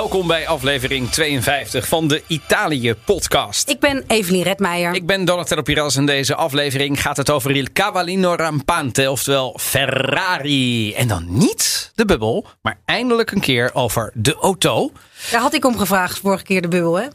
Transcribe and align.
Welkom 0.00 0.26
bij 0.26 0.48
aflevering 0.48 1.10
52 1.10 1.88
van 1.88 2.08
de 2.08 2.22
Italië-podcast. 2.26 3.68
Ik 3.68 3.80
ben 3.80 4.04
Evelien 4.06 4.42
Redmeijer. 4.42 4.94
Ik 4.94 5.06
ben 5.06 5.24
Donatello 5.24 5.62
Piras 5.62 5.96
en 5.96 6.06
deze 6.06 6.34
aflevering 6.34 7.02
gaat 7.02 7.16
het 7.16 7.30
over 7.30 7.50
Il 7.50 7.66
Cavallino 7.72 8.34
Rampante, 8.34 9.10
oftewel 9.10 9.58
Ferrari. 9.60 10.94
En 10.94 11.08
dan 11.08 11.26
niet 11.28 11.92
de 11.94 12.04
bubbel, 12.04 12.46
maar 12.62 12.80
eindelijk 12.84 13.30
een 13.30 13.40
keer 13.40 13.70
over 13.74 14.10
de 14.14 14.34
auto. 14.34 14.92
Daar 15.30 15.40
had 15.40 15.54
ik 15.54 15.64
om 15.64 15.78
gevraagd 15.78 16.18
vorige 16.18 16.44
keer 16.44 16.62
de 16.62 16.68
bubbel, 16.68 16.94
hè? 16.94 17.06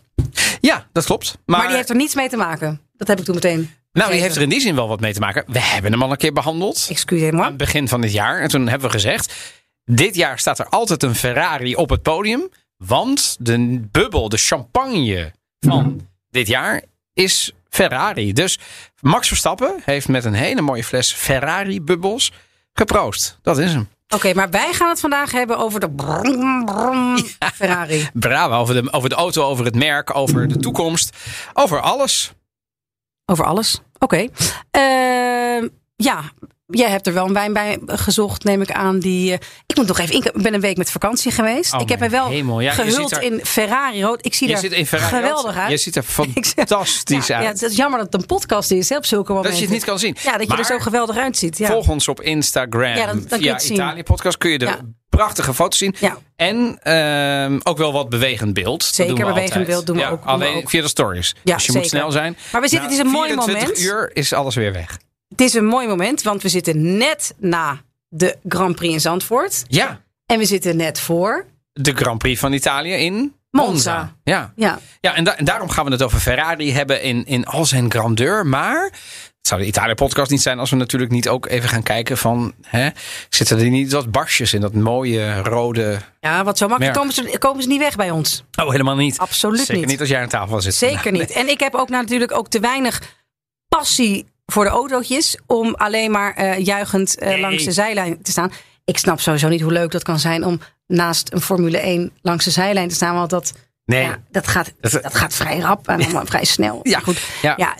Ja, 0.61 0.87
dat 0.91 1.05
klopt. 1.05 1.37
Maar, 1.45 1.57
maar 1.57 1.67
die 1.67 1.75
heeft 1.75 1.89
er 1.89 1.95
niets 1.95 2.15
mee 2.15 2.29
te 2.29 2.37
maken. 2.37 2.81
Dat 2.97 3.07
heb 3.07 3.19
ik 3.19 3.25
toen 3.25 3.35
meteen. 3.35 3.71
Nou, 3.91 4.11
die 4.11 4.21
heeft 4.21 4.35
er 4.35 4.41
in 4.41 4.49
die 4.49 4.61
zin 4.61 4.75
wel 4.75 4.87
wat 4.87 4.99
mee 4.99 5.13
te 5.13 5.19
maken. 5.19 5.43
We 5.47 5.59
hebben 5.59 5.91
hem 5.91 6.01
al 6.03 6.11
een 6.11 6.17
keer 6.17 6.33
behandeld. 6.33 6.87
Excuseer 6.89 7.33
me. 7.33 7.41
Aan 7.41 7.47
het 7.47 7.57
begin 7.57 7.87
van 7.87 8.01
dit 8.01 8.11
jaar. 8.11 8.39
En 8.39 8.47
toen 8.47 8.67
hebben 8.67 8.87
we 8.87 8.93
gezegd: 8.93 9.33
dit 9.85 10.15
jaar 10.15 10.39
staat 10.39 10.59
er 10.59 10.69
altijd 10.69 11.03
een 11.03 11.15
Ferrari 11.15 11.75
op 11.75 11.89
het 11.89 12.01
podium. 12.01 12.49
Want 12.77 13.37
de 13.39 13.87
bubbel, 13.91 14.29
de 14.29 14.37
champagne 14.37 15.33
van 15.59 16.07
dit 16.29 16.47
jaar 16.47 16.81
is 17.13 17.51
Ferrari. 17.69 18.33
Dus 18.33 18.59
Max 19.01 19.27
Verstappen 19.27 19.81
heeft 19.83 20.07
met 20.07 20.25
een 20.25 20.33
hele 20.33 20.61
mooie 20.61 20.83
fles 20.83 21.13
Ferrari-bubbels 21.13 22.31
geproost. 22.73 23.39
Dat 23.41 23.57
is 23.57 23.73
hem. 23.73 23.87
Oké, 24.13 24.33
maar 24.33 24.49
wij 24.49 24.73
gaan 24.73 24.89
het 24.89 24.99
vandaag 24.99 25.31
hebben 25.31 25.57
over 25.57 25.79
de 25.79 25.89
brum, 25.91 26.65
brum 26.65 27.17
Ferrari. 27.55 28.09
Bravo, 28.13 28.55
over 28.55 28.83
de, 28.83 28.91
over 28.91 29.09
de 29.09 29.15
auto, 29.15 29.43
over 29.43 29.65
het 29.65 29.75
merk, 29.75 30.15
over 30.15 30.47
de 30.47 30.57
toekomst. 30.57 31.17
Over 31.53 31.81
alles. 31.81 32.33
Over 33.25 33.45
alles? 33.45 33.81
Oké. 33.99 34.27
Uh, 34.77 35.69
ja, 35.95 36.31
Jij 36.67 36.89
hebt 36.89 37.07
er 37.07 37.13
wel 37.13 37.25
een 37.25 37.33
wijn 37.33 37.53
bij 37.53 37.79
gezocht, 37.85 38.43
neem 38.43 38.61
ik 38.61 38.71
aan. 38.71 38.99
Die, 38.99 39.31
uh, 39.31 39.37
ik 39.65 39.75
moet 39.75 39.87
nog 39.87 39.99
even. 39.99 40.15
Ik 40.15 40.31
ben 40.33 40.53
een 40.53 40.61
week 40.61 40.77
met 40.77 40.91
vakantie 40.91 41.31
geweest. 41.31 41.73
Oh, 41.73 41.81
ik 41.81 41.89
heb 41.89 41.99
me 41.99 42.09
wel 42.09 42.59
ja, 42.59 42.71
gehuld 42.71 43.11
er, 43.11 43.21
in 43.21 43.45
Ferrari 43.45 44.03
rood. 44.03 44.25
Ik 44.25 44.33
zie 44.33 44.51
er 44.51 44.87
geweldig 44.87 45.55
uit. 45.55 45.71
Je 45.71 45.77
ziet 45.77 45.95
er 45.95 46.03
fantastisch 46.19 47.27
ja, 47.27 47.35
uit. 47.35 47.45
Ja, 47.45 47.51
het 47.51 47.61
is 47.61 47.75
jammer 47.75 47.99
dat 47.99 48.13
het 48.13 48.21
een 48.21 48.27
podcast 48.27 48.71
is 48.71 48.89
hè, 48.89 48.97
op 48.97 49.05
zulke 49.05 49.33
momenten. 49.33 49.51
Dat 49.51 49.59
je 49.59 49.65
het 49.65 49.75
niet 49.75 49.85
kan 49.85 49.99
zien. 49.99 50.15
Ja, 50.23 50.37
dat 50.37 50.47
maar 50.47 50.57
je 50.57 50.63
er 50.63 50.69
zo 50.69 50.79
geweldig 50.79 51.17
uitziet. 51.17 51.57
Ja. 51.57 51.67
Volg 51.67 51.89
ons 51.89 52.07
op 52.07 52.21
Instagram. 52.21 52.95
Ja, 52.95 53.05
dan, 53.05 53.25
dan 53.27 53.39
via 53.39 53.61
Italië 53.61 54.03
Podcast 54.03 54.37
kun 54.37 54.51
je 54.51 54.57
de 54.57 54.77
prachtige 55.09 55.53
foto's 55.53 55.77
zien. 55.77 55.95
Ja. 55.99 56.17
En 56.35 56.79
uh, 57.51 57.59
ook 57.63 57.77
wel 57.77 57.93
wat 57.93 58.09
bewegend 58.09 58.53
beeld. 58.53 58.83
Zeker 58.83 59.15
bewegend 59.15 59.43
altijd. 59.43 59.67
beeld 59.67 59.85
doen 59.85 59.95
we 59.95 60.01
ja, 60.01 60.09
ook. 60.09 60.25
Alleen 60.25 60.55
ook. 60.55 60.69
via 60.69 60.81
de 60.81 60.87
stories. 60.87 61.35
Ja, 61.43 61.55
dus 61.55 61.65
je 61.65 61.71
zeker. 61.71 61.79
moet 61.81 61.89
snel 61.89 62.11
zijn. 62.11 62.37
Maar 62.51 62.61
we 62.61 62.67
zitten, 62.67 62.89
nou, 62.89 62.99
het 62.99 63.07
is 63.07 63.13
een 63.13 63.19
mooi 63.19 63.27
24 63.27 63.67
moment. 63.67 63.83
uur 63.83 64.09
is 64.13 64.33
alles 64.33 64.55
weer 64.55 64.73
weg. 64.73 64.97
Het 65.35 65.45
is 65.45 65.53
een 65.53 65.65
mooi 65.65 65.87
moment, 65.87 66.21
want 66.21 66.41
we 66.41 66.49
zitten 66.49 66.97
net 66.97 67.33
na 67.37 67.81
de 68.09 68.37
Grand 68.47 68.75
Prix 68.75 68.93
in 68.93 68.99
Zandvoort. 68.99 69.63
Ja. 69.67 70.01
En 70.25 70.37
we 70.37 70.45
zitten 70.45 70.77
net 70.77 70.99
voor 70.99 71.45
de 71.73 71.95
Grand 71.95 72.17
Prix 72.17 72.39
van 72.39 72.53
Italië 72.53 72.93
in 72.93 73.35
Monza. 73.51 74.15
Ja. 74.23 74.53
Ja. 74.55 74.79
Ja, 75.01 75.15
en, 75.15 75.23
da 75.23 75.37
en, 75.37 75.45
daarom 75.45 75.69
gaan 75.69 75.85
we 75.85 75.91
het 75.91 76.03
over 76.03 76.19
Ferrari 76.19 76.73
hebben 76.73 77.01
in, 77.01 77.25
in 77.25 77.45
al 77.45 77.65
zijn 77.65 77.91
grandeur. 77.91 78.45
Maar 78.45 78.83
het 78.83 79.47
zou 79.47 79.61
de 79.61 79.67
Italië-podcast 79.67 80.31
niet 80.31 80.41
zijn 80.41 80.59
als 80.59 80.69
we 80.69 80.75
natuurlijk 80.75 81.11
niet 81.11 81.27
ook 81.27 81.45
even 81.47 81.69
gaan 81.69 81.83
kijken 81.83 82.17
van... 82.17 82.53
Hè, 82.61 82.89
zitten 83.29 83.59
er 83.59 83.69
niet 83.69 83.91
wat 83.91 84.11
barsjes 84.11 84.53
in 84.53 84.61
dat 84.61 84.73
mooie 84.73 85.41
rode... 85.41 85.99
Ja, 86.19 86.43
wat 86.43 86.57
zo 86.57 86.67
makkelijk 86.67 86.97
komen 86.97 87.13
ze, 87.13 87.37
komen 87.39 87.63
ze 87.63 87.67
niet 87.67 87.79
weg 87.79 87.95
bij 87.95 88.11
ons. 88.11 88.43
Oh, 88.61 88.69
helemaal 88.69 88.95
niet. 88.95 89.17
Absoluut 89.17 89.59
Zeker 89.59 89.75
niet. 89.75 89.87
niet 89.87 89.99
als 89.99 90.09
jij 90.09 90.21
aan 90.21 90.29
tafel 90.29 90.61
zit. 90.61 90.75
Zeker 90.75 91.11
niet. 91.11 91.31
En 91.31 91.49
ik 91.49 91.59
heb 91.59 91.73
ook 91.73 91.89
natuurlijk 91.89 92.31
ook 92.31 92.47
te 92.47 92.59
weinig 92.59 93.01
passie 93.67 94.33
voor 94.45 94.63
de 94.63 94.69
autootjes 94.69 95.39
om 95.47 95.73
alleen 95.75 96.11
maar 96.11 96.39
uh, 96.43 96.57
juichend 96.65 97.15
uh, 97.21 97.27
Nee. 97.27 97.39
langs 97.39 97.63
de 97.63 97.71
zijlijn 97.71 98.21
te 98.21 98.31
staan. 98.31 98.51
Ik 98.85 98.97
snap 98.97 99.19
sowieso 99.19 99.47
niet 99.47 99.61
hoe 99.61 99.71
leuk 99.71 99.91
dat 99.91 100.03
kan 100.03 100.19
zijn 100.19 100.43
om 100.43 100.59
naast 100.87 101.33
een 101.33 101.41
Formule 101.41 101.77
1 101.77 102.11
langs 102.21 102.45
de 102.45 102.51
zijlijn 102.51 102.89
te 102.89 102.95
staan. 102.95 103.15
Want 103.15 103.29
dat, 103.29 103.53
Nee. 103.85 104.01
ja, 104.03 104.17
dat, 104.31 104.47
gaat, 104.47 104.73
Dat- 104.81 104.91
dat 104.91 105.15
gaat 105.15 105.33
vrij 105.33 105.59
rap 105.59 105.87
en 105.87 106.27
vrij 106.27 106.45
snel. 106.45 106.79
Ja, 106.83 106.99
goed. 106.99 107.21
ja. 107.41 107.53
Ja, 107.57 107.75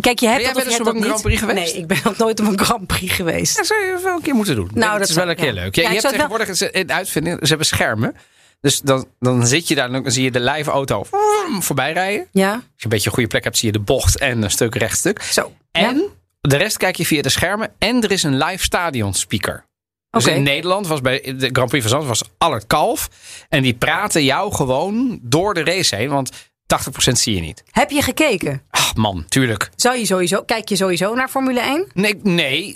kijk, 0.00 0.18
je 0.18 0.28
hebt 0.28 0.42
jij 0.42 0.52
wel 0.54 0.62
je 0.62 0.64
eens 0.64 0.76
hebt 0.76 0.80
op 0.80 0.86
een 0.86 0.94
niet. 0.94 1.04
Grand 1.04 1.22
Prix 1.22 1.38
geweest? 1.40 1.72
Nee, 1.72 1.82
ik 1.82 1.86
ben 1.86 1.98
nog 2.04 2.16
nooit 2.16 2.40
op 2.40 2.46
een 2.46 2.58
Grand 2.58 2.86
Prix 2.86 3.12
geweest. 3.12 3.56
Dat 3.56 3.66
zou 3.66 3.80
je 3.84 4.00
wel 4.04 4.14
een 4.16 4.22
keer 4.22 4.34
moeten 4.34 4.54
doen. 4.54 4.70
Nou, 4.74 4.90
dat 4.90 4.98
dat 4.98 5.08
is 5.08 5.14
wel 5.14 5.28
een 5.28 5.36
keer 5.36 5.46
ja. 5.46 5.52
leuk. 5.52 5.74
Je, 5.74 5.82
Ja, 5.82 5.88
hebt 5.90 6.08
tegenwoordig 6.08 6.60
een 6.72 6.92
uitvinding, 6.92 7.38
ze 7.42 7.48
hebben 7.48 7.66
schermen. 7.66 8.16
Dus 8.60 8.80
dan, 8.80 9.06
dan 9.18 9.46
zit 9.46 9.68
je 9.68 9.74
daar 9.74 9.92
en 9.92 10.02
dan 10.02 10.10
zie 10.12 10.24
je 10.24 10.30
de 10.30 10.40
live 10.40 10.70
auto 10.70 11.04
voorbij 11.60 11.92
rijden. 11.92 12.26
Ja, 12.32 12.52
Als 12.52 12.62
je 12.76 12.84
een 12.84 12.90
beetje 12.90 13.06
een 13.06 13.14
goede 13.14 13.28
plek 13.28 13.44
hebt, 13.44 13.58
zie 13.58 13.66
je 13.66 13.72
de 13.72 13.84
bocht 13.84 14.18
en 14.18 14.42
een 14.42 14.50
stuk 14.50 14.74
rechtstuk. 14.74 15.22
zo. 15.22 15.52
En 15.72 15.96
Ja? 15.96 16.02
de 16.40 16.56
rest 16.56 16.76
kijk 16.76 16.96
je 16.96 17.06
via 17.06 17.22
de 17.22 17.28
schermen. 17.28 17.72
En 17.78 18.02
er 18.02 18.10
is 18.10 18.22
een 18.22 18.36
live 18.38 18.62
stadion 18.64 19.14
speaker. 19.14 19.64
Dus 20.10 20.26
in 20.26 20.42
Nederland 20.42 20.86
was 20.86 21.00
bij 21.00 21.20
de 21.36 21.48
Grand 21.52 21.68
Prix 21.68 21.82
van 21.86 21.90
Zandvoort 21.90 22.18
was 22.18 22.30
Allard 22.38 22.66
Kalf. 22.66 23.08
En 23.48 23.62
die 23.62 23.74
praten 23.74 24.24
jou 24.24 24.54
gewoon 24.54 25.18
door 25.22 25.54
de 25.54 25.64
race 25.64 25.96
heen. 25.96 26.08
Want 26.10 26.30
80% 27.08 27.12
zie 27.12 27.34
je 27.34 27.40
niet. 27.40 27.62
Heb 27.70 27.90
je 27.90 28.02
gekeken? 28.02 28.62
Ach 28.70 28.94
man, 28.94 29.24
tuurlijk. 29.28 29.70
Zou 29.76 29.98
je 29.98 30.06
sowieso, 30.06 30.42
kijk 30.42 30.68
je 30.68 30.76
sowieso 30.76 31.14
naar 31.14 31.28
Formule 31.28 31.60
1? 31.60 31.86
Nee, 31.92 32.20
nee. 32.22 32.74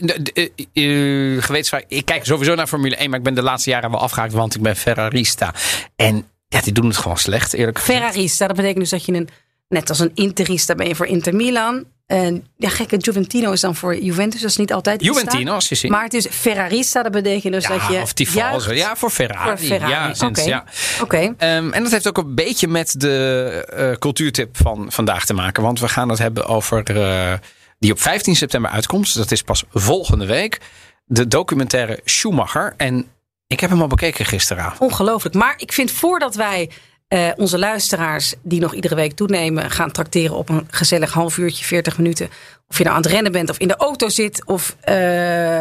eh, 0.72 1.42
gewetensvrij. 1.42 1.84
Ik 1.88 2.04
kijk 2.04 2.24
sowieso 2.24 2.54
naar 2.54 2.66
Formule 2.66 2.96
1. 2.96 3.10
Maar 3.10 3.18
ik 3.18 3.24
ben 3.24 3.34
de 3.34 3.42
laatste 3.42 3.70
jaren 3.70 3.90
wel 3.90 4.00
afgehaakt. 4.00 4.32
Want 4.32 4.54
ik 4.54 4.62
ben 4.62 4.76
Ferrarista. 4.76 5.54
En 5.96 6.26
ja, 6.48 6.60
die 6.60 6.72
doen 6.72 6.86
het 6.86 6.96
gewoon 6.96 7.16
slecht 7.18 7.52
eerlijk 7.52 7.78
gezegd. 7.78 7.98
Ferrarista, 7.98 8.46
dat 8.46 8.56
betekent 8.56 8.80
dus 8.80 8.90
dat 8.90 9.04
je 9.04 9.12
een, 9.12 9.28
net 9.68 9.88
als 9.88 9.98
een 9.98 10.10
Interista 10.14 10.74
ben 10.74 10.88
je 10.88 10.94
voor 10.94 11.06
Inter 11.06 11.34
Milan. 11.34 11.84
En 12.06 12.46
ja, 12.56 12.68
gekke 12.68 12.96
Juventino 12.96 13.52
is 13.52 13.60
dan 13.60 13.74
voor 13.76 13.96
Juventus, 13.96 14.40
dat 14.40 14.50
is 14.50 14.56
niet 14.56 14.72
altijd 14.72 15.04
Juventino, 15.04 15.40
staat. 15.42 15.54
als 15.54 15.68
je 15.68 15.74
ziet. 15.74 15.90
Maar 15.90 16.02
het 16.04 16.14
is 16.14 16.26
Ferrarista, 16.30 17.02
dat 17.02 17.12
betekent 17.12 17.52
dus 17.52 17.66
dat 17.66 17.86
je 17.86 17.92
Ja, 17.92 18.02
of 18.02 18.12
Tifalso. 18.12 18.66
juicht 18.72 18.86
Ja, 18.86 18.96
voor 18.96 19.10
Ferrari. 19.10 19.48
voor 19.48 19.66
Ferrari. 19.66 19.92
Ja, 19.92 20.14
sinds, 20.14 20.40
Oké. 20.40 20.48
ja. 20.50 20.64
Oké. 21.02 21.34
Ehm, 21.38 21.70
en 21.72 21.82
dat 21.82 21.92
heeft 21.92 22.08
ook 22.08 22.18
een 22.18 22.34
beetje 22.34 22.68
met 22.68 23.00
de 23.00 23.64
eh, 23.76 23.92
cultuurtip 23.98 24.56
van 24.56 24.86
vandaag 24.88 25.24
te 25.26 25.34
maken. 25.34 25.62
Want 25.62 25.80
we 25.80 25.88
gaan 25.88 26.08
het 26.08 26.18
hebben 26.18 26.46
over 26.46 27.00
eh, 27.00 27.32
die 27.78 27.92
op 27.92 28.00
15 28.00 28.36
september 28.36 28.70
uitkomt. 28.70 29.14
Dat 29.14 29.30
is 29.30 29.42
pas 29.42 29.64
volgende 29.72 30.26
week. 30.26 30.60
De 31.04 31.28
documentaire 31.28 32.00
Schumacher. 32.04 32.74
En 32.76 33.06
ik 33.46 33.60
heb 33.60 33.70
hem 33.70 33.80
al 33.80 33.86
bekeken 33.86 34.24
gisteravond. 34.24 34.80
Ongelooflijk. 34.80 35.34
Maar 35.34 35.54
ik 35.56 35.72
vind 35.72 35.90
voordat 35.90 36.34
wij 36.34 36.70
eh, 37.14 37.30
onze 37.36 37.58
luisteraars, 37.58 38.34
die 38.42 38.60
nog 38.60 38.74
iedere 38.74 38.94
week 38.94 39.12
toenemen, 39.12 39.70
gaan 39.70 39.90
trakteren 39.90 40.36
op 40.36 40.48
een 40.48 40.66
gezellig 40.70 41.12
half 41.12 41.38
uurtje, 41.38 41.64
40 41.64 41.96
minuten. 41.98 42.28
Of 42.68 42.78
je 42.78 42.84
nou 42.84 42.96
aan 42.96 43.02
het 43.02 43.10
rennen 43.10 43.32
bent 43.32 43.50
of 43.50 43.58
in 43.58 43.68
de 43.68 43.76
auto 43.76 44.08
zit 44.08 44.44
of 44.46 44.76
eh, 44.80 44.94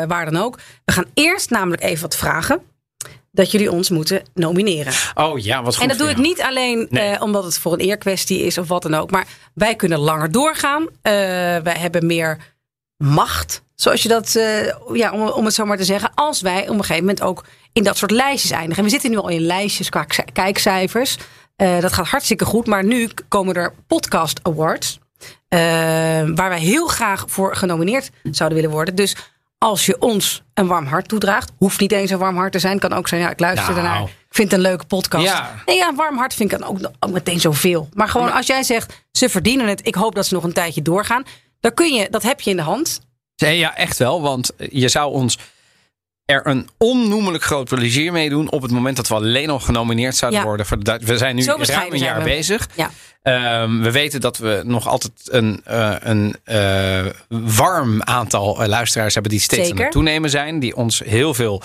waar 0.08 0.25
dan 0.31 0.38
ook. 0.38 0.59
We 0.86 0.91
gaan 0.91 1.06
eerst 1.14 1.50
namelijk 1.50 1.84
even 1.84 2.02
wat 2.02 2.16
vragen. 2.16 2.62
Dat 3.31 3.52
jullie 3.52 3.72
ons 3.72 3.90
moeten 3.90 4.22
nomineren. 4.34 4.94
Oh 5.14 5.40
ja, 5.40 5.64
wat 5.64 5.74
goed 5.74 5.84
En 5.84 5.90
dat 5.90 5.97
doe 5.97 6.09
ik 6.09 6.18
niet 6.18 6.41
alleen 6.41 6.88
Nee. 6.90 7.09
eh, 7.09 7.22
omdat 7.22 7.44
het 7.44 7.58
voor 7.59 7.74
een 7.74 7.80
eerkwestie 7.80 8.40
is 8.40 8.58
of 8.58 8.68
wat 8.68 8.81
dan 8.81 8.94
ook. 8.94 9.12
Maar 9.12 9.28
wij 9.53 9.75
kunnen 9.75 10.00
langer 10.00 10.31
doorgaan. 10.31 10.88
Wij 11.02 11.75
hebben 11.78 12.06
meer 12.06 12.38
macht, 12.97 13.62
zoals 13.75 14.03
je 14.03 14.09
dat, 14.09 14.31
ja, 14.94 15.12
om, 15.12 15.22
om 15.28 15.46
het 15.46 15.53
zo 15.53 15.66
maar 15.66 15.78
te 15.78 15.84
zeggen. 15.84 16.12
Als 16.16 16.41
wij 16.41 16.62
op 16.62 16.70
een 16.70 16.80
gegeven 16.80 17.00
moment 17.06 17.22
ook 17.22 17.44
in 17.74 17.84
dat 17.84 17.97
soort 17.97 18.12
lijstjes 18.12 18.52
eindigen. 18.52 18.78
En 18.78 18.84
we 18.84 18.90
zitten 18.90 19.12
nu 19.12 19.18
al 19.18 19.30
in 19.30 19.41
lijstjes 19.41 19.90
qua 19.90 20.06
kijkcijfers. 20.34 21.18
Eh, 21.56 21.80
dat 21.80 21.94
gaat 21.94 22.08
hartstikke 22.08 22.46
goed. 22.46 22.68
Maar 22.68 22.84
nu 22.84 23.09
komen 23.28 23.56
er 23.56 23.74
podcast 23.88 24.40
awards. 24.44 25.00
eh, 25.47 25.59
waar 26.36 26.50
wij 26.50 26.59
heel 26.59 26.88
graag 26.88 27.25
voor 27.28 27.56
genomineerd 27.56 28.09
zouden 28.24 28.58
willen 28.58 28.74
worden. 28.75 28.96
Dus 28.96 29.16
als 29.58 29.86
je 29.86 30.00
ons 30.02 30.44
een 30.53 30.68
warm 30.68 30.86
hart 30.86 31.08
toedraagt. 31.08 31.52
Hoeft 31.58 31.80
niet 31.80 31.91
eens 31.91 32.09
een 32.12 32.18
warm 32.18 32.36
hart 32.38 32.52
te 32.52 32.59
zijn. 32.59 32.80
Kan 32.80 32.94
ook 32.94 33.08
zijn, 33.08 33.22
ja, 33.22 33.30
ik 33.30 33.40
luister 33.40 33.74
Nou. 33.74 33.86
ernaar. 33.86 34.02
Ik 34.02 34.09
vind 34.30 34.52
het 34.52 34.59
een 34.59 34.66
leuke 34.66 34.86
podcast. 34.86 35.25
Ja. 35.25 35.62
Nee, 35.66 35.75
ja, 35.78 35.88
een 35.88 35.96
warm 35.96 36.18
hart 36.18 36.34
vind 36.34 36.52
ik 36.52 36.59
dan 36.59 36.68
ook, 36.69 36.78
ook 37.00 37.12
meteen 37.12 37.40
zoveel. 37.40 37.90
Maar 37.94 38.08
gewoon 38.09 38.31
als 38.34 38.47
jij 38.47 38.64
zegt, 38.64 39.06
ze 39.12 39.30
verdienen 39.30 39.68
het. 39.68 39.88
Ik 39.88 39.96
hoop 39.96 40.16
dat 40.16 40.25
ze 40.25 40.34
nog 40.34 40.44
een 40.44 40.53
tijdje 40.53 40.82
doorgaan. 40.82 41.23
Dan 41.59 41.73
kun 41.73 41.94
je, 41.94 42.08
dat 42.09 42.23
heb 42.23 42.41
je 42.41 42.49
in 42.49 42.56
de 42.56 42.61
hand. 42.61 42.99
Nee, 43.38 43.58
ja, 43.58 43.76
echt 43.76 43.97
wel. 43.97 44.22
Want 44.22 44.52
je 44.58 44.88
zou 44.90 45.14
ons 45.14 45.38
er 46.25 46.47
een 46.47 46.70
onnoemelijk 46.78 47.43
groot 47.43 47.70
plezier 47.70 48.11
mee 48.11 48.29
doen. 48.29 48.52
op 48.52 48.61
het 48.61 48.72
moment 48.72 48.96
dat 48.96 49.08
we 49.08 49.14
alleen 49.16 49.47
nog 49.47 49.66
genomineerd 49.66 50.16
zouden 50.16 50.40
Ja. 50.40 50.46
worden. 50.46 50.66
Voor 50.66 50.84
de, 50.84 50.99
we 51.03 51.17
zijn 51.17 51.35
nu 51.35 51.43
ruim 51.46 51.91
een 51.93 51.97
jaar 51.99 52.23
bezig. 52.23 52.67
Ja. 52.75 52.91
Ehm, 53.23 53.81
we 53.81 53.91
weten 53.91 54.22
dat 54.22 54.37
we 54.37 54.61
nog 54.66 54.87
altijd 54.87 55.11
een, 55.25 55.61
eh, 55.66 55.96
een 55.99 56.35
eh, 56.43 57.05
warm 57.28 58.02
aantal 58.02 58.61
eh, 58.61 58.67
luisteraars 58.67 59.14
hebben 59.14 59.31
die 59.31 59.41
steeds 59.41 59.72
aan 59.72 59.78
het 59.78 59.91
toenemen 59.91 60.29
zijn. 60.29 60.59
Die 60.59 60.75
ons 60.75 60.99
heel 61.05 61.34
veel 61.34 61.61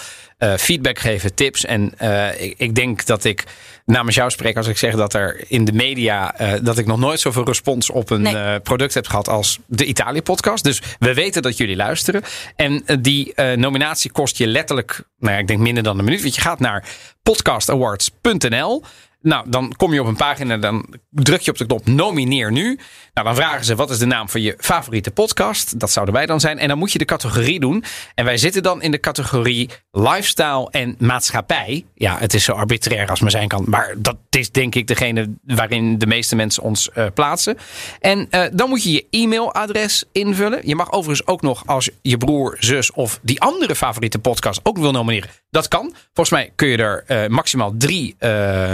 feedback 0.58 0.98
geven, 0.98 1.34
tips. 1.34 1.64
En 1.64 1.92
ik, 2.38 2.54
ik 2.56 2.74
denk 2.74 3.06
dat 3.06 3.24
ik 3.24 3.44
namens 3.84 4.16
jou 4.16 4.30
spreek 4.30 4.56
als 4.56 4.66
ik 4.66 4.78
zeg 4.78 4.94
dat 4.94 5.14
er 5.14 5.44
in 5.48 5.64
de 5.64 5.72
media 5.72 6.34
dat 6.62 6.78
ik 6.78 6.86
nog 6.86 6.98
nooit 6.98 7.20
zoveel 7.20 7.44
respons 7.44 7.90
op 7.90 8.10
een 8.10 8.22
Nee. 8.22 8.60
product 8.60 8.94
heb 8.94 9.06
gehad 9.06 9.28
als 9.28 9.58
de 9.66 9.84
Italië 9.84 10.22
podcast. 10.22 10.64
Dus 10.64 10.82
we 10.98 11.14
weten 11.14 11.42
dat 11.42 11.56
jullie 11.56 11.76
luisteren. 11.76 12.22
En 12.56 12.84
die 13.00 13.34
nominatie 13.56 14.10
kost 14.10 14.36
je 14.36 14.46
letterlijk, 14.46 15.02
nou 15.18 15.32
ja, 15.34 15.40
ik 15.40 15.46
denk 15.46 15.60
minder 15.60 15.82
dan 15.82 15.98
een 15.98 16.04
minuut. 16.04 16.22
Want 16.22 16.34
je 16.34 16.40
gaat 16.40 16.60
naar 16.60 16.84
podcastawards.nl. 17.22 18.82
Nou, 19.22 19.50
dan 19.50 19.74
kom 19.76 19.92
je 19.92 20.00
op 20.00 20.06
een 20.06 20.16
pagina, 20.16 20.56
dan 20.56 20.86
druk 21.10 21.40
je 21.40 21.50
op 21.50 21.58
de 21.58 21.66
knop 21.66 21.86
nomineer 21.86 22.52
nu. 22.52 22.78
Nou, 23.14 23.26
dan 23.26 23.36
vragen 23.36 23.64
ze 23.64 23.74
wat 23.74 23.90
is 23.90 23.98
de 23.98 24.06
naam 24.06 24.28
van 24.28 24.40
je 24.40 24.54
favoriete 24.58 25.10
podcast. 25.10 25.80
Dat 25.80 25.90
zouden 25.90 26.14
wij 26.14 26.26
dan 26.26 26.40
zijn. 26.40 26.58
En 26.58 26.68
dan 26.68 26.78
moet 26.78 26.92
je 26.92 26.98
de 26.98 27.04
categorie 27.04 27.60
doen. 27.60 27.84
En 28.14 28.24
wij 28.24 28.36
zitten 28.36 28.62
dan 28.62 28.82
in 28.82 28.90
de 28.90 29.00
categorie 29.00 29.70
lifestyle 29.90 30.70
en 30.70 30.94
maatschappij. 30.98 31.84
Ja, 31.94 32.18
het 32.18 32.34
is 32.34 32.44
zo 32.44 32.52
arbitrair 32.52 33.08
als 33.08 33.20
maar 33.20 33.30
zijn 33.30 33.48
kan. 33.48 33.64
Maar 33.66 33.94
dat 33.98 34.16
is 34.30 34.50
denk 34.50 34.74
ik 34.74 34.86
degene 34.86 35.34
waarin 35.44 35.98
de 35.98 36.06
meeste 36.06 36.36
mensen 36.36 36.62
ons 36.62 36.90
uh, 36.96 37.06
plaatsen. 37.14 37.58
En 38.00 38.28
uh, 38.30 38.44
dan 38.52 38.68
moet 38.68 38.82
je 38.82 38.92
je 38.92 39.06
e-mailadres 39.10 40.04
invullen. 40.12 40.60
Je 40.64 40.74
mag 40.74 40.92
overigens 40.92 41.28
ook 41.28 41.42
nog 41.42 41.66
als 41.66 41.90
je 42.02 42.16
broer, 42.16 42.56
zus 42.58 42.92
of 42.92 43.18
die 43.22 43.40
andere 43.40 43.76
favoriete 43.76 44.18
podcast 44.18 44.60
ook 44.62 44.78
wil 44.78 44.92
nomineren. 44.92 45.30
Dat 45.50 45.68
kan. 45.68 45.94
Volgens 46.12 46.30
mij 46.30 46.52
kun 46.54 46.68
je 46.68 46.76
er 46.76 47.04
uh, 47.08 47.26
maximaal 47.26 47.74
drie 47.76 48.16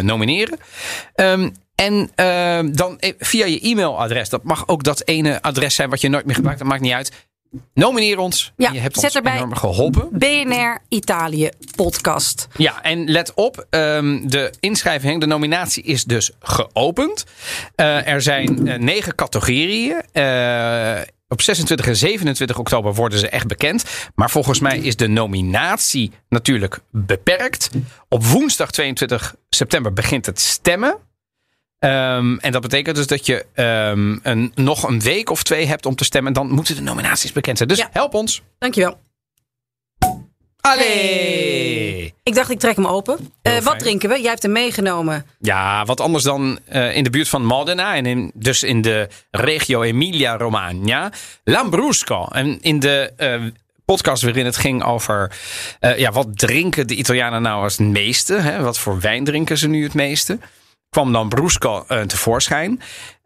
nomineren. 0.02 0.58
Um, 1.14 1.52
en 1.74 2.10
uh, 2.16 2.74
dan 2.74 2.96
via 3.18 3.46
je 3.46 3.60
e-mailadres. 3.60 4.28
Dat 4.28 4.42
mag 4.42 4.68
ook 4.68 4.82
dat 4.82 5.02
ene 5.04 5.42
adres 5.42 5.74
zijn 5.74 5.90
wat 5.90 6.00
je 6.00 6.08
nooit 6.08 6.24
meer 6.24 6.34
gebruikt. 6.34 6.60
Dat 6.60 6.68
maakt 6.68 6.80
niet 6.82 6.92
uit. 6.92 7.12
Nomineer 7.74 8.18
ons. 8.18 8.52
Ja, 8.56 8.72
je 8.72 8.78
hebt 8.78 8.96
ons 8.96 9.14
erbij 9.14 9.36
enorm 9.36 9.54
geholpen. 9.54 10.08
BNR 10.12 10.78
Italië 10.88 11.48
podcast. 11.76 12.48
Ja, 12.56 12.82
en 12.82 13.10
let 13.10 13.34
op. 13.34 13.66
Um, 13.70 14.30
de 14.30 14.52
inschrijving, 14.60 15.20
de 15.20 15.26
nominatie 15.26 15.82
is 15.82 16.04
dus 16.04 16.30
geopend. 16.40 17.24
Uh, 17.76 18.08
er 18.08 18.22
zijn 18.22 18.62
negen 18.84 19.14
categorieën. 19.14 20.02
Op 21.28 21.42
26 21.42 21.86
en 21.86 21.96
27 21.96 22.58
oktober 22.58 22.94
worden 22.94 23.18
ze 23.18 23.28
echt 23.28 23.46
bekend. 23.46 23.84
Maar 24.14 24.30
volgens 24.30 24.60
mij 24.60 24.78
is 24.78 24.96
de 24.96 25.06
nominatie 25.08 26.12
natuurlijk 26.28 26.78
beperkt. 26.90 27.70
Op 28.08 28.24
woensdag 28.24 28.70
22 28.70 29.34
september 29.48 29.92
begint 29.92 30.26
het 30.26 30.40
stemmen. 30.40 30.96
Um, 31.78 32.38
en 32.38 32.52
dat 32.52 32.62
betekent 32.62 32.96
dus 32.96 33.06
dat 33.06 33.26
je 33.26 33.46
um, 33.54 34.20
een, 34.22 34.52
nog 34.54 34.82
een 34.88 35.00
week 35.00 35.30
of 35.30 35.42
twee 35.42 35.66
hebt 35.66 35.86
om 35.86 35.94
te 35.94 36.04
stemmen. 36.04 36.32
Dan 36.32 36.50
moeten 36.50 36.74
de 36.76 36.82
nominaties 36.82 37.32
bekend 37.32 37.56
zijn. 37.56 37.68
Dus 37.68 37.78
Ja. 37.78 37.88
help 37.92 38.14
ons. 38.14 38.42
Dankjewel. 38.58 38.98
Allee! 40.66 42.14
Ik 42.22 42.34
dacht, 42.34 42.50
ik 42.50 42.58
trek 42.58 42.76
hem 42.76 42.86
open. 42.86 43.32
Eh, 43.42 43.58
wat 43.58 43.78
drinken 43.78 44.08
we? 44.08 44.20
Jij 44.20 44.30
hebt 44.30 44.42
hem 44.42 44.52
meegenomen. 44.52 45.26
Ja, 45.40 45.84
wat 45.84 46.00
anders 46.00 46.24
dan 46.24 46.58
uh, 46.72 46.96
in 46.96 47.04
de 47.04 47.10
buurt 47.10 47.28
van 47.28 47.44
Modena. 47.44 47.94
En 47.94 48.06
in, 48.06 48.30
dus 48.34 48.62
in 48.62 48.82
de 48.82 49.08
regio 49.30 49.82
Emilia-Romagna. 49.82 51.12
Lambrusco. 51.44 52.26
En 52.26 52.58
in 52.60 52.78
de 52.78 53.12
uh, 53.18 53.50
podcast 53.84 54.22
waarin 54.22 54.44
het 54.44 54.56
ging 54.56 54.84
over... 54.84 55.38
Uh, 55.80 55.98
ja, 55.98 56.12
wat 56.12 56.38
drinken 56.38 56.86
de 56.86 56.94
Italianen 56.94 57.42
nou 57.42 57.62
als 57.62 57.78
het 57.78 57.86
meeste? 57.86 58.34
Hè? 58.34 58.62
Wat 58.62 58.78
voor 58.78 59.00
wijn 59.00 59.24
drinken 59.24 59.58
ze 59.58 59.68
nu 59.68 59.82
het 59.82 59.94
meeste? 59.94 60.38
Kwam 60.94 61.10
Lambrusco 61.10 61.84
uh, 61.88 62.00
tevoorschijn. 62.00 62.70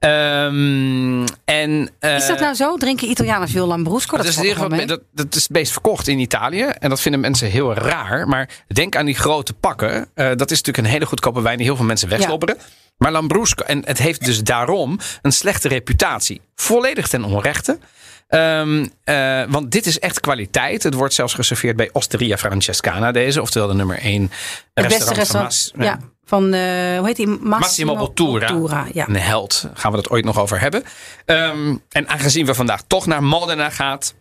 Um, 0.00 1.24
en, 1.44 1.90
uh, 2.00 2.16
Is 2.16 2.26
dat 2.26 2.40
nou 2.40 2.54
zo? 2.54 2.76
Drinken 2.76 3.10
Italianen 3.10 3.48
veel 3.48 3.66
Lambrusco? 3.66 4.16
Dat, 4.16 4.26
is, 4.26 4.36
in 4.36 4.42
ieder 4.42 4.62
geval, 4.62 4.86
dat, 4.86 5.00
dat 5.12 5.34
is 5.34 5.42
het 5.42 5.50
meest 5.50 5.72
verkocht 5.72 6.08
in 6.08 6.18
Italië. 6.18 6.62
En 6.62 6.88
dat 6.88 7.00
vinden 7.00 7.20
mensen 7.20 7.48
heel 7.48 7.74
raar. 7.74 8.28
Maar 8.28 8.48
denk 8.66 8.96
aan 8.96 9.04
die 9.04 9.14
grote 9.14 9.54
pakken. 9.54 9.90
Uh, 9.90 10.04
dat 10.14 10.50
is 10.50 10.56
natuurlijk 10.56 10.78
een 10.78 10.92
hele 10.92 11.06
goedkope 11.06 11.40
wijn 11.40 11.56
die 11.56 11.66
heel 11.66 11.76
veel 11.76 11.84
mensen 11.84 12.08
wegslobberen. 12.08 12.56
Ja. 12.58 12.64
Maar 12.98 13.12
Lambrusco, 13.12 13.64
en 13.64 13.82
het 13.84 13.98
heeft 13.98 14.24
dus 14.24 14.42
daarom 14.42 14.98
een 15.22 15.32
slechte 15.32 15.68
reputatie. 15.68 16.40
Volledig 16.54 17.08
ten 17.08 17.24
onrechte. 17.24 17.78
Um, 18.28 18.90
uh, 19.04 19.42
want 19.48 19.70
dit 19.70 19.86
is 19.86 19.98
echt 19.98 20.20
kwaliteit. 20.20 20.82
Het 20.82 20.94
wordt 20.94 21.14
zelfs 21.14 21.34
geserveerd 21.34 21.76
bij 21.76 21.90
Osteria 21.92 22.36
Francescana 22.36 23.12
deze. 23.12 23.42
Oftewel 23.42 23.68
de 23.68 23.74
nummer 23.74 23.98
1 23.98 24.22
het 24.22 24.30
restaurant 24.74 24.98
beste 24.98 25.14
restaurant. 25.14 25.70
van 25.70 25.78
Mas, 25.78 25.86
ja. 25.86 25.98
Van, 26.24 26.44
uh, 26.44 26.98
hoe 26.98 27.06
heet 27.06 27.16
die? 27.16 27.26
Massimo, 27.26 27.58
Massimo 27.58 27.96
Bottura. 27.96 28.46
Bottura 28.46 28.86
ja. 28.92 29.08
Een 29.08 29.16
held. 29.16 29.68
Gaan 29.74 29.90
we 29.90 29.96
dat 29.96 30.10
ooit 30.10 30.24
nog 30.24 30.38
over 30.38 30.60
hebben. 30.60 30.82
Um, 31.26 31.82
en 31.90 32.08
aangezien 32.08 32.46
we 32.46 32.54
vandaag 32.54 32.82
toch 32.86 33.06
naar 33.06 33.22
Modena 33.22 33.70
gaat. 33.70 34.14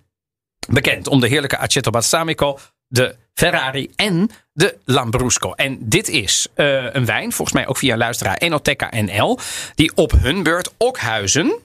Bekend 0.70 1.08
om 1.08 1.20
de 1.20 1.28
heerlijke 1.28 1.58
Aceto 1.58 1.90
Balsamico. 1.90 2.60
De 2.88 3.16
Ferrari 3.34 3.92
en 3.96 4.30
de 4.54 4.78
Lambrusco. 4.86 5.52
En 5.52 5.78
dit 5.80 6.08
is 6.08 6.48
uh, 6.56 6.94
een 6.94 7.06
wijn, 7.06 7.32
volgens 7.32 7.58
mij 7.58 7.68
ook 7.68 7.78
via 7.78 7.98
luisteraar 7.98 8.38
Enoteca 8.38 8.90
NL. 8.96 9.40
Die 9.76 9.92
op 9.96 10.12
hun 10.12 10.44
beurt 10.44 10.74
Okhuizen 10.78 11.60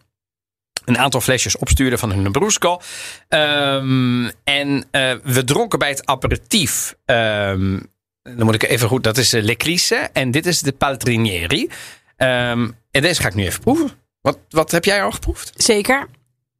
een 0.84 0.98
aantal 0.98 1.20
flesjes 1.20 1.56
opstuurde 1.56 1.98
van 1.98 2.10
hun 2.12 2.22
Lambrusco. 2.22 2.80
Um, 3.28 4.30
en 4.44 4.68
uh, 4.92 5.12
we 5.22 5.44
dronken 5.44 5.78
bij 5.78 5.88
het 5.88 6.06
aperitief. 6.06 6.94
Um, 7.04 7.90
dan 8.22 8.44
moet 8.44 8.54
ik 8.54 8.62
even 8.62 8.88
goed. 8.88 9.04
Dat 9.04 9.16
is 9.16 9.28
de 9.28 9.42
L'Eclisse. 9.42 9.96
En 10.12 10.30
dit 10.30 10.46
is 10.46 10.60
de 10.60 10.72
Paltrinieri. 10.72 11.70
Um, 12.16 12.76
en 12.90 13.02
deze 13.02 13.20
ga 13.20 13.28
ik 13.28 13.34
nu 13.34 13.44
even 13.44 13.60
proeven. 13.60 13.90
Wat, 14.20 14.38
wat 14.48 14.70
heb 14.70 14.84
jij 14.84 15.02
al 15.02 15.10
geproefd? 15.10 15.52
Zeker. 15.56 16.08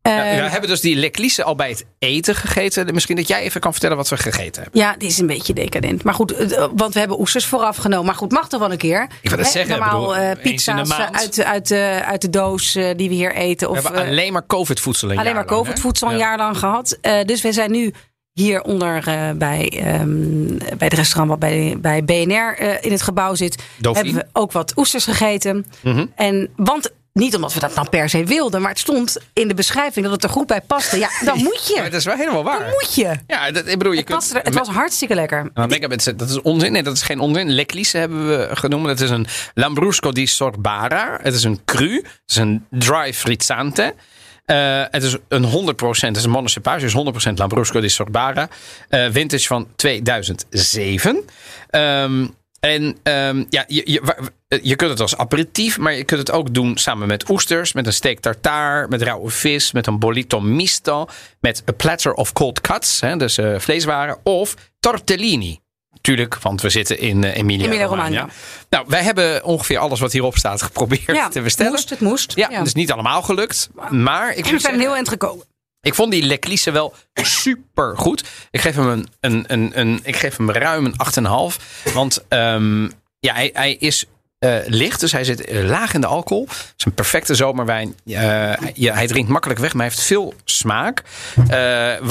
Ja, 0.02 0.43
we 0.43 0.49
hebben 0.50 0.69
dus 0.69 0.81
die 0.81 0.96
L'Eclisse 0.96 1.44
al 1.44 1.54
bij 1.54 1.69
het 1.69 1.84
eten 1.99 2.34
gegeten. 2.34 2.94
Misschien 2.94 3.16
dat 3.16 3.28
jij 3.28 3.43
even 3.43 3.60
kan 3.60 3.72
vertellen 3.72 3.96
wat 3.96 4.08
we 4.08 4.16
gegeten 4.16 4.62
hebben. 4.62 4.81
Ja, 4.81 4.94
die 4.99 5.08
is 5.08 5.19
een 5.19 5.26
beetje 5.26 5.52
decadent. 5.52 6.02
Maar 6.02 6.14
goed, 6.14 6.56
want 6.75 6.94
we 6.94 6.99
hebben 6.99 7.20
oesters 7.20 7.46
vooraf 7.46 7.76
genomen. 7.76 8.06
Maar 8.06 8.14
goed, 8.14 8.32
mag 8.32 8.49
toch 8.49 8.60
wel 8.60 8.72
een 8.72 8.78
keer. 8.78 9.02
Ik 9.20 9.28
wil 9.28 9.38
dat 9.38 9.46
He, 9.46 9.52
zeggen. 9.52 9.78
Normaal 9.78 10.08
bedoel, 10.08 10.25
uh, 10.25 10.31
pizza's 10.43 10.93
uit, 10.93 11.44
uit, 11.44 11.70
uh, 11.70 11.99
uit 11.99 12.20
de 12.20 12.31
doos 12.31 12.72
die 12.72 13.08
we 13.08 13.14
hier 13.14 13.34
eten. 13.34 13.70
We 13.70 13.76
of, 13.76 13.82
hebben 13.82 14.06
alleen 14.06 14.32
maar 14.32 14.46
COVID-voedsel 14.46 15.10
een 15.10 15.19
Alleen 15.19 15.34
maar 15.34 15.44
COVID-voedsel 15.44 16.10
een 16.10 16.19
jaar 16.19 16.37
lang 16.37 16.58
gehad. 16.58 16.99
Dus 17.25 17.43
we 17.43 17.52
zijn 17.52 17.70
nu 17.70 17.93
hieronder 18.32 19.08
uh, 19.08 19.31
bij, 19.31 19.82
um, 20.00 20.58
bij 20.58 20.76
het 20.78 20.93
restaurant 20.93 21.31
wat 21.31 21.38
bij, 21.38 21.76
bij 21.81 22.04
BNR 22.04 22.62
uh, 22.62 22.84
in 22.84 22.93
het 22.93 23.02
gebouw 23.02 23.34
zit, 23.34 23.62
hebben 23.81 24.14
we 24.14 24.26
ook 24.32 24.52
wat 24.52 24.72
oesters 24.76 25.04
gegeten. 25.04 25.66
Mm 25.82 25.94
-hmm. 25.94 26.12
En 26.14 26.50
want 26.56 26.93
niet 27.12 27.35
omdat 27.35 27.55
we 27.55 27.61
dat 27.61 27.75
dan 27.75 27.88
per 27.88 28.09
se 28.09 28.25
wilden, 28.25 28.61
maar 28.61 28.70
het 28.70 28.79
stond 28.79 29.19
in 29.32 29.49
de 29.49 29.55
beschrijving 29.55 30.05
dat 30.05 30.14
het 30.14 30.25
er 30.25 30.31
goed 30.31 30.47
bij 30.47 30.61
paste. 30.61 30.99
Ja, 30.99 31.09
dan 31.25 31.38
moet 31.38 31.67
je. 31.67 31.75
Ja, 31.75 31.82
dat 31.82 31.93
is 31.93 32.05
wel 32.05 32.17
helemaal 32.17 32.44
waar. 32.44 32.59
Dan 32.59 32.69
moet 32.69 32.94
je. 32.94 33.19
Ja, 33.26 33.50
dat, 33.50 33.67
ik 33.67 33.79
bedoel, 33.79 33.93
je 33.93 33.99
het, 33.99 34.06
kunt, 34.06 34.35
er, 34.35 34.43
het 34.43 34.55
was 34.55 34.69
hartstikke 34.69 35.14
lekker. 35.14 35.50
Nou, 35.55 35.88
dat 36.17 36.29
is 36.31 36.41
onzin. 36.41 36.73
Nee, 36.73 36.82
dat 36.82 36.97
is 36.97 37.03
geen 37.03 37.20
onzin. 37.20 37.55
L'Eclisse 37.55 37.99
hebben 37.99 38.29
we 38.29 38.49
genoemd. 38.56 38.87
Het 38.87 39.00
is 39.00 39.11
een 39.11 39.26
Lambrusco 39.55 40.12
di 40.12 40.26
Sorbara. 40.26 41.19
Het 41.23 41.35
is 41.35 41.44
een 41.44 41.64
cru. 41.64 41.94
Het 41.94 42.23
is 42.26 42.37
een 42.37 42.67
dry 42.70 43.14
frizzante. 43.14 43.94
Uh, 44.47 44.85
het 44.91 45.03
is 45.03 45.17
een 45.29 45.44
100%, 45.44 45.50
het 46.00 46.17
is 46.17 46.25
een 46.25 46.31
monocepage, 46.31 46.81
dus 46.81 47.29
100% 47.31 47.32
Lambrusco 47.35 47.81
di 47.81 47.88
Sorbara. 47.88 48.49
Uh, 48.91 49.06
vintage 49.11 49.47
van 49.47 49.69
2007. 49.76 51.25
Um, 51.70 52.35
en 52.61 52.97
um, 53.03 53.47
ja, 53.49 53.64
je, 53.67 53.82
je, 53.85 54.31
je 54.62 54.76
kunt 54.76 54.90
het 54.90 55.00
als 55.00 55.16
aperitief, 55.16 55.78
maar 55.78 55.94
je 55.94 56.04
kunt 56.04 56.20
het 56.20 56.31
ook 56.31 56.54
doen 56.54 56.76
samen 56.76 57.08
met 57.08 57.28
oesters, 57.28 57.72
met 57.72 57.87
een 57.87 57.93
steak 57.93 58.19
tartare, 58.19 58.88
met 58.88 59.02
rauwe 59.02 59.31
vis, 59.31 59.72
met 59.72 59.87
een 59.87 59.99
bolito 59.99 60.40
misto, 60.40 61.06
met 61.40 61.62
a 61.68 61.73
platter 61.73 62.12
of 62.12 62.32
cold 62.32 62.61
cuts, 62.61 63.00
hè, 63.00 63.16
dus 63.16 63.38
uh, 63.38 63.59
vleeswaren, 63.59 64.18
of 64.23 64.54
tortellini. 64.80 65.61
Tuurlijk, 66.00 66.38
want 66.38 66.61
we 66.61 66.71
zitten 66.71 66.99
in 66.99 67.23
uh, 67.23 67.37
Emilia, 67.37 67.66
Emilia 67.66 67.85
Romagna. 67.85 68.21
Romagna. 68.21 68.35
Nou, 68.68 68.85
wij 68.88 69.02
hebben 69.02 69.44
ongeveer 69.44 69.78
alles 69.78 70.00
wat 70.00 70.12
hierop 70.12 70.37
staat 70.37 70.62
geprobeerd 70.73 71.16
ja, 71.16 71.28
te 71.28 71.40
bestellen. 71.40 71.73
Moest, 71.73 71.90
het 71.90 72.00
moest. 72.00 72.32
Ja, 72.35 72.50
het 72.50 72.66
is 72.66 72.75
niet 72.75 72.92
allemaal 72.92 73.23
gelukt. 73.23 73.71
Maar 73.90 74.35
ik 74.35 74.47
en 74.47 74.52
we 74.52 74.59
zijn 74.59 74.80
heel 74.80 74.94
eind 74.94 75.09
gekomen. 75.09 75.47
Ik 75.80 75.94
vond 75.94 76.11
die 76.11 76.23
L'Eclisse 76.23 76.71
wel 76.71 76.94
super 77.14 77.99
goed. 77.99 78.25
Ik 78.50 78.61
geef 78.61 78.75
hem, 78.75 78.88
een, 78.88 79.09
een, 79.21 79.44
een, 79.47 79.71
een 79.75 80.00
ik 80.02 80.16
geef 80.16 80.37
hem 80.37 80.50
ruim 80.50 80.87
een 80.87 80.94
8,5. 81.52 81.92
Want 81.94 82.25
um, 82.28 82.92
ja, 83.18 83.35
hij, 83.35 83.50
hij 83.52 83.73
is 83.73 84.06
uh, 84.44 84.56
licht, 84.66 85.00
dus 85.00 85.12
hij 85.12 85.25
zit 85.25 85.52
laag 85.52 85.94
in 85.94 86.00
de 86.00 86.06
alcohol. 86.06 86.46
Het 86.49 86.75
is 86.76 86.84
een 86.84 86.94
perfecte 86.94 87.34
zomerwijn. 87.34 87.94
Uh, 88.04 88.52
ja, 88.75 88.94
hij 88.94 89.06
drinkt 89.06 89.30
makkelijk 89.30 89.61
weg, 89.61 89.72
maar 89.72 89.82
hij 89.82 89.94
heeft 89.94 90.06
veel 90.06 90.34
smaak. 90.44 91.02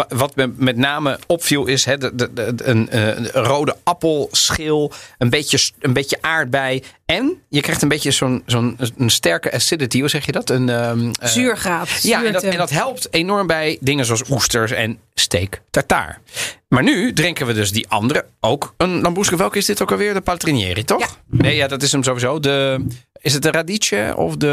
Wat 0.10 0.36
me 0.36 0.54
met 0.56 0.78
name 0.78 1.20
opviel 1.28 1.66
is 1.66 1.86
he, 1.86 1.98
de, 1.98 2.16
de, 2.16 2.34
de, 2.34 2.56
een, 2.64 2.88
een, 2.98 3.28
rode 3.28 3.76
appelschil, 3.84 4.92
een 5.18 5.30
beetje, 5.30 5.72
een 5.80 5.94
beetje 5.94 6.18
aardbei. 6.22 6.84
En 7.06 7.42
je 7.50 7.62
krijgt 7.62 7.82
een 7.82 7.88
beetje 7.88 8.12
zo'n 8.12 8.44
zo'n 8.46 8.78
een 8.98 9.10
sterke 9.10 9.54
acidity, 9.54 10.00
hoe 10.00 10.10
zeg 10.10 10.26
je 10.26 10.32
dat? 10.32 10.50
Een 10.50 10.70
um, 10.70 11.12
zuurgraad. 11.22 12.00
Ja, 12.02 12.26
en 12.26 12.34
dat, 12.34 12.44
en 12.44 12.58
dat 12.58 12.70
helpt 12.70 13.08
enorm 13.14 13.48
bij 13.48 13.78
dingen 13.82 14.06
zoals 14.06 14.30
oesters 14.30 14.72
en 14.72 15.00
steak 15.32 15.62
tartaar. 15.70 16.22
Maar 16.68 16.84
nu 16.84 17.14
drinken 17.14 17.46
we 17.46 17.54
dus 17.54 17.72
die 17.72 17.88
andere, 17.88 18.26
ook 18.40 18.74
een 18.78 19.02
Lambrusco. 19.02 19.38
Welke 19.38 19.58
is 19.58 19.66
dit 19.66 19.82
ook 19.82 19.92
alweer? 19.92 20.14
De 20.14 20.22
Paltrinieri, 20.22 20.84
toch? 20.84 21.00
Ja. 21.00 21.08
Nee, 21.26 21.56
ja, 21.56 21.68
dat 21.68 21.82
is 21.82 21.92
hem 21.92 22.04
sowieso. 22.04 22.40
De, 22.40 22.86
is 23.22 23.34
het 23.34 23.42
de 23.42 23.52
Radice 23.52 24.14
of 24.16 24.36
de... 24.36 24.48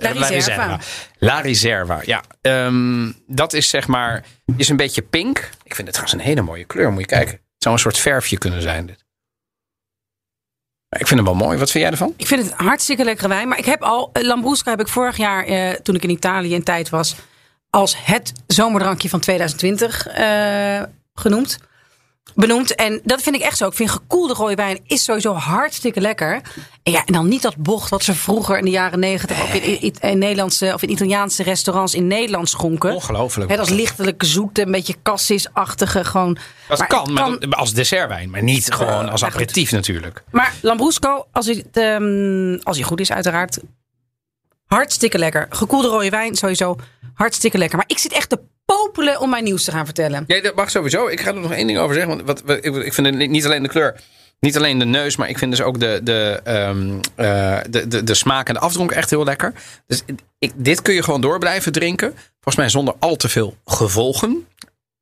La 0.00 0.10
Riserva. 0.10 0.20
La 0.20 0.28
Riserva, 0.28 0.80
La 1.18 1.40
Riserva 1.40 2.00
ja. 2.04 2.22
Um, 2.40 3.14
dat 3.26 3.52
is 3.52 3.68
zeg 3.68 3.86
maar, 3.86 4.24
is 4.56 4.68
een 4.68 4.76
beetje 4.76 5.02
pink. 5.02 5.50
Ik 5.62 5.74
vind 5.74 5.88
het 5.88 5.96
trouwens 5.96 6.12
een 6.12 6.28
hele 6.28 6.42
mooie 6.42 6.64
kleur, 6.64 6.90
moet 6.90 7.00
je 7.00 7.06
kijken. 7.06 7.32
Het 7.34 7.62
zou 7.62 7.74
een 7.74 7.80
soort 7.80 7.98
verfje 7.98 8.38
kunnen 8.38 8.62
zijn, 8.62 8.86
dit. 8.86 9.04
Ik 10.88 11.06
vind 11.06 11.20
hem 11.20 11.24
wel 11.24 11.46
mooi. 11.46 11.58
Wat 11.58 11.70
vind 11.70 11.84
jij 11.84 11.92
ervan? 11.92 12.14
Ik 12.16 12.26
vind 12.26 12.42
het 12.42 12.52
hartstikke 12.52 13.04
lekkere 13.04 13.28
wijn. 13.28 13.48
Maar 13.48 13.58
ik 13.58 13.64
heb 13.64 13.82
al, 13.82 14.10
Lambrusco 14.12 14.70
heb 14.70 14.80
ik 14.80 14.88
vorig 14.88 15.16
jaar, 15.16 15.44
eh, 15.44 15.70
toen 15.70 15.94
ik 15.94 16.02
in 16.02 16.10
Italië 16.10 16.54
in 16.54 16.62
tijd 16.62 16.88
was, 16.88 17.16
als 17.76 17.96
het 18.04 18.32
zomerdrankje 18.46 19.08
van 19.08 19.20
2020 19.20 20.18
uh, 20.18 20.82
genoemd. 21.14 21.58
benoemd. 22.34 22.74
En 22.74 23.00
dat 23.04 23.22
vind 23.22 23.36
ik 23.36 23.42
echt 23.42 23.56
zo. 23.56 23.66
Ik 23.66 23.74
vind 23.74 23.90
gekoelde 23.90 24.34
rode 24.34 24.54
wijn 24.54 24.80
is 24.86 25.04
sowieso 25.04 25.32
hartstikke 25.34 26.00
lekker. 26.00 26.40
En 26.82 26.92
ja, 26.92 27.04
en 27.04 27.12
dan 27.12 27.28
niet 27.28 27.42
dat 27.42 27.56
bocht 27.56 27.90
wat 27.90 28.02
ze 28.02 28.14
vroeger 28.14 28.58
in 28.58 28.64
de 28.64 28.70
jaren 28.70 28.98
negentig 28.98 29.42
ook 29.42 29.48
in, 29.48 29.80
in, 29.80 29.94
in 30.00 30.18
Nederlandse 30.18 30.70
of 30.74 30.82
in 30.82 30.90
Italiaanse 30.90 31.42
restaurants 31.42 31.94
in 31.94 32.06
Nederland 32.06 32.48
schonken. 32.48 32.94
Ongelooflijk. 32.94 33.50
Hè, 33.50 33.56
dat 33.56 33.66
is 33.66 33.72
lichtelijk 33.72 34.22
zoete, 34.26 34.62
een 34.62 34.70
beetje 34.70 34.96
cassis-achtige. 35.02 36.04
Gewoon. 36.04 36.38
Dat 36.68 36.78
Maar 36.78 36.88
kan, 36.88 37.18
het 37.18 37.46
maar 37.46 37.58
als 37.58 37.72
dessertwijn, 37.72 38.30
maar 38.30 38.42
niet 38.42 38.72
gewoon 38.72 39.08
als 39.08 39.24
aperitief 39.24 39.72
natuurlijk. 39.72 40.22
Maar 40.30 40.54
Lambrusco, 40.60 41.26
als 41.32 41.46
hij, 41.46 41.64
ehm, 41.72 42.58
als 42.62 42.76
hij 42.76 42.86
goed 42.86 43.00
is, 43.00 43.12
uiteraard. 43.12 43.58
Hartstikke 44.66 45.18
lekker. 45.18 45.46
Gekoelde 45.50 45.88
rode 45.88 46.10
wijn, 46.10 46.34
sowieso 46.34 46.76
hartstikke 47.14 47.58
lekker. 47.58 47.76
Maar 47.76 47.86
ik 47.88 47.98
zit 47.98 48.12
echt 48.12 48.28
te 48.28 48.38
popelen 48.64 49.20
om 49.20 49.30
mijn 49.30 49.44
nieuws 49.44 49.64
te 49.64 49.70
gaan 49.70 49.84
vertellen. 49.84 50.24
Ja, 50.26 50.40
dat 50.40 50.54
mag 50.54 50.70
sowieso. 50.70 51.06
Ik 51.06 51.20
ga 51.20 51.28
er 51.34 51.40
nog 51.40 51.52
één 51.52 51.66
ding 51.66 51.78
over 51.78 51.94
zeggen. 51.94 52.16
Want 52.16 52.26
wat, 52.26 52.42
wat, 52.42 52.56
ik, 52.56 52.74
ik 52.74 52.94
vind 52.94 53.06
het 53.06 53.30
niet 53.30 53.44
alleen 53.44 53.62
de 53.62 53.68
kleur, 53.68 54.00
niet 54.40 54.56
alleen 54.56 54.78
de 54.78 54.84
neus, 54.84 55.16
maar 55.16 55.28
ik 55.28 55.38
vind 55.38 55.50
dus 55.50 55.62
ook 55.62 55.80
de, 55.80 56.00
de, 56.02 56.40
ehm, 56.44 56.98
eh, 57.14 57.58
de, 57.70 57.88
de, 57.88 58.04
de 58.04 58.14
smaak 58.14 58.48
en 58.48 58.54
de 58.54 58.60
afdronk 58.60 58.90
echt 58.90 59.10
heel 59.10 59.24
lekker. 59.24 59.52
Dus 59.86 60.02
ik, 60.38 60.52
dit 60.54 60.82
kun 60.82 60.94
je 60.94 61.02
gewoon 61.02 61.20
door 61.20 61.38
blijven 61.38 61.72
drinken. 61.72 62.14
Volgens 62.32 62.56
mij 62.56 62.68
zonder 62.68 62.94
al 62.98 63.16
te 63.16 63.28
veel 63.28 63.56
gevolgen. 63.64 64.46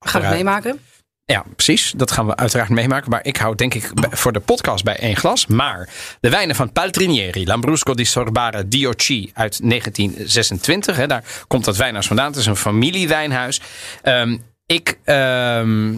Gaan 0.01 0.21
we 0.21 0.27
het 0.27 0.37
meemaken? 0.37 0.81
Ja, 1.27 1.45
precies. 1.57 1.93
Dat 1.97 2.11
gaan 2.11 2.27
we 2.27 2.37
uiteraard 2.37 2.69
meemaken. 2.69 3.11
Maar 3.11 3.25
ik 3.25 3.37
hou 3.37 3.55
denk 3.55 3.75
ik 3.75 3.91
voor 3.95 4.33
de 4.33 4.41
podcast 4.41 4.85
bij 4.85 4.97
één 4.97 5.17
glas. 5.17 5.47
Maar 5.47 5.89
de 6.21 6.31
wijnen 6.31 6.57
van 6.57 6.73
Paltrinieri, 6.73 7.47
Lambrusco 7.47 7.95
di 7.95 8.05
Sorbara 8.05 8.63
Dioci 8.67 9.31
uit 9.35 9.61
1926. 9.69 10.97
Hè, 10.97 11.07
daar 11.07 11.25
komt 11.47 11.65
dat 11.65 11.77
wijnhuis 11.77 12.07
vandaan. 12.07 12.27
Het 12.27 12.37
is 12.37 12.47
een 12.47 12.57
familiewijnhuis. 12.57 13.61
Ehm, 14.03 14.39
ik, 14.67 14.99
ehm, 15.05 15.91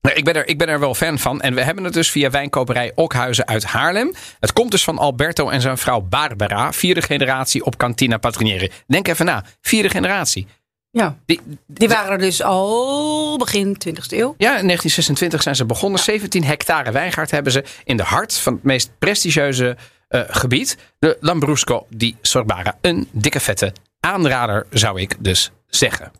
nou, 0.00 0.14
ik, 0.14 0.24
ben 0.24 0.34
er, 0.34 0.48
ik 0.48 0.58
ben 0.58 0.68
er 0.68 0.80
wel 0.80 0.94
fan 0.94 1.18
van. 1.18 1.40
En 1.40 1.54
we 1.54 1.62
hebben 1.62 1.84
het 1.84 1.92
dus 1.92 2.10
via 2.10 2.30
wijnkoperij 2.30 2.92
Okhuizen 2.94 3.46
uit 3.46 3.64
Haarlem. 3.64 4.14
Het 4.40 4.52
komt 4.52 4.70
dus 4.70 4.84
van 4.84 4.98
Alberto 4.98 5.48
en 5.48 5.60
zijn 5.60 5.78
vrouw 5.78 6.00
Barbara. 6.00 6.72
Vierde 6.72 7.02
generatie 7.02 7.64
op 7.64 7.76
Cantina 7.76 8.16
Paltrinieri. 8.16 8.70
Denk 8.86 9.08
even 9.08 9.26
na. 9.26 9.44
Vierde 9.60 9.88
generatie. 9.88 10.46
Ja. 10.92 11.16
Die, 11.26 11.40
Die 11.66 11.88
waren 11.88 12.12
er 12.12 12.18
dus 12.18 12.42
al 12.42 13.38
begin 13.38 13.76
20e 13.88 13.92
eeuw. 14.08 14.34
Ja, 14.38 14.48
in 14.48 14.66
1926 14.66 15.42
zijn 15.42 15.56
ze 15.56 15.64
begonnen. 15.64 16.00
17 16.00 16.44
hectare 16.44 16.92
wijngaard 16.92 17.30
hebben 17.30 17.52
ze 17.52 17.64
in 17.84 17.96
de 17.96 18.02
hart 18.02 18.34
van 18.34 18.52
het 18.52 18.62
meest 18.62 18.90
prestigieuze 18.98 19.76
eh, 20.08 20.20
gebied. 20.26 20.78
De 20.98 21.16
Lambrusco 21.20 21.86
di 21.88 22.16
Sorbara. 22.22 22.78
Een 22.80 23.08
dikke 23.10 23.40
vette 23.40 23.72
aanrader 24.00 24.66
zou 24.70 25.00
ik 25.00 25.16
dus 25.18 25.50
zeggen. 25.66 26.12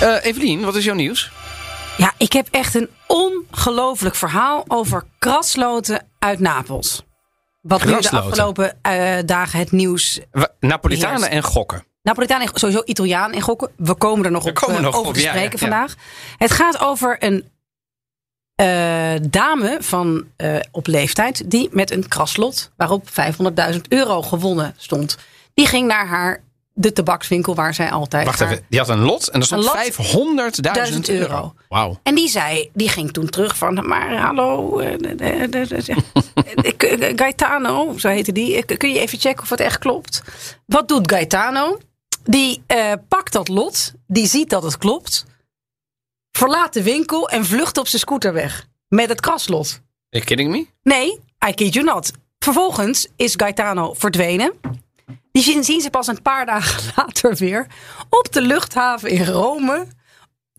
Eh 0.00 0.24
Evelien, 0.24 0.64
wat 0.64 0.74
is 0.74 0.84
jouw 0.84 0.94
nieuws? 0.94 1.32
Ja, 1.96 2.12
ik 2.18 2.32
heb 2.32 2.48
echt 2.50 2.74
een 2.74 2.88
ongelooflijk 3.06 4.14
verhaal 4.14 4.64
over 4.68 5.04
krasloten 5.18 6.06
uit 6.18 6.38
Napels. 6.38 7.02
Wat 7.64 7.84
nu 7.84 8.00
de 8.00 8.10
afgelopen 8.10 8.78
eh, 8.82 9.18
dagen 9.26 9.58
het 9.58 9.72
nieuws. 9.72 10.20
Wa- 10.30 10.48
Napolitanen 10.60 11.16
Heerst. 11.18 11.32
en 11.32 11.42
gokken. 11.42 11.84
Napolitaan 12.02 12.40
en 12.40 12.48
sowieso 12.54 12.82
Italiaan 12.84 13.32
en 13.32 13.40
gokken. 13.40 13.70
We 13.76 13.94
komen 13.94 14.24
er 14.24 14.30
nog 14.30 14.42
We 14.44 14.50
op, 14.50 14.80
nog 14.80 14.94
over 14.94 15.08
op, 15.08 15.14
te 15.14 15.20
spreken 15.20 15.42
ja, 15.42 15.48
ja. 15.50 15.58
vandaag. 15.58 15.94
Het 16.36 16.50
gaat 16.50 16.78
over 16.78 17.16
een 17.24 17.48
eh, 18.54 19.14
dame 19.30 19.76
van 19.80 20.24
op 20.70 20.86
leeftijd 20.86 21.50
die 21.50 21.68
met 21.72 21.90
een 21.90 22.08
kraslot 22.08 22.70
waarop 22.76 23.08
500.000 23.72 23.80
euro 23.88 24.22
gewonnen 24.22 24.74
stond. 24.76 25.18
Die 25.54 25.66
ging 25.66 25.86
naar 25.88 26.06
haar 26.06 26.42
de 26.76 26.92
tabakswinkel 26.92 27.54
waar 27.54 27.74
zij 27.74 27.90
altijd 27.90 28.26
Wacht 28.26 28.38
haar- 28.38 28.50
even, 28.50 28.64
die 28.68 28.78
had 28.78 28.88
een 28.88 28.98
lot 29.02 29.28
en 29.28 29.40
er 29.40 29.46
stond 29.46 29.64
Een 29.64 29.70
lot, 29.70 29.76
500.000 30.92 31.00
euro. 31.08 31.54
Wauw. 31.68 31.98
En 32.02 32.14
die 32.14 32.28
zei, 32.28 32.70
die 32.72 32.88
ging 32.88 33.12
toen 33.12 33.28
terug 33.28 33.56
van, 33.56 33.86
maar 33.88 34.16
hallo, 34.16 34.78
eh, 34.78 34.98
de- 34.98 37.12
Gaetano, 37.16 37.98
zo 37.98 38.08
heette 38.08 38.32
die. 38.32 38.56
Eh, 38.64 38.76
Kun 38.76 38.92
je 38.92 38.98
even 39.00 39.18
checken 39.18 39.42
of 39.42 39.50
het 39.50 39.60
echt 39.60 39.78
klopt? 39.78 40.22
Wat 40.66 40.88
doet 40.88 41.10
Gaetano? 41.12 41.78
Die 42.24 42.62
eh, 42.66 42.92
pakt 43.08 43.32
dat 43.32 43.48
lot, 43.48 43.92
die 44.06 44.26
ziet 44.26 44.50
dat 44.50 44.62
het 44.62 44.78
klopt, 44.78 45.24
verlaat 46.30 46.72
de 46.72 46.82
winkel 46.82 47.28
en 47.28 47.44
vlucht 47.44 47.78
op 47.78 47.86
zijn 47.88 48.00
scooter 48.00 48.32
weg. 48.32 48.66
Met 48.88 49.08
het 49.08 49.20
kraslot. 49.20 49.66
Are 49.68 49.80
you 50.08 50.24
kidding 50.24 50.50
me? 50.50 50.66
Nee, 50.82 51.20
I 51.48 51.52
kid 51.54 51.74
you 51.74 51.84
not. 51.86 52.10
Vervolgens 52.38 53.08
is 53.16 53.34
Gaetano 53.36 53.94
verdwenen. 53.94 54.52
Die 55.34 55.62
zien, 55.62 55.80
ze 55.80 55.90
pas 55.90 56.06
een 56.06 56.22
paar 56.22 56.46
dagen 56.46 56.92
later 56.96 57.34
weer 57.34 57.66
op 58.08 58.32
de 58.32 58.40
luchthaven 58.40 59.10
in 59.10 59.24
Rome. 59.24 59.86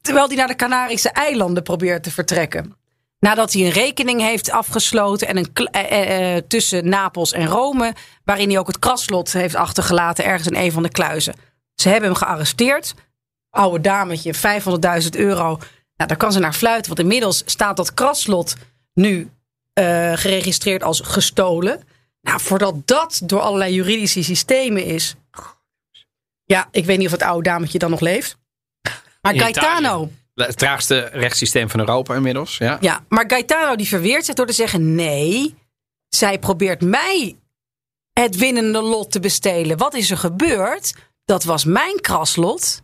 Terwijl 0.02 0.28
hij 0.28 0.36
naar 0.36 0.48
de 0.48 0.56
Canarische 0.56 1.10
eilanden 1.10 1.64
probeert 1.64 2.04
te 2.04 2.12
vertrekken. 2.12 2.76
Nadat 3.20 3.54
hij 3.54 3.62
een 3.62 3.72
rekening 3.72 4.22
heeft 4.22 4.52
afgesloten 4.52 5.28
en 5.28 5.38
een, 5.38 5.50
eh, 5.54 5.92
eh, 5.92 6.36
eh, 6.36 6.44
tussen 6.48 6.90
Napels 6.90 7.32
en 7.32 7.48
Rome. 7.48 7.94
Waarin 8.24 8.50
hij 8.50 8.60
ook 8.60 8.68
het 8.68 8.80
kraslot 8.80 9.34
heeft 9.34 9.56
achtergelaten 9.56 10.26
ergens 10.26 10.48
in 10.48 10.56
een 10.56 10.72
van 10.72 10.84
de 10.84 10.90
kluizen. 10.90 11.36
Ze 11.76 11.90
hebben 11.90 12.10
hem 12.10 12.18
gearresteerd. 12.18 12.94
Oude 13.50 13.82
dametje, 13.82 14.34
500.000 14.34 15.16
euro. 15.16 15.46
Nou, 15.96 16.10
daar 16.10 16.18
kan 16.18 16.32
ze 16.32 16.40
naar 16.40 16.54
fluiten. 16.54 16.88
Want 16.88 17.00
inmiddels 17.00 17.44
staat 17.46 17.78
dat 17.78 17.94
kraslot 17.94 18.56
nu 18.94 19.30
eh, 19.74 20.12
geregistreerd 20.16 20.84
als 20.84 21.00
gestolen. 21.00 21.84
Nou, 22.26 22.42
voordat 22.42 22.88
dat 22.88 23.22
door 23.24 23.40
allerlei 23.40 23.74
juridische 23.74 24.24
systemen 24.24 24.86
is. 24.86 25.16
Ja, 26.46 26.68
ik 26.72 26.86
weet 26.86 26.98
niet 26.98 27.06
of 27.06 27.12
het 27.12 27.22
oude 27.22 27.50
dametje 27.50 27.78
dan 27.78 27.90
nog 27.90 28.00
leeft. 28.00 28.38
Maar 29.22 29.34
In 29.34 29.40
Gaetano, 29.40 29.78
Italië. 29.78 30.48
Het 30.48 30.58
traagste 30.58 31.10
rechtssysteem 31.14 31.70
van 31.70 31.80
Europa 31.80 32.16
inmiddels. 32.16 32.58
Ja. 32.58 32.78
ja, 32.82 33.06
maar 33.10 33.24
Gaetano 33.28 33.76
die 33.76 33.88
verweert 33.88 34.26
zich 34.26 34.36
door 34.36 34.46
te 34.46 34.54
zeggen: 34.54 34.96
nee, 34.96 35.56
zij 36.10 36.40
probeert 36.40 36.82
mij 36.82 37.36
het 38.14 38.36
winnende 38.36 38.82
lot 38.82 39.12
te 39.12 39.20
bestelen. 39.20 39.78
Wat 39.78 39.94
is 39.94 40.12
er 40.12 40.18
gebeurd? 40.18 40.94
Dat 41.26 41.44
was 41.44 41.66
mijn 41.66 42.02
kraslot. 42.02 42.82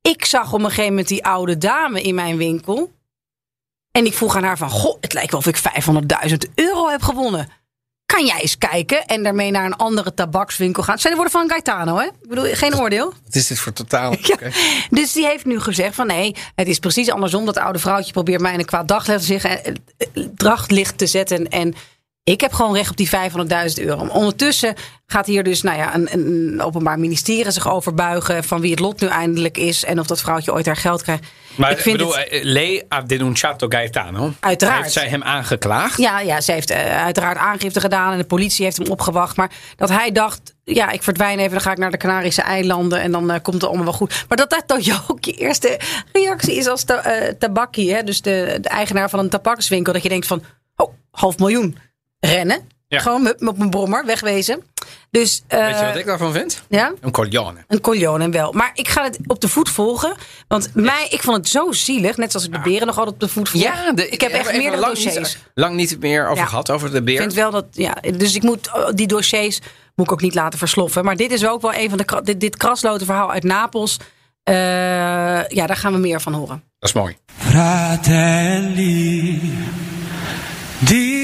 Ik 0.00 0.24
zag 0.24 0.52
op 0.52 0.60
een 0.60 0.68
gegeven 0.68 0.88
moment 0.88 1.08
die 1.08 1.24
oude 1.24 1.58
dame 1.58 2.02
in 2.02 2.14
mijn 2.14 2.36
winkel. 2.36 2.92
En 3.90 4.06
ik 4.06 4.14
vroeg 4.14 4.36
aan 4.36 4.44
haar 4.44 4.58
van, 4.58 4.70
goh, 4.70 4.96
het 5.00 5.12
lijkt 5.12 5.30
wel 5.30 5.40
of 5.40 5.46
ik 5.46 5.58
500.000 6.28 6.36
euro 6.54 6.88
heb 6.88 7.02
gewonnen. 7.02 7.48
Kan 8.10 8.26
jij 8.26 8.40
eens 8.40 8.58
kijken 8.58 9.06
en 9.06 9.22
daarmee 9.22 9.50
naar 9.50 9.64
een 9.64 9.76
andere 9.76 10.14
tabakswinkel 10.14 10.82
gaan? 10.82 10.92
Het 10.92 11.02
zijn 11.02 11.14
de 11.14 11.20
woorden 11.20 11.40
van 11.40 11.50
Gaetano, 11.50 11.96
hè? 11.96 12.04
Ik 12.04 12.28
bedoel, 12.28 12.44
geen 12.44 12.76
oordeel. 12.76 13.12
Wat 13.24 13.34
is 13.34 13.46
dit 13.46 13.58
voor 13.58 13.72
totaal? 13.72 14.16
Ja. 14.20 14.36
Dus 14.90 15.12
die 15.12 15.26
heeft 15.26 15.44
nu 15.44 15.60
gezegd 15.60 15.94
van 15.94 16.06
nee, 16.06 16.34
het 16.54 16.68
is 16.68 16.78
precies 16.78 17.10
andersom. 17.10 17.44
Dat 17.44 17.58
oude 17.58 17.78
vrouwtje 17.78 18.12
probeert 18.12 18.40
mij 18.40 18.52
in 18.52 18.58
een 18.58 18.64
kwaad 18.64 18.88
daglicht, 18.88 19.30
eh, 19.30 19.52
eh, 19.52 19.74
daglicht 20.30 20.98
te 20.98 21.06
zetten. 21.06 21.48
En 21.48 21.74
ik 22.30 22.40
heb 22.40 22.52
gewoon 22.52 22.74
recht 22.74 22.90
op 22.90 22.96
die 22.96 23.10
500.000 23.10 23.84
euro. 23.84 24.06
Ondertussen 24.06 24.74
gaat 25.06 25.26
hier 25.26 25.42
dus 25.42 25.62
nou 25.62 25.78
ja, 25.78 25.94
een, 25.94 26.08
een 26.12 26.62
openbaar 26.62 26.98
ministerie 26.98 27.50
zich 27.50 27.70
over 27.70 27.94
buigen... 27.94 28.44
van 28.44 28.60
wie 28.60 28.70
het 28.70 28.80
lot 28.80 29.00
nu 29.00 29.08
eindelijk 29.08 29.58
is 29.58 29.84
en 29.84 30.00
of 30.00 30.06
dat 30.06 30.20
vrouwtje 30.20 30.52
ooit 30.52 30.66
haar 30.66 30.76
geld 30.76 31.02
krijgt. 31.02 31.24
Maar 31.54 31.70
ik 31.70 31.78
vind 31.78 31.96
bedoel, 31.96 32.16
het, 32.16 32.28
eh, 32.28 32.40
lei 32.42 32.82
ha 32.88 33.02
denunciato 33.02 33.66
Gaetano. 33.68 34.32
Uiteraard. 34.40 34.82
Heeft 34.82 34.92
zij 34.92 35.08
hem 35.08 35.22
aangeklaagd? 35.22 35.98
ja, 35.98 36.20
ja, 36.20 36.40
ze 36.40 36.52
heeft 36.52 36.70
eh, 36.70 37.02
uiteraard 37.02 37.36
aangifte 37.36 37.80
gedaan 37.80 38.12
en 38.12 38.18
de 38.18 38.24
politie 38.24 38.64
heeft 38.64 38.76
hem 38.76 38.88
opgewacht. 38.88 39.36
Maar 39.36 39.50
dat 39.76 39.88
hij 39.88 40.12
dacht, 40.12 40.54
ja, 40.64 40.90
ik 40.90 41.02
verdwijn 41.02 41.38
even, 41.38 41.50
dan 41.50 41.60
ga 41.60 41.72
ik 41.72 41.78
naar 41.78 41.90
de 41.90 41.96
Canarische 41.96 42.42
eilanden 42.42 43.00
en 43.00 43.12
dan 43.12 43.30
eh, 43.30 43.40
komt 43.42 43.56
het 43.56 43.64
allemaal 43.64 43.84
wel 43.84 43.94
goed. 43.94 44.24
Maar 44.28 44.36
dat 44.36 44.50
dat 44.50 44.62
dan 44.66 45.00
ook 45.08 45.24
je 45.24 45.32
eerste 45.32 45.78
reactie 46.12 46.54
is 46.54 46.66
als 46.66 46.84
ta 46.84 47.32
tabakkie, 47.38 47.94
hè? 47.94 48.02
dus 48.02 48.22
de, 48.22 48.58
de 48.60 48.68
eigenaar 48.68 49.10
van 49.10 49.18
een 49.18 49.28
tabakswinkel, 49.28 49.92
dat 49.92 50.02
je 50.02 50.08
denkt 50.08 50.26
van, 50.26 50.42
oh, 50.76 50.92
half 51.10 51.38
miljoen, 51.38 51.78
rennen. 52.20 52.68
Ja. 52.88 52.98
Gewoon 52.98 53.22
met 53.22 53.40
mijn 53.40 53.70
brommer, 53.70 54.04
wegwezen. 54.06 54.62
Dus, 55.10 55.42
eh, 55.46 55.66
Weet 55.66 55.78
je 55.78 55.84
wat 55.84 55.96
ik 55.96 56.06
daarvan 56.06 56.32
vind? 56.32 56.62
ja? 56.68 56.92
Een 57.00 57.10
coglione. 57.10 57.64
Een 57.68 57.80
coglione 57.80 58.28
wel. 58.28 58.52
Maar 58.52 58.70
ik 58.74 58.88
ga 58.88 59.02
het 59.02 59.18
op 59.26 59.40
de 59.40 59.48
voet 59.48 59.68
volgen. 59.68 60.14
Want 60.48 60.70
mij, 60.74 61.06
ik 61.10 61.22
vond 61.22 61.36
het 61.36 61.48
zo 61.48 61.72
zielig. 61.72 62.16
Net 62.16 62.30
zoals 62.30 62.46
ik 62.46 62.52
de 62.52 62.60
beren 62.60 62.86
nog 62.86 62.96
altijd 62.96 63.14
op 63.14 63.20
de 63.20 63.28
voet 63.28 63.48
volg. 63.48 63.62
ik 63.94 64.20
heb 64.20 64.30
echt 64.32 64.52
meerdere 64.56 64.80
lang 64.80 64.94
dossiers. 64.94 65.16
Niet, 65.16 65.38
lang 65.54 65.74
niet 65.74 66.00
meer 66.00 66.24
over 66.28 66.36
Ja. 66.42 66.46
gehad, 66.46 66.70
over 66.70 66.90
de 66.92 67.02
beer. 67.02 67.14
Ik 67.14 67.20
vind 67.20 67.34
wel 67.34 67.50
dat, 67.50 67.64
ja, 67.70 67.96
dus 68.16 68.34
ik 68.34 68.42
moet 68.42 68.70
oh, 68.74 68.88
die 68.94 69.06
dossiers 69.06 69.58
moet 69.94 70.06
ik 70.06 70.12
ook 70.12 70.20
niet 70.20 70.34
laten 70.34 70.58
versloffen. 70.58 71.04
Maar 71.04 71.16
dit 71.16 71.30
is 71.32 71.46
ook 71.46 71.62
wel 71.62 71.74
een 71.74 71.88
van 71.88 71.98
de 71.98 72.20
dit, 72.24 72.40
dit 72.40 72.56
krasloten 72.56 73.06
verhaal 73.06 73.32
uit 73.32 73.42
Napels. 73.42 73.96
Eh, 74.42 74.54
ja, 75.48 75.66
daar 75.66 75.76
gaan 75.76 75.92
we 75.92 75.98
meer 75.98 76.20
van 76.20 76.32
horen. 76.32 76.62
Dat 76.78 76.88
is 76.88 76.94
mooi. 76.94 77.16
Fratelli 77.38 79.40
d'Italia, 80.78 81.19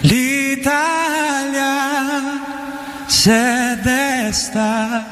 l'Italia 0.00 1.74
se 3.06 3.78
desta 3.82 5.04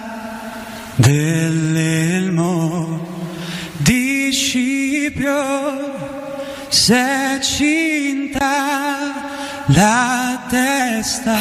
dell'elmo 0.96 2.50
di 3.78 4.30
Scipio 4.32 5.42
se 6.68 7.38
cinta 7.40 9.12
la 9.66 10.46
testa. 10.48 11.38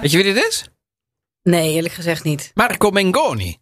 Weet 0.00 0.10
je 0.10 0.22
wie 0.22 0.34
dit 0.34 0.44
is? 0.44 0.68
Nee, 1.42 1.72
eerlijk 1.72 1.94
gezegd 1.94 2.24
niet. 2.24 2.50
Marco 2.54 2.90
Mengoni. 2.90 3.56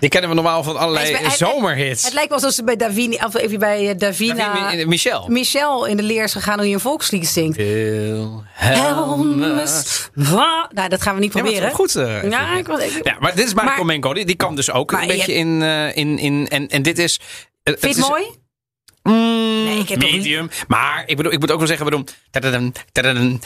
Die 0.00 0.08
kennen 0.08 0.30
we 0.30 0.36
normaal 0.36 0.62
van 0.62 0.76
allerlei 0.76 1.12
bij- 1.12 1.30
zomerhits. 1.30 2.04
Het 2.04 2.12
lijkt 2.12 2.28
wel 2.28 2.38
alsof 2.38 2.52
ze 2.54 2.64
bij 2.64 2.76
Davina, 2.76 3.26
of 3.26 3.34
even 3.36 3.58
bij 3.58 3.88
eh, 3.90 3.98
Davina, 3.98 4.34
Davina- 4.54 4.86
Michel. 4.86 5.28
Michel 5.28 5.84
in 5.86 5.96
de 5.96 6.02
leer 6.02 6.24
is 6.24 6.32
gegaan 6.32 6.58
hoe 6.58 6.68
je 6.68 6.74
een 6.74 6.80
volkslied 6.80 7.26
zingt. 7.28 7.56
Helmes. 8.52 10.08
wa- 10.14 10.68
Nou, 10.72 10.88
dat 10.88 11.02
gaan 11.02 11.14
we 11.14 11.20
niet 11.20 11.32
Ja, 11.34 11.42
maar 11.42 11.52
het 11.52 11.62
is 11.62 11.70
proberen. 11.70 11.72
goed. 11.72 11.96
eh, 11.96 12.30
Ja, 12.30 12.56
ik 12.58 12.66
was 12.66 12.80
ik, 12.82 13.04
Ja, 13.04 13.16
maar 13.20 13.34
dit 13.34 13.46
is 13.46 13.54
Maar- 13.54 13.84
Menko. 13.84 14.14
Die, 14.14 14.24
die 14.24 14.36
kan 14.36 14.56
dus 14.56 14.70
ook 14.70 14.92
een 14.92 15.00
je 15.00 15.06
beetje 15.06 15.34
in, 15.34 15.62
eh, 15.62 15.96
in, 15.96 16.18
in 16.18 16.48
en, 16.48 16.68
en 16.68 16.82
dit 16.82 16.98
is. 16.98 17.20
eh, 17.62 17.74
Vind 17.78 17.80
je 17.80 17.88
het 17.88 17.96
is- 17.96 18.08
mooi? 18.08 18.24
Mm, 19.06 19.64
Nee, 19.64 19.78
ik 19.78 19.88
heb 19.88 19.98
medium. 20.00 20.50
Maar 20.68 21.02
ik, 21.06 21.16
bedoel, 21.16 21.32
ik 21.32 21.40
moet 21.40 21.50
ook 21.50 21.58
wel 21.58 21.66
zeggen, 21.66 22.04
tadadam, 22.30 22.72
tadadam, 22.92 23.40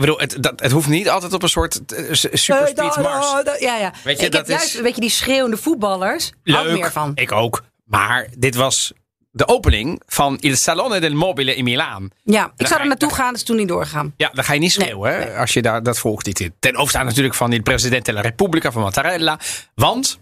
bedoel, 0.00 0.18
het, 0.18 0.36
dat, 0.40 0.60
het 0.60 0.70
hoeft 0.72 0.88
niet 0.88 1.08
altijd 1.08 1.32
op 1.32 1.42
een 1.42 1.48
soort 1.48 1.94
eh, 1.94 2.04
super 2.12 2.66
Eh, 2.68 2.74
da- 2.74 2.90
speed 2.90 3.04
mars. 3.04 3.60
Ja, 3.60 3.76
ja. 3.76 3.92
Weet 4.04 4.20
je, 4.20 4.26
ik 4.26 4.32
dat 4.32 4.40
heb 4.40 4.50
juist 4.56 4.66
is- 4.66 4.74
een 4.76 4.82
beetje 4.82 5.00
die 5.00 5.10
schreeuwende 5.10 5.56
voetballers. 5.56 6.32
Ik 6.44 6.62
meer 6.72 6.92
van. 6.92 7.12
Ik 7.14 7.32
ook. 7.32 7.62
Maar 7.84 8.26
dit 8.38 8.54
was 8.54 8.92
de 9.30 9.48
opening 9.48 10.02
van 10.06 10.36
Il 10.40 10.56
Salone 10.56 11.00
del 11.00 11.12
Mobile 11.14 11.54
in 11.54 11.64
Milaan. 11.64 12.08
Ja, 12.24 12.52
ik 12.56 12.66
zou 12.66 12.74
er 12.78 12.82
je- 12.82 12.88
naartoe 12.88 13.14
gaan, 13.14 13.34
is 13.34 13.42
toen 13.42 13.56
niet 13.56 13.68
doorgegaan. 13.68 14.14
Ja, 14.16 14.30
dan 14.34 14.44
ga 14.44 14.52
je 14.52 14.58
niet 14.60 14.72
schreeuwen 14.72 15.36
als 15.36 15.52
je 15.52 15.62
daar, 15.62 15.82
dat 15.82 15.98
volgt 15.98 16.26
niet 16.26 16.40
in. 16.40 16.54
Ten 16.58 16.76
overstaan 16.76 17.04
natuurlijk 17.06 17.34
van 17.34 17.50
de 17.50 17.60
president 17.62 18.04
della 18.04 18.20
Repubblica 18.20 18.72
van 18.72 18.82
Mattarella. 18.82 19.38
Want 19.74 20.18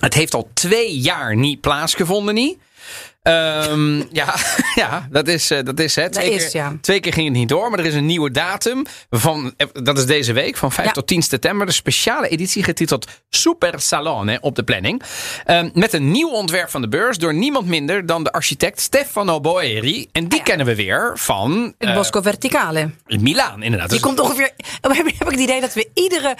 het 0.00 0.14
heeft 0.14 0.34
al 0.34 0.50
twee 0.54 0.98
jaar 0.98 1.36
niet 1.36 1.60
plaatsgevonden. 1.60 2.34
Niet. 2.34 2.58
Ehm, 3.28 3.96
ja, 4.12 4.34
ja, 4.74 5.08
dat 5.10 5.28
is, 5.28 5.50
eh, 5.50 5.64
dat 5.64 5.80
is 5.80 5.94
het. 5.94 6.12
Twee, 6.12 6.30
keer, 6.38 6.48
ja. 6.52 6.76
twee 6.80 7.00
keer 7.00 7.12
ging 7.12 7.26
het 7.28 7.36
niet 7.36 7.48
door, 7.48 7.70
maar 7.70 7.78
er 7.78 7.84
is 7.86 7.94
een 7.94 8.06
nieuwe 8.06 8.30
datum. 8.30 8.84
Van, 9.10 9.54
eh, 9.56 9.66
dat 9.72 9.98
is 9.98 10.06
deze 10.06 10.32
week, 10.32 10.56
van 10.56 10.72
5 10.72 10.86
Ja. 10.86 10.92
tot 10.92 11.06
10 11.06 11.22
september. 11.22 11.66
De 11.66 11.72
speciale 11.72 12.28
editie 12.28 12.62
getiteld 12.62 13.06
Super 13.30 13.80
Salone 13.80 14.38
op 14.40 14.56
de 14.56 14.62
planning. 14.62 15.02
Ehm, 15.44 15.70
met 15.72 15.92
een 15.92 16.10
nieuw 16.10 16.30
ontwerp 16.30 16.70
van 16.70 16.80
de 16.80 16.88
beurs 16.88 17.18
door 17.18 17.34
niemand 17.34 17.66
minder 17.66 18.06
dan 18.06 18.24
de 18.24 18.32
architect 18.32 18.80
Stefano 18.80 19.40
Boeri. 19.40 20.08
En 20.12 20.28
die 20.28 20.38
ja. 20.38 20.44
kennen 20.44 20.66
we 20.66 20.74
weer 20.74 21.12
van 21.14 21.74
Het 21.78 21.88
eh, 21.88 21.94
Bosco 21.94 22.20
Verticale. 22.22 22.90
Milaan, 23.06 23.62
inderdaad. 23.62 23.88
Je 23.88 23.94
Dus- 23.94 24.04
komt 24.04 24.20
ongeveer. 24.20 24.50
Heb 24.80 25.06
ik 25.06 25.14
heb 25.18 25.26
ik 25.28 25.30
het 25.30 25.40
idee 25.40 25.60
dat 25.60 25.74
we 25.74 25.88
iedere 25.94 26.36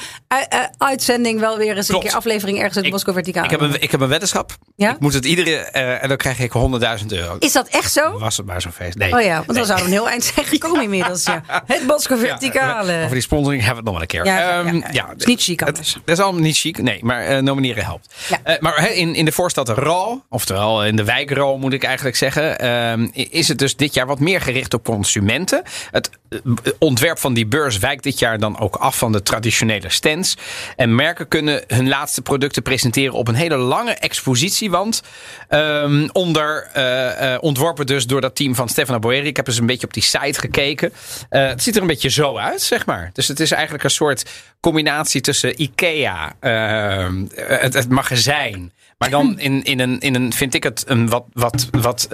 uitzending 0.78 1.40
wel 1.40 1.56
weer 1.58 1.76
eens 1.76 1.86
Klopt. 1.86 2.02
een 2.04 2.08
keer 2.08 2.18
aflevering 2.18 2.58
ergens 2.58 2.76
uit 2.76 2.84
Ik- 2.84 2.90
Bosco 2.92 3.12
Verticale. 3.12 3.44
Ik 3.44 3.50
heb, 3.50 3.60
een, 3.60 3.82
ik 3.82 3.90
heb 3.90 4.00
een 4.00 4.08
weddenschap. 4.08 4.56
Ja? 4.76 4.90
Ik 4.90 5.00
moet 5.00 5.14
het 5.14 5.24
iedere. 5.24 5.54
en 5.56 6.08
dan 6.08 6.16
krijg 6.16 6.38
ik 6.38 6.52
100.000 7.00 7.06
euro. 7.06 7.36
Is 7.38 7.52
dat 7.52 7.68
echt 7.68 7.92
zo? 7.92 8.18
Was 8.18 8.36
het 8.36 8.46
maar 8.46 8.60
zo'n 8.60 8.72
feest? 8.72 8.96
Nee. 8.96 9.12
Oh 9.14 9.20
ja, 9.22 9.34
want 9.46 9.58
dan 9.58 9.66
zouden 9.66 9.76
we 9.76 9.92
een 9.92 9.98
heel 9.98 10.08
eind 10.08 10.24
zijn 10.24 10.46
gekomen 10.46 10.82
inmiddels. 10.88 11.24
Ja. 11.24 11.42
Het 11.66 11.86
Bosco 11.86 12.14
Ja, 12.14 12.20
Verticale. 12.20 12.98
over 12.98 13.12
die 13.12 13.20
sponsoring 13.22 13.62
hebben 13.64 13.84
we 13.84 13.90
het 13.90 13.98
nog 14.00 14.08
wel 14.08 14.22
een 14.22 14.24
keer. 14.24 14.42
Ja, 14.42 14.50
ja, 14.50 14.64
Ehm, 14.64 14.76
ja, 14.76 14.88
ja. 14.90 15.14
Is 15.16 15.24
niet 15.24 15.42
chic 15.42 15.60
het-. 15.60 15.76
Dat 16.04 16.16
is 16.18 16.22
allemaal 16.24 16.40
niet 16.42 16.56
chic. 16.58 16.82
Nee, 16.82 16.98
maar 17.04 17.24
eh, 17.26 17.38
nomineren 17.38 17.84
helpt. 17.84 18.14
Ja. 18.28 18.38
Eh, 18.42 18.60
maar 18.60 18.92
in, 18.92 19.14
in 19.14 19.24
de 19.24 19.32
voorstad 19.32 19.68
Ral, 19.68 20.24
oftewel 20.28 20.84
in 20.84 20.96
de 20.96 21.04
wijk 21.04 21.30
Ral 21.30 21.58
moet 21.58 21.72
ik 21.72 21.84
eigenlijk 21.84 22.16
zeggen, 22.16 22.58
ehm, 22.58 23.08
is 23.12 23.48
het 23.48 23.58
dus 23.58 23.76
dit 23.76 23.94
jaar 23.94 24.06
wat 24.06 24.20
meer 24.20 24.40
gericht 24.40 24.74
op 24.74 24.84
consumenten. 24.84 25.62
Het 25.90 26.10
eh, 26.28 26.38
ontwerp 26.78 27.18
van 27.18 27.34
die 27.34 27.46
beurs 27.46 27.78
wijkt 27.78 28.02
dit 28.02 28.18
jaar 28.18 28.38
dan 28.38 28.58
ook 28.58 28.76
af 28.76 28.98
van 28.98 29.12
de 29.12 29.22
traditionele 29.22 29.90
stands. 29.90 30.36
En 30.76 30.94
merken 30.94 31.28
kunnen 31.28 31.62
hun 31.66 31.88
laatste 31.88 32.22
producten 32.22 32.62
presenteren 32.62 33.14
op 33.14 33.28
een 33.28 33.34
hele 33.34 33.56
lange 33.56 33.92
expositiewand. 33.92 35.02
Ehm, 35.48 36.08
onder, 36.12 36.57
eh, 36.62 37.34
eh, 37.34 37.42
ontworpen 37.42 37.86
dus 37.86 38.06
door 38.06 38.20
dat 38.20 38.36
team 38.36 38.54
van 38.54 38.68
Stefano 38.68 38.98
Boeri. 38.98 39.26
Ik 39.26 39.36
heb 39.36 39.46
eens 39.46 39.58
een 39.58 39.66
beetje 39.66 39.86
op 39.86 39.92
die 39.92 40.02
site 40.02 40.40
gekeken. 40.40 40.92
Eh, 41.28 41.48
het 41.48 41.62
ziet 41.62 41.74
er 41.74 41.80
een 41.80 41.86
beetje 41.86 42.10
zo 42.10 42.36
uit, 42.36 42.62
zeg 42.62 42.86
maar. 42.86 43.10
Dus 43.12 43.28
het 43.28 43.40
is 43.40 43.50
eigenlijk 43.50 43.84
een 43.84 43.90
soort 43.90 44.30
combinatie 44.60 45.20
tussen 45.20 45.62
Ikea, 45.62 46.32
het, 46.40 47.74
het 47.74 47.88
magazijn. 47.88 48.72
Maar 48.98 49.10
dan 49.10 49.38
in, 49.40 49.64
in, 49.64 49.80
een, 49.80 50.00
in 50.00 50.14
een, 50.14 50.32
vind 50.32 50.54
ik 50.54 50.62
het, 50.62 50.84
een 50.86 51.08
wat, 51.08 51.24
wat, 51.32 51.68
wat, 51.70 52.08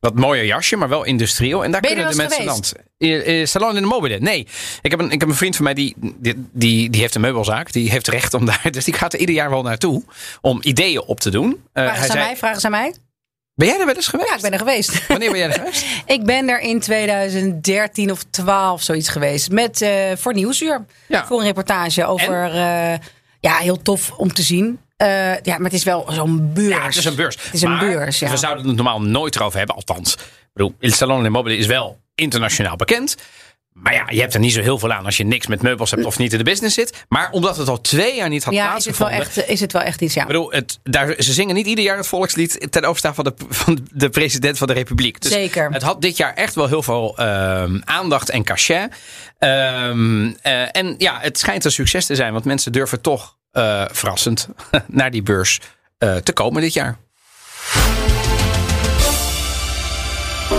wat 0.00 0.14
mooier 0.14 0.44
jasje, 0.44 0.76
maar 0.76 0.88
wel 0.88 1.04
industrieel. 1.04 1.64
En 1.64 1.70
daar 1.70 1.80
kunnen 1.80 2.10
de 2.10 2.16
mensen 2.16 2.44
land. 2.44 2.72
Salon 3.48 3.76
in 3.76 3.82
de 3.82 3.88
Mobile. 3.88 4.18
Nee, 4.18 4.46
ik 4.82 4.90
heb, 4.90 5.00
een, 5.00 5.10
ik 5.10 5.20
heb 5.20 5.28
een 5.28 5.34
vriend 5.34 5.56
van 5.56 5.64
mij 5.64 5.74
die, 5.74 5.94
die, 5.98 6.48
die, 6.52 6.90
die 6.90 7.00
heeft 7.00 7.14
een 7.14 7.20
meubelzaak. 7.20 7.72
Die 7.72 7.90
heeft 7.90 8.08
recht 8.08 8.34
om 8.34 8.44
daar. 8.46 8.58
Dus 8.70 8.84
die 8.84 8.94
gaat 8.94 9.12
er 9.12 9.18
ieder 9.18 9.34
jaar 9.34 9.50
wel 9.50 9.62
naartoe 9.62 10.02
om 10.40 10.58
ideeën 10.62 11.02
op 11.02 11.20
te 11.20 11.30
doen. 11.30 11.62
Eh, 11.72 11.84
Vragen 11.84 12.06
ze 12.06 12.12
aan 12.12 12.18
mij? 12.18 12.36
Vragen 12.36 12.60
ze 12.60 12.66
aan 12.66 12.72
mij? 12.72 12.94
Ben 13.60 13.68
jij 13.68 13.78
er 13.78 13.86
wel 13.86 13.94
eens 13.94 14.08
geweest? 14.08 14.28
Ja, 14.28 14.36
ik 14.36 14.42
ben 14.42 14.52
er 14.52 14.58
geweest. 14.58 15.06
Wanneer 15.06 15.30
ben 15.30 15.38
jij 15.38 15.48
er 15.48 15.58
geweest? 15.60 15.86
Ik 16.06 16.24
ben 16.24 16.48
er 16.48 16.60
in 16.60 16.80
2013 16.80 18.10
of 18.10 18.22
12 18.30 18.82
zoiets 18.82 19.08
geweest. 19.08 19.50
Met, 19.50 19.82
eh, 19.82 19.92
voor 20.16 20.34
Nieuwsuur. 20.34 20.84
Ja. 21.08 21.26
Voor 21.26 21.38
een 21.38 21.44
reportage 21.44 22.04
over... 22.06 22.44
eh, 22.44 22.98
ja, 23.40 23.56
heel 23.56 23.82
tof 23.82 24.10
om 24.10 24.32
te 24.32 24.42
zien. 24.42 24.80
Eh, 24.96 25.08
ja, 25.34 25.54
maar 25.56 25.64
het 25.64 25.72
is 25.72 25.84
wel 25.84 26.06
zo'n 26.08 26.52
beurs. 26.52 26.68
Ja, 26.74 26.84
het 26.84 26.96
is 26.96 27.04
een 27.04 27.14
beurs. 27.14 27.36
Het 27.42 27.54
is 27.54 27.62
een 27.62 27.78
beurs, 27.78 28.18
ja. 28.18 28.30
We 28.30 28.36
zouden 28.36 28.66
het 28.66 28.76
normaal 28.76 29.02
nooit 29.02 29.36
erover 29.36 29.58
hebben. 29.58 29.76
Althans, 29.76 30.14
ik 30.14 30.20
bedoel, 30.52 30.74
Il 30.78 30.92
Salon 30.92 31.30
Mobile 31.30 31.56
is 31.56 31.66
wel 31.66 31.98
internationaal 32.14 32.76
bekend. 32.76 33.16
Maar 33.72 33.94
ja, 33.94 34.06
je 34.08 34.20
hebt 34.20 34.34
er 34.34 34.40
niet 34.40 34.52
zo 34.52 34.60
heel 34.60 34.78
veel 34.78 34.92
aan 34.92 35.04
als 35.04 35.16
je 35.16 35.24
niks 35.24 35.46
met 35.46 35.62
meubels 35.62 35.90
hebt 35.90 36.04
of 36.04 36.18
niet 36.18 36.32
in 36.32 36.38
de 36.38 36.44
business 36.44 36.74
zit. 36.74 37.04
Maar 37.08 37.30
omdat 37.30 37.56
het 37.56 37.68
al 37.68 37.80
twee 37.80 38.16
jaar 38.16 38.28
niet 38.28 38.44
had 38.44 38.54
Ja, 38.54 38.76
is 38.76 38.84
het, 38.84 38.96
wel 38.96 39.08
plaatsgevonden. 39.08 39.44
echt, 39.44 39.50
is 39.50 39.60
het 39.60 39.72
wel 39.72 39.82
echt 39.82 40.00
iets, 40.00 40.14
ja. 40.14 40.20
Ik 40.20 40.26
bedoel, 40.26 40.52
het, 40.52 40.78
daar, 40.82 41.14
ze 41.18 41.32
zingen 41.32 41.54
niet 41.54 41.66
ieder 41.66 41.84
jaar 41.84 41.96
het 41.96 42.06
volkslied 42.06 42.66
ten 42.70 42.84
overstaan 42.84 43.14
van 43.14 43.24
de, 43.24 43.34
van 43.48 43.78
de 43.92 44.08
president 44.08 44.58
van 44.58 44.66
de 44.66 44.72
republiek. 44.72 45.20
Dus 45.20 45.32
Zeker. 45.32 45.70
Het 45.72 45.82
had 45.82 46.02
dit 46.02 46.16
jaar 46.16 46.34
echt 46.34 46.54
wel 46.54 46.66
heel 46.66 46.82
veel 46.82 47.16
ehm, 47.16 47.80
aandacht 47.84 48.30
en 48.30 48.44
cachet. 48.44 48.94
Ehm, 49.38 50.30
eh, 50.42 50.76
en 50.76 50.94
ja, 50.98 51.18
het 51.20 51.38
schijnt 51.38 51.64
een 51.64 51.70
succes 51.70 52.06
te 52.06 52.14
zijn, 52.14 52.32
want 52.32 52.44
mensen 52.44 52.72
durven 52.72 53.00
toch 53.00 53.36
eh, 53.52 53.84
verrassend 53.90 54.48
naar 54.86 55.10
die 55.10 55.22
beurs 55.22 55.60
eh, 55.98 56.16
te 56.16 56.32
komen 56.32 56.62
dit 56.62 56.72
jaar. 56.72 56.96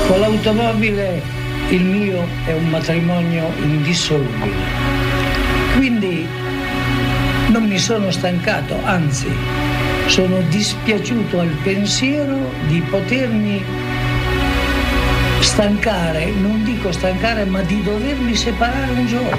Con 0.08 0.20
l'automobile 0.20 1.22
il 1.72 1.86
mio 1.86 2.28
è 2.46 2.52
un 2.52 2.70
matrimonio 2.70 3.50
indissolubile. 3.62 4.56
Quindi 5.76 6.28
non 7.48 7.66
mi 7.66 7.78
sono 7.78 8.12
stancato, 8.12 8.78
anzi 8.84 9.32
sono 10.08 10.42
dispiaciuto 10.50 11.40
al 11.40 11.56
pensiero 11.64 12.52
di 12.68 12.82
potermi 12.82 13.64
stancare, 15.40 16.26
non 16.32 16.64
dico 16.66 16.92
stancare, 16.92 17.46
ma 17.46 17.62
di 17.62 17.82
dovermi 17.82 18.36
separare 18.36 18.92
un 18.92 19.08
giorno. 19.08 19.38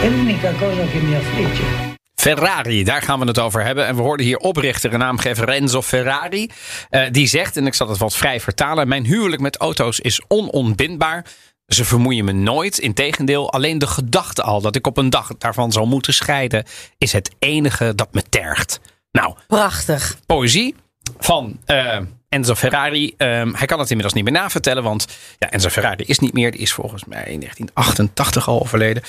È 0.00 0.08
l'unica 0.08 0.52
cosa 0.52 0.84
che 0.84 0.98
mi 0.98 1.14
affligge. 1.14 1.92
Ferrari, 2.14 2.84
daar 2.84 3.02
gaan 3.02 3.20
we 3.20 3.26
het 3.26 3.38
over 3.38 3.64
hebben. 3.64 3.86
En 3.86 3.96
we 3.96 4.02
hoorden 4.02 4.26
hier 4.26 4.38
oprichter 4.38 4.92
en 4.92 4.98
naamgever 4.98 5.44
Renzo 5.44 5.82
Ferrari. 5.82 6.50
Eh, 6.90 7.02
die 7.10 7.26
zegt, 7.26 7.56
en 7.56 7.66
ik 7.66 7.74
zal 7.74 7.88
het 7.88 7.98
wat 7.98 8.16
vrij 8.16 8.40
vertalen: 8.40 8.88
Mijn 8.88 9.04
huwelijk 9.04 9.42
met 9.42 9.56
auto's 9.56 10.00
is 10.00 10.22
onontbindbaar. 10.28 11.26
Ze 11.66 11.84
vermoeien 11.84 12.24
me 12.24 12.32
nooit. 12.32 12.78
Integendeel, 12.78 13.52
alleen 13.52 13.78
de 13.78 13.86
gedachte 13.86 14.42
al 14.42 14.60
dat 14.60 14.76
ik 14.76 14.86
op 14.86 14.96
een 14.96 15.10
dag 15.10 15.30
daarvan 15.38 15.72
zal 15.72 15.86
moeten 15.86 16.14
scheiden, 16.14 16.64
is 16.98 17.12
het 17.12 17.30
enige 17.38 17.94
dat 17.94 18.14
me 18.14 18.22
tergt. 18.28 18.80
Nou, 19.12 19.34
Prachtig. 19.46 20.18
poëzie 20.26 20.74
van 21.18 21.58
eh, 21.64 21.98
Enzo 22.28 22.54
Ferrari. 22.54 23.14
Ehm, 23.16 23.52
hij 23.54 23.66
kan 23.66 23.78
het 23.78 23.88
inmiddels 23.88 24.14
niet 24.14 24.24
meer 24.24 24.32
navertellen, 24.32 24.82
want 24.82 25.06
ja, 25.38 25.50
Enzo 25.50 25.68
Ferrari 25.68 26.04
is 26.06 26.18
niet 26.18 26.32
meer. 26.32 26.50
Die 26.50 26.60
is 26.60 26.72
volgens 26.72 27.04
mij 27.04 27.24
in 27.26 27.40
1988 27.40 28.48
al 28.48 28.60
overleden. 28.60 29.02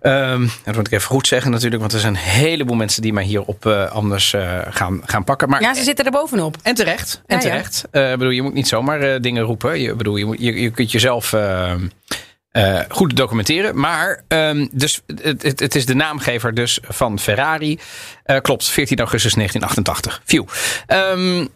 Ehm, 0.00 0.46
dat 0.64 0.74
moet 0.74 0.86
ik 0.86 0.92
even 0.92 1.08
goed 1.08 1.26
zeggen 1.26 1.50
natuurlijk, 1.50 1.80
want 1.80 1.92
er 1.92 2.00
zijn 2.00 2.12
een 2.14 2.20
heleboel 2.20 2.76
mensen 2.76 3.02
die 3.02 3.12
mij 3.12 3.24
hierop 3.24 3.66
eh 3.66 3.90
anders 3.90 4.32
eh, 4.32 4.58
gaan, 4.70 5.00
gaan 5.04 5.24
pakken. 5.24 5.48
Maar, 5.48 5.60
Ja, 5.60 5.74
ze 5.74 5.82
zitten 5.82 6.04
er 6.04 6.10
bovenop. 6.10 6.56
en 6.62 6.74
terecht. 6.74 7.22
En 7.26 7.36
Ja, 7.36 7.42
ja. 7.42 7.48
terecht. 7.50 7.84
Ik 7.84 8.18
bedoel, 8.18 8.30
je 8.30 8.42
moet 8.42 8.54
niet 8.54 8.68
zomaar 8.68 9.20
dingen 9.20 9.42
roepen. 9.42 9.80
Je, 9.80 9.94
bedoel, 9.94 10.16
je, 10.16 10.24
moet, 10.24 10.36
je, 10.40 10.60
je 10.60 10.70
kunt 10.70 10.92
jezelf 10.92 11.34
eh, 12.54 12.80
goed 12.88 13.16
documenteren. 13.16 13.80
Maar 13.80 14.24
ehm, 14.28 14.66
dus, 14.72 15.00
het, 15.06 15.42
het, 15.42 15.60
het 15.60 15.74
is 15.74 15.86
de 15.86 15.94
naamgever 15.94 16.54
dus 16.54 16.78
van 16.82 17.18
Ferrari. 17.18 17.78
Eh, 18.22 18.40
klopt, 18.40 18.68
14 18.68 18.98
augustus 18.98 19.34
1988. 19.34 20.22
Phew. 20.24 20.46
Ehm, 20.86 21.46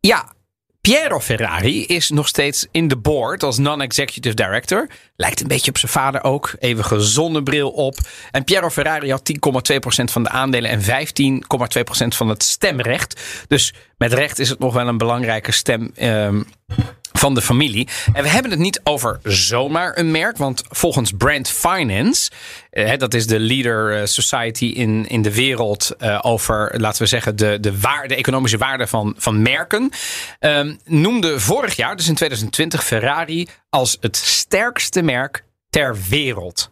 ja, 0.00 0.32
Piero 0.80 1.20
Ferrari 1.20 1.84
is 1.84 2.10
nog 2.10 2.28
steeds 2.28 2.66
in 2.70 2.88
de 2.88 2.96
board 2.96 3.42
als 3.42 3.58
non-executive 3.58 4.34
director. 4.34 4.88
Lijkt 5.16 5.40
een 5.40 5.48
beetje 5.48 5.70
op 5.70 5.78
zijn 5.78 5.92
vader 5.92 6.22
ook. 6.22 6.54
Eeuwige 6.58 7.00
zonnebril 7.00 7.70
op. 7.70 7.98
En 8.30 8.44
Piero 8.44 8.70
Ferrari 8.70 9.10
had 9.10 9.22
10,2% 9.22 10.04
van 10.04 10.22
de 10.22 10.28
aandelen 10.28 10.70
en 10.70 10.82
15,2% 10.82 12.16
van 12.16 12.28
het 12.28 12.42
stemrecht. 12.42 13.20
Dus 13.48 13.74
met 13.96 14.12
recht 14.12 14.38
is 14.38 14.48
het 14.48 14.58
nog 14.58 14.74
wel 14.74 14.88
een 14.88 14.98
belangrijke 14.98 15.52
stem 15.52 15.90
ehm, 15.94 16.42
van 17.20 17.34
de 17.34 17.42
familie. 17.42 17.88
En 18.12 18.22
we 18.22 18.28
hebben 18.28 18.50
het 18.50 18.60
niet 18.60 18.80
over 18.84 19.20
zomaar 19.22 19.98
een 19.98 20.10
merk. 20.10 20.36
Want 20.36 20.62
volgens 20.68 21.12
Brand 21.12 21.48
Finance, 21.48 22.30
eh, 22.70 22.98
dat 22.98 23.14
is 23.14 23.26
de 23.26 23.38
leader 23.38 24.00
eh, 24.00 24.06
society 24.06 24.64
in, 24.64 25.06
in 25.06 25.22
de 25.22 25.34
wereld 25.34 25.96
eh, 25.98 26.18
over, 26.22 26.80
laten 26.80 27.02
we 27.02 27.08
zeggen, 27.08 27.36
de, 27.36 27.58
de, 27.60 27.80
waarde, 27.80 28.08
de 28.08 28.14
economische 28.14 28.58
waarde 28.58 28.86
van, 28.86 29.14
van 29.16 29.42
merken. 29.42 29.90
ehm, 30.38 30.74
noemde 30.84 31.40
vorig 31.40 31.76
jaar, 31.76 31.96
dus 31.96 32.08
in 32.08 32.14
2020, 32.14 32.84
Ferrari 32.84 33.48
als 33.68 33.96
het 34.00 34.16
sterkste 34.16 35.02
merk 35.02 35.44
ter 35.70 35.96
wereld. 36.08 36.70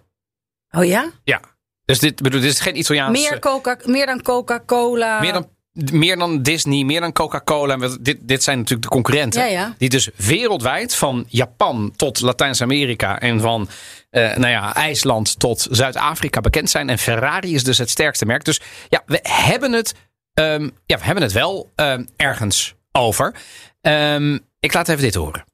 Oh 0.70 0.84
ja? 0.84 1.10
Ja. 1.24 1.40
Dus 1.84 1.98
dit, 1.98 2.22
bedoel, 2.22 2.40
dit 2.40 2.50
is 2.50 2.60
geen 2.60 2.78
Italiaanse... 2.78 3.28
Meer, 3.30 3.38
Coca, 3.38 3.78
meer 3.84 4.06
dan 4.06 4.22
Coca-Cola. 4.22 5.20
Meer 5.20 5.32
dan, 5.32 5.48
meer 5.92 6.16
dan 6.16 6.42
Disney, 6.42 6.84
meer 6.84 7.00
dan 7.00 7.12
Coca-Cola. 7.12 7.76
Dit, 8.00 8.16
dit 8.20 8.42
zijn 8.42 8.58
natuurlijk 8.58 8.82
de 8.82 8.94
concurrenten. 8.94 9.40
Ja, 9.40 9.46
ja. 9.46 9.74
Die 9.78 9.88
dus 9.88 10.08
wereldwijd, 10.16 10.94
van 10.94 11.24
Japan 11.28 11.92
tot 11.96 12.20
Latijns-Amerika 12.20 13.20
en 13.20 13.40
van 13.40 13.68
eh, 14.10 14.36
nou 14.36 14.48
ja, 14.52 14.74
IJsland 14.74 15.38
tot 15.38 15.66
Zuid-Afrika 15.70 16.40
bekend 16.40 16.70
zijn. 16.70 16.90
En 16.90 16.98
Ferrari 16.98 17.54
is 17.54 17.64
dus 17.64 17.78
het 17.78 17.90
sterkste 17.90 18.26
merk. 18.26 18.44
Dus 18.44 18.60
ja, 18.88 19.02
we 19.06 19.18
hebben 19.22 19.72
het, 19.72 19.94
ehm, 20.34 20.68
ja, 20.86 20.98
we 20.98 21.04
hebben 21.04 21.22
het 21.22 21.32
wel 21.32 21.70
ehm, 21.74 22.04
ergens 22.16 22.74
over. 22.92 23.34
Ehm, 23.80 24.38
ik 24.60 24.74
laat 24.74 24.88
even 24.88 25.02
dit 25.02 25.14
horen. 25.14 25.44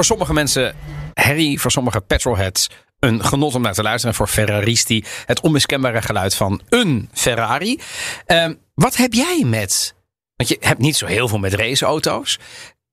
Voor 0.00 0.08
sommige 0.08 0.32
mensen 0.32 0.74
Harry, 1.14 1.56
voor 1.56 1.70
sommige 1.70 2.00
petrolheads 2.00 2.68
een 2.98 3.24
genot 3.24 3.54
om 3.54 3.62
naar 3.62 3.74
te 3.74 3.82
luisteren. 3.82 4.10
En 4.10 4.16
voor 4.16 4.26
Ferraristi 4.26 5.04
het 5.26 5.40
onmiskenbare 5.40 6.02
geluid 6.02 6.34
van 6.34 6.60
een 6.68 7.08
Ferrari. 7.12 7.80
Ehm, 8.26 8.54
wat 8.74 8.96
heb 8.96 9.12
jij 9.12 9.42
met, 9.46 9.94
want 10.36 10.48
je 10.48 10.56
hebt 10.60 10.78
niet 10.78 10.96
zo 10.96 11.06
heel 11.06 11.28
veel 11.28 11.38
met 11.38 11.54
raceauto's. 11.54 12.38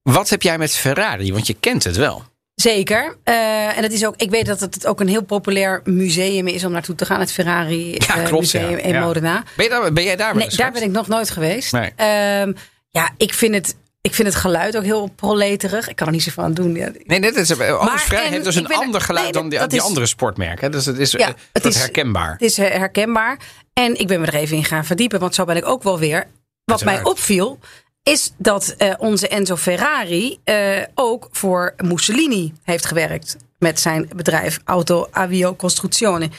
Wat 0.02 0.30
heb 0.30 0.42
jij 0.42 0.58
met 0.58 0.76
Ferrari? 0.76 1.34
Want 1.34 1.48
je 1.48 1.54
kent 1.54 1.84
het 1.84 1.96
wel. 1.96 2.24
Zeker. 2.56 3.18
Eh, 3.24 3.78
en 3.78 3.84
het 3.84 3.94
is 3.94 4.06
ook, 4.06 4.16
ik 4.18 4.30
weet 4.30 4.46
dat 4.46 4.60
het 4.60 4.88
ook 4.88 5.00
een 5.00 5.08
heel 5.08 5.24
populair 5.24 5.82
museum 5.84 6.48
is 6.48 6.66
om 6.66 6.72
naartoe 6.72 6.96
te 6.96 7.06
gaan. 7.06 7.20
Het 7.20 7.32
Ferrari 7.32 7.92
Ja, 7.92 8.16
eh, 8.16 8.26
klopt, 8.26 8.54
Museum 8.54 8.70
ja. 8.70 8.78
in 8.78 8.94
Ja. 8.94 9.00
Modena. 9.06 9.44
Ben, 9.56 9.66
je 9.66 9.72
daar, 9.72 9.94
ben 9.94 10.04
jij 10.04 10.16
daar 10.16 10.36
Nee, 10.36 10.50
daar 10.50 10.72
ben 10.72 10.84
ik 10.84 10.92
nog 10.92 11.08
nooit 11.08 11.30
geweest. 11.30 11.72
Nee. 11.72 11.92
Ehm, 11.96 12.54
ja, 12.90 13.10
ik 13.18 13.34
vind, 13.34 13.56
het, 13.56 13.76
ik 14.08 14.14
vind 14.14 14.28
het 14.28 14.38
geluid 14.38 14.78
ook 14.78 14.84
heel 14.84 15.10
proleterig. 15.16 15.90
Ik 15.90 15.96
kan 15.96 16.08
er 16.08 16.14
niet 16.14 16.24
zoveel 16.24 16.44
aan 16.44 16.54
doen. 16.54 16.76
Ja, 16.76 16.92
Nee, 17.04 17.22
dit 17.22 17.36
is, 17.36 17.60
Alles 17.60 17.90
Maar, 17.90 18.00
Vrij 18.00 18.28
heeft 18.28 18.44
dus 18.44 18.56
ik 18.56 18.66
een 18.66 18.72
er- 18.72 18.78
ander 18.78 19.02
geluid 19.02 19.24
nee, 19.24 19.34
dan 19.34 19.50
die, 19.50 19.78
is- 19.80 19.82
andere 19.86 20.06
sportmerken. 20.06 20.72
Dus 20.72 20.86
het 20.86 20.98
is, 20.98 21.12
Ja, 21.12 21.28
eh, 21.28 21.34
het 21.54 21.66
is- 21.66 21.78
herkenbaar. 21.78 22.32
Het 22.32 22.42
is 22.42 22.58
eh, 22.58 22.70
herkenbaar. 22.70 23.38
En 23.74 24.00
ik 24.00 24.08
ben 24.08 24.20
me 24.22 24.28
er 24.28 24.36
even 24.36 24.58
in 24.58 24.64
gaan 24.64 24.86
verdiepen, 24.86 25.20
want 25.20 25.36
zo 25.36 25.46
ben 25.46 25.56
ik 25.56 25.66
ook 25.68 25.84
wel 25.84 26.00
weer. 26.00 26.26
Wat 26.64 26.84
mij 26.84 27.04
opviel, 27.04 27.60
is 28.04 28.34
dat 28.38 28.76
eh, 28.78 28.94
onze 28.98 29.28
Enzo 29.28 29.56
Ferrari 29.56 30.38
eh, 30.44 30.58
ook 30.96 31.28
voor 31.32 31.74
Mussolini 31.84 32.54
heeft 32.64 32.86
gewerkt. 32.86 33.38
Met 33.60 33.80
zijn 33.80 34.10
bedrijf 34.16 34.60
Auto 34.66 35.08
Avio 35.12 35.56
Costruzione. 35.56 36.30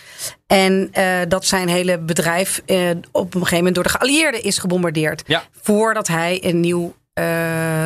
En 0.47 0.89
eh, 0.93 1.19
dat 1.29 1.45
zijn 1.45 1.69
hele 1.69 1.99
bedrijf 1.99 2.63
eh, 2.67 2.91
op 3.13 3.25
een 3.35 3.41
gegeven 3.41 3.57
moment 3.57 3.75
door 3.75 3.85
de 3.85 3.91
geallieerden 3.91 4.43
is 4.43 4.59
gebombardeerd. 4.59 5.23
Ja. 5.27 5.43
Voordat 5.63 6.07
hij 6.09 6.41
een 6.45 6.61
nieuw, 6.61 6.85
eh, 6.85 6.93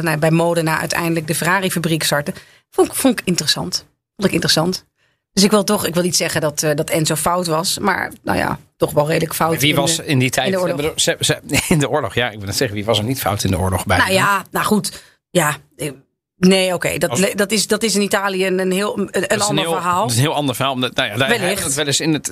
nou, 0.02 0.16
bij 0.16 0.30
Modena 0.30 0.78
uiteindelijk 0.78 1.26
de 1.26 1.34
Ferrari-fabriek 1.34 2.02
startte. 2.02 2.32
Vond, 2.70 2.88
ik- 2.88 2.94
vond 2.94 3.18
ik 3.20 3.26
interessant. 3.26 3.74
Vond 4.16 4.28
ik 4.28 4.32
interessant. 4.32 4.84
Dus 5.32 5.42
ik 5.44 5.50
wil 5.50 5.64
toch, 5.64 5.86
ik 5.86 5.94
wil 5.94 6.02
niet 6.02 6.16
zeggen 6.16 6.40
dat, 6.40 6.62
eh, 6.62 6.74
dat 6.74 6.90
Enzo 6.90 7.14
fout 7.14 7.46
was. 7.46 7.78
Maar 7.78 8.12
nou 8.22 8.38
ja, 8.38 8.58
toch 8.76 8.92
wel 8.92 9.06
redelijk 9.08 9.34
fout. 9.34 9.60
Wie 9.60 9.70
in 9.70 9.76
was 9.76 9.96
de- 9.96 10.06
in 10.06 10.18
die 10.18 10.30
tijd? 10.30 10.46
in 10.46 10.52
de 10.52 10.60
oorlog. 10.60 10.76
bedoel, 10.76 10.92
ze- 10.96 11.16
ze- 11.20 11.40
in 11.68 11.78
de 11.78 11.88
oorlog, 11.88 12.14
ja. 12.14 12.30
Ik 12.30 12.36
wil 12.38 12.46
net 12.46 12.56
zeggen, 12.56 12.76
wie 12.76 12.84
was 12.86 12.98
er 12.98 13.04
niet 13.04 13.20
fout 13.20 13.44
in 13.44 13.50
de 13.50 13.58
oorlog 13.58 13.86
bij? 13.86 13.98
Nou 13.98 14.12
ja, 14.12 14.44
nou 14.50 14.66
goed. 14.66 15.02
Ja, 15.30 15.56
eh, 15.76 15.90
nee, 16.36 16.74
oké. 16.74 16.98
Dat, 16.98 17.10
Als- 17.10 17.32
dat, 17.34 17.52
is, 17.52 17.66
dat 17.66 17.82
is 17.82 17.94
in 17.94 18.00
Italië 18.02 18.46
een, 18.46 18.58
een 18.58 18.72
heel 18.72 18.98
een, 18.98 19.08
Dat 19.12 19.40
ander 19.40 19.64
heel, 19.64 19.72
verhaal. 19.74 20.00
Dat 20.02 20.10
is 20.10 20.16
een 20.16 20.22
heel 20.22 20.34
ander 20.34 20.54
verhaal. 20.54 20.74
Omdat, 20.74 20.94
nou 20.94 21.08
ja, 21.10 21.16
Wellicht. 21.28 21.74
wel 21.74 21.86
eens 21.86 22.00
in, 22.00 22.12
het, 22.12 22.28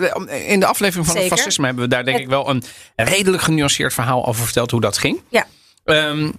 in 0.46 0.60
de 0.60 0.66
aflevering 0.66 1.06
van 1.06 1.16
het 1.16 1.26
fascisme 1.26 1.64
hebben 1.66 1.84
we 1.84 1.90
daar 1.90 2.04
denk 2.04 2.16
Het- 2.16 2.24
ik 2.26 2.30
wel 2.32 2.48
een 2.48 2.62
redelijk 2.96 3.42
genuanceerd 3.42 3.94
verhaal 3.94 4.26
over 4.26 4.44
verteld 4.44 4.70
hoe 4.70 4.80
dat 4.80 4.98
ging. 4.98 5.20
Ja. 5.28 5.46
Ehm, 5.84 6.30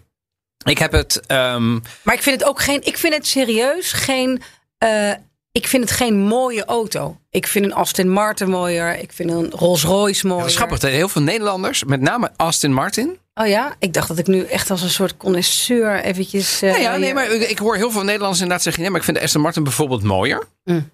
ik 0.63 0.77
heb 0.77 0.91
het. 0.91 1.21
ehm, 1.27 1.73
Maar 2.03 2.15
ik 2.15 2.21
vind 2.21 2.39
het 2.39 2.49
ook 2.49 2.61
geen. 2.61 2.81
Ik 2.83 2.97
vind 2.97 3.13
het 3.13 3.27
serieus 3.27 3.91
geen. 3.93 4.41
eh, 4.77 5.11
ik 5.51 5.67
vind 5.67 5.83
het 5.83 5.91
geen 5.97 6.17
mooie 6.19 6.65
auto. 6.65 7.17
Ik 7.29 7.47
vind 7.47 7.65
een 7.65 7.73
Aston 7.73 8.09
Martin 8.09 8.49
mooier. 8.49 8.99
Ik 8.99 9.11
vind 9.13 9.31
een 9.31 9.49
Rolls 9.51 9.83
Royce 9.83 10.27
mooier. 10.27 10.45
is 10.45 10.55
grappig. 10.55 10.81
Heel 10.81 11.09
veel 11.09 11.21
Nederlanders, 11.21 11.83
met 11.83 12.01
name 12.01 12.31
Aston 12.35 12.73
Martin. 12.73 13.19
Oh 13.33 13.47
ja, 13.47 13.75
ik 13.79 13.93
dacht 13.93 14.07
dat 14.07 14.17
ik 14.17 14.27
nu 14.27 14.43
echt 14.43 14.69
als 14.69 14.81
een 14.81 14.89
soort 14.89 15.17
connoisseur 15.17 15.99
eventjes. 16.03 16.61
eh, 16.61 16.71
Ja, 16.71 16.77
ja, 16.77 16.97
nee, 16.97 17.13
maar 17.13 17.31
ik 17.31 17.57
hoor 17.57 17.75
heel 17.75 17.91
veel 17.91 18.01
Nederlanders 18.03 18.39
inderdaad 18.39 18.63
zeggen: 18.63 18.81
nee, 18.81 18.91
maar 18.91 18.99
ik 18.99 19.05
vind 19.05 19.17
de 19.17 19.23
Aston 19.23 19.41
Martin 19.41 19.63
bijvoorbeeld 19.63 20.03
mooier. 20.03 20.47
Mm. 20.63 20.89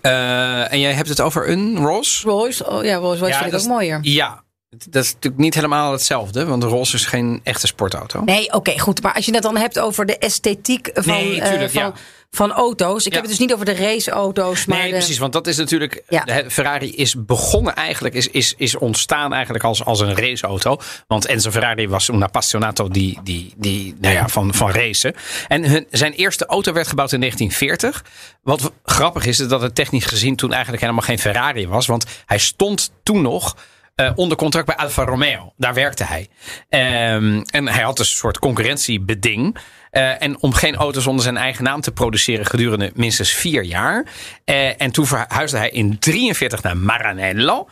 Eh, 0.00 0.72
en 0.72 0.80
jij 0.80 0.92
hebt 0.92 1.08
het 1.08 1.20
over 1.20 1.48
een 1.48 1.76
Rolls. 1.76 2.22
Royce, 2.24 2.66
oh 2.70 2.84
ja, 2.84 2.94
Rolls 2.96 3.18
Royce 3.18 3.34
Ja, 3.34 3.40
vind 3.42 3.52
ik 3.54 3.60
ook 3.60 3.66
mooier. 3.66 3.98
Ja, 4.02 4.42
dat 4.90 5.04
is 5.04 5.12
natuurlijk 5.12 5.42
niet 5.42 5.54
helemaal 5.54 5.92
hetzelfde, 5.92 6.44
want 6.46 6.62
de 6.62 6.68
Rolls 6.68 6.94
is 6.94 7.06
geen 7.06 7.40
echte 7.42 7.66
sportauto. 7.66 8.20
Nee, 8.24 8.52
oké, 8.52 8.78
goed. 8.78 9.02
Maar 9.02 9.14
als 9.14 9.24
je 9.24 9.32
het 9.34 9.42
dan 9.42 9.56
hebt 9.56 9.78
over 9.78 10.06
de 10.06 10.18
esthetiek 10.18 10.90
van, 10.94 11.14
Nee, 11.14 11.40
eh, 11.40 11.68
van, 11.68 11.82
ja. 11.82 11.92
van 12.30 12.52
auto's. 12.52 13.06
Ik 13.06 13.12
Ja. 13.12 13.12
heb 13.18 13.20
het 13.28 13.30
dus 13.30 13.38
niet 13.46 13.52
over 13.52 13.64
de 13.64 13.74
raceauto's. 13.74 14.64
Maar 14.66 14.78
Nee, 14.78 14.86
de- 14.90 14.92
precies. 14.96 15.18
Want 15.18 15.32
dat 15.32 15.46
is 15.46 15.56
natuurlijk. 15.56 16.02
Ja. 16.08 16.24
Ferrari 16.48 16.94
is 16.94 17.14
begonnen 17.26 17.74
eigenlijk, 17.74 18.14
is, 18.14 18.28
is, 18.28 18.54
is 18.56 18.76
ontstaan 18.76 19.32
eigenlijk 19.32 19.64
als, 19.64 19.84
als 19.84 20.00
een 20.00 20.16
raceauto. 20.16 20.76
Want 21.06 21.26
Enzo 21.26 21.50
Ferrari 21.50 21.88
was 21.88 22.08
un 22.08 22.22
appassionato 22.22 22.88
die, 22.88 23.18
die, 23.22 23.54
die, 23.56 23.94
nou 24.00 24.14
ja, 24.14 24.28
van, 24.28 24.54
van 24.54 24.70
racen. 24.70 25.14
En 25.48 25.64
hun, 25.64 25.86
zijn 25.90 26.12
eerste 26.12 26.46
auto 26.46 26.72
werd 26.72 26.88
gebouwd 26.88 27.12
in 27.12 27.20
1940. 27.20 28.04
Wat 28.42 28.70
grappig 28.84 29.26
is, 29.26 29.40
is 29.40 29.48
dat 29.48 29.60
het 29.60 29.74
technisch 29.74 30.04
gezien 30.06 30.36
toen 30.36 30.52
eigenlijk 30.52 30.82
helemaal 30.82 31.02
geen 31.04 31.18
Ferrari 31.18 31.68
was. 31.68 31.86
Want 31.86 32.04
hij 32.26 32.38
stond 32.38 32.90
toen 33.02 33.22
nog. 33.22 33.56
Eh, 33.94 34.10
onder 34.14 34.36
contract 34.36 34.66
bij 34.66 34.76
Alfa 34.76 35.04
Romeo. 35.04 35.52
Daar 35.56 35.74
werkte 35.74 36.04
hij. 36.04 36.28
Ehm, 36.68 37.42
en 37.50 37.68
hij 37.68 37.82
had 37.82 37.96
dus 37.96 38.10
een 38.10 38.16
soort 38.16 38.38
concurrentiebeding. 38.38 39.56
Eh, 39.90 40.22
en 40.22 40.40
om 40.40 40.52
geen 40.52 40.74
auto's 40.74 41.06
onder 41.06 41.22
zijn 41.22 41.36
eigen 41.36 41.64
naam 41.64 41.80
te 41.80 41.92
produceren 41.92 42.46
gedurende 42.46 42.90
minstens 42.94 43.32
vier 43.32 43.62
jaar. 43.62 44.06
Eh, 44.44 44.82
en 44.82 44.90
toen 44.90 45.06
verhuisde 45.06 45.56
hij 45.56 45.70
in 45.70 45.98
43 45.98 46.62
naar 46.62 46.76
Maranello. 46.76 47.68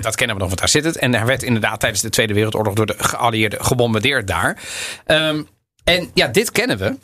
Dat 0.00 0.14
kennen 0.14 0.36
we 0.36 0.42
nog, 0.42 0.48
want 0.48 0.58
daar 0.58 0.68
zit 0.68 0.84
het. 0.84 0.98
En 0.98 1.14
hij 1.14 1.26
werd 1.26 1.42
inderdaad 1.42 1.80
tijdens 1.80 2.02
de 2.02 2.10
Tweede 2.10 2.34
Wereldoorlog 2.34 2.74
door 2.74 2.86
de 2.86 2.94
geallieerden 2.98 3.64
gebombardeerd 3.64 4.26
daar. 4.26 4.58
Ehm, 5.06 5.42
en 5.84 6.10
ja, 6.14 6.26
dit 6.26 6.52
kennen 6.52 6.78
we. 6.78 6.96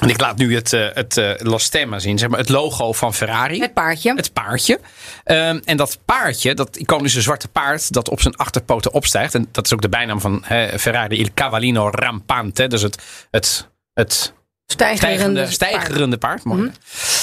En 0.00 0.08
ik 0.08 0.20
laat 0.20 0.36
nu 0.36 0.54
het, 0.54 0.72
eh, 0.72 0.88
het 0.92 1.16
eh, 1.16 1.30
Lo 1.38 1.58
Stemma 1.58 1.98
zien, 1.98 2.18
zeg 2.18 2.28
maar 2.28 2.38
het 2.38 2.48
logo 2.48 2.92
van 2.92 3.14
Ferrari. 3.14 3.60
Het 3.60 3.74
paardje. 3.74 4.14
Het 4.14 4.32
paardje. 4.32 4.80
Ehm, 5.24 5.60
en 5.64 5.76
dat 5.76 5.98
paardje, 6.04 6.54
dat 6.54 6.76
iconische 6.76 7.20
zwarte 7.20 7.48
paard 7.48 7.92
dat 7.92 8.08
op 8.08 8.20
zijn 8.20 8.36
achterpoten 8.36 8.92
opstijgt. 8.92 9.34
En 9.34 9.48
dat 9.50 9.66
is 9.66 9.72
ook 9.72 9.82
de 9.82 9.88
bijnaam 9.88 10.20
van 10.20 10.44
Ferrari, 10.78 11.18
Il 11.18 11.28
Cavallino 11.34 11.90
Rampante. 11.90 12.66
Dus 12.66 12.82
het, 12.82 13.02
het, 13.30 13.68
het 13.94 14.32
Stijgerende, 14.66 15.40
paard. 15.40 15.52
stijgerende 15.52 16.18
paard. 16.18 16.44
Mooi. 16.44 16.70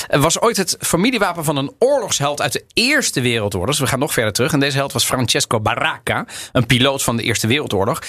Het 0.08 0.22
was 0.22 0.40
ooit 0.40 0.58
het 0.58 0.78
familiewapen 0.80 1.44
van 1.44 1.58
een 1.58 1.72
oorlogsheld 1.80 2.42
uit 2.42 2.54
de 2.54 2.66
Eerste 2.74 3.22
Wereldoorlog. 3.22 3.70
Dus 3.70 3.80
we 3.80 3.88
gaan 3.88 4.00
nog 4.00 4.14
verder 4.14 4.34
terug. 4.34 4.54
En 4.54 4.60
deze 4.60 4.78
held 4.78 4.94
was 4.94 5.06
Francesco 5.06 5.60
Baracca, 5.60 6.26
een 6.52 6.66
piloot 6.66 7.04
van 7.04 7.18
de 7.18 7.24
Eerste 7.24 7.48
Wereldoorlog. 7.48 8.02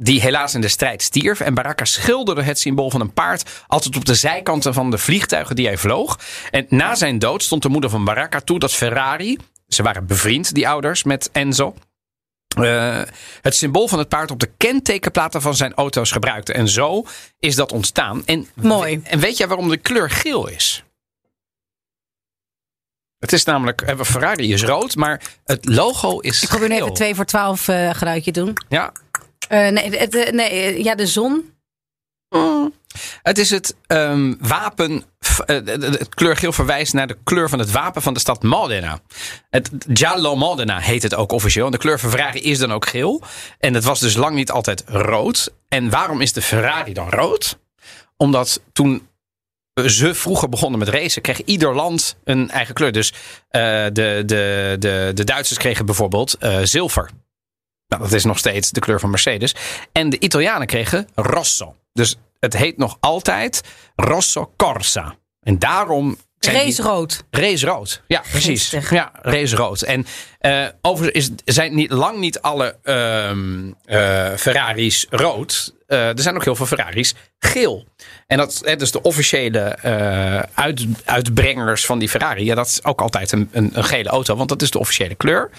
Die 0.00 0.20
helaas 0.20 0.54
in 0.54 0.60
de 0.60 0.68
strijd 0.68 1.02
stierf. 1.02 1.40
En 1.40 1.54
Baracca 1.54 1.84
schilderde 1.84 2.42
het 2.42 2.58
symbool 2.58 2.90
van 2.90 3.00
een 3.00 3.12
paard 3.12 3.64
altijd 3.66 3.96
op 3.96 4.04
de 4.04 4.14
zijkanten 4.14 4.74
van 4.74 4.90
de 4.90 4.98
vliegtuigen 4.98 5.56
die 5.56 5.66
hij 5.66 5.76
vloog. 5.78 6.18
En 6.50 6.66
na 6.68 6.94
zijn 6.94 7.18
dood 7.18 7.42
stond 7.42 7.62
de 7.62 7.68
moeder 7.68 7.90
van 7.90 8.04
Baracca 8.04 8.40
toe 8.40 8.58
dat 8.58 8.72
Ferrari, 8.72 9.38
ze 9.68 9.82
waren 9.82 10.06
bevriend, 10.06 10.54
die 10.54 10.68
ouders, 10.68 11.02
met 11.02 11.30
Enzo. 11.32 11.74
eh, 12.48 13.02
het 13.40 13.54
symbool 13.54 13.88
van 13.88 13.98
het 13.98 14.08
paard 14.08 14.30
op 14.30 14.40
de 14.40 14.50
kentekenplaten 14.56 15.42
van 15.42 15.54
zijn 15.56 15.74
auto's 15.74 16.10
gebruikte. 16.10 16.52
En 16.52 16.68
zo 16.68 17.04
is 17.38 17.54
dat 17.54 17.72
ontstaan. 17.72 18.22
En, 18.26 18.48
Mooi. 18.54 19.00
En 19.04 19.18
weet 19.18 19.36
jij 19.36 19.48
waarom 19.48 19.68
de 19.68 19.76
kleur 19.76 20.10
geel 20.10 20.48
is? 20.48 20.82
Het 23.18 23.32
is 23.32 23.44
namelijk, 23.44 23.82
eh, 23.82 24.00
Ferrari 24.00 24.52
is 24.52 24.62
rood, 24.62 24.96
maar 24.96 25.22
het 25.44 25.68
logo 25.68 26.18
is 26.18 26.42
Ik 26.42 26.48
probeer 26.48 26.68
nu 26.68 26.74
even 26.74 26.92
2 26.94 27.14
voor 27.14 27.24
12 27.24 27.68
eh 27.68 27.90
geluidje 27.94 28.32
doen. 28.32 28.52
Ja, 28.68 28.92
Eh, 29.48 29.68
nee, 29.68 29.96
eh, 29.96 30.32
nee, 30.32 30.50
eh, 30.50 30.82
ja, 30.84 30.94
de 30.94 31.06
zon. 31.06 31.56
Het 33.22 33.38
is 33.38 33.50
het 33.50 33.76
ehm, 33.86 34.34
wapen. 34.40 35.04
eh, 35.46 35.56
Het 35.64 36.14
kleurgeel 36.14 36.52
verwijst 36.52 36.92
naar 36.92 37.06
de 37.06 37.18
kleur 37.24 37.48
van 37.48 37.58
het 37.58 37.70
wapen 37.70 38.02
van 38.02 38.14
de 38.14 38.20
stad 38.20 38.42
Modena. 38.42 39.00
Het 39.50 39.70
Giallo 39.92 40.36
Modena 40.36 40.78
heet 40.78 41.02
het 41.02 41.14
ook 41.14 41.32
officieel. 41.32 41.66
En 41.66 41.72
de 41.72 41.78
kleur 41.78 41.98
van 41.98 42.10
Ferrari 42.10 42.40
is 42.40 42.58
dan 42.58 42.72
ook 42.72 42.86
geel. 42.88 43.22
En 43.58 43.74
het 43.74 43.84
was 43.84 44.00
dus 44.00 44.14
lang 44.14 44.34
niet 44.34 44.50
altijd 44.50 44.82
rood. 44.86 45.52
En 45.68 45.90
waarom 45.90 46.20
is 46.20 46.32
de 46.32 46.42
Ferrari 46.42 46.92
dan 46.92 47.08
rood? 47.10 47.58
Omdat 48.16 48.60
toen 48.72 49.08
ze 49.86 50.14
vroeger 50.14 50.48
begonnen 50.48 50.78
met 50.78 50.88
racen, 50.88 51.22
kreeg 51.22 51.42
ieder 51.44 51.74
land 51.74 52.16
een 52.24 52.50
eigen 52.50 52.74
kleur. 52.74 52.92
Dus 52.92 53.12
eh, 53.48 53.62
de, 53.92 54.22
de, 54.26 54.76
de, 54.78 55.10
de 55.14 55.24
Duitsers 55.24 55.58
kregen 55.58 55.86
bijvoorbeeld 55.86 56.34
eh, 56.34 56.58
zilver. 56.62 57.10
Nou, 57.88 58.02
dat 58.02 58.12
is 58.12 58.24
nog 58.24 58.38
steeds 58.38 58.70
de 58.70 58.80
kleur 58.80 59.00
van 59.00 59.10
Mercedes. 59.10 59.54
En 59.92 60.10
de 60.10 60.18
Italianen 60.18 60.66
kregen 60.66 61.08
rosso. 61.14 61.74
Dus 61.92 62.16
het 62.40 62.56
heet 62.56 62.76
nog 62.76 62.96
altijd 63.00 63.62
Rosso 63.96 64.52
Corsa. 64.56 65.16
En 65.40 65.58
daarom 65.58 66.16
Race 66.40 66.82
rood. 66.82 67.24
Race 67.30 67.66
rood. 67.66 68.02
Ja, 68.06 68.22
precies. 68.30 68.68
Geestig. 68.68 68.90
Ja, 68.90 69.10
race 69.22 69.56
rood. 69.56 69.82
En 69.82 70.06
eh 70.38 70.66
overigens 70.82 71.30
is, 71.44 71.54
zijn 71.54 71.74
niet, 71.74 71.90
lang 71.90 72.18
niet 72.18 72.40
alle 72.40 72.76
ehm, 72.82 73.72
eh, 73.84 74.34
Ferraris 74.36 75.06
rood. 75.10 75.74
Eh, 75.86 76.08
er 76.08 76.20
zijn 76.20 76.34
ook 76.34 76.44
heel 76.44 76.56
veel 76.56 76.66
Ferraris 76.66 77.14
geel. 77.38 77.86
En 78.26 78.36
dat 78.36 78.60
hè, 78.64 78.76
dus 78.76 78.90
de 78.90 79.02
officiële 79.02 79.78
uit, 80.54 80.86
uitbrengers 81.04 81.86
van 81.86 81.98
die 81.98 82.08
Ferrari. 82.08 82.44
Ja, 82.44 82.54
dat 82.54 82.66
is 82.66 82.84
ook 82.84 83.00
altijd 83.00 83.32
een, 83.32 83.48
een, 83.52 83.70
een 83.72 83.84
gele 83.84 84.08
auto, 84.08 84.36
want 84.36 84.48
dat 84.48 84.62
is 84.62 84.70
de 84.70 84.78
officiële 84.78 85.14
kleur. 85.14 85.50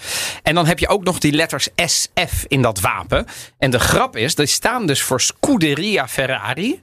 En 0.42 0.54
dan 0.54 0.66
heb 0.66 0.78
je 0.78 0.88
ook 0.88 1.04
nog 1.04 1.18
die 1.18 1.32
letters 1.32 1.68
SF 1.76 2.44
in 2.48 2.62
dat 2.62 2.80
wapen. 2.80 3.26
En 3.58 3.70
de 3.70 3.80
grap 3.80 4.16
is, 4.16 4.34
die 4.34 4.46
staan 4.46 4.86
dus 4.86 5.02
voor 5.02 5.20
Scuderia 5.20 6.08
Ferrari. 6.08 6.82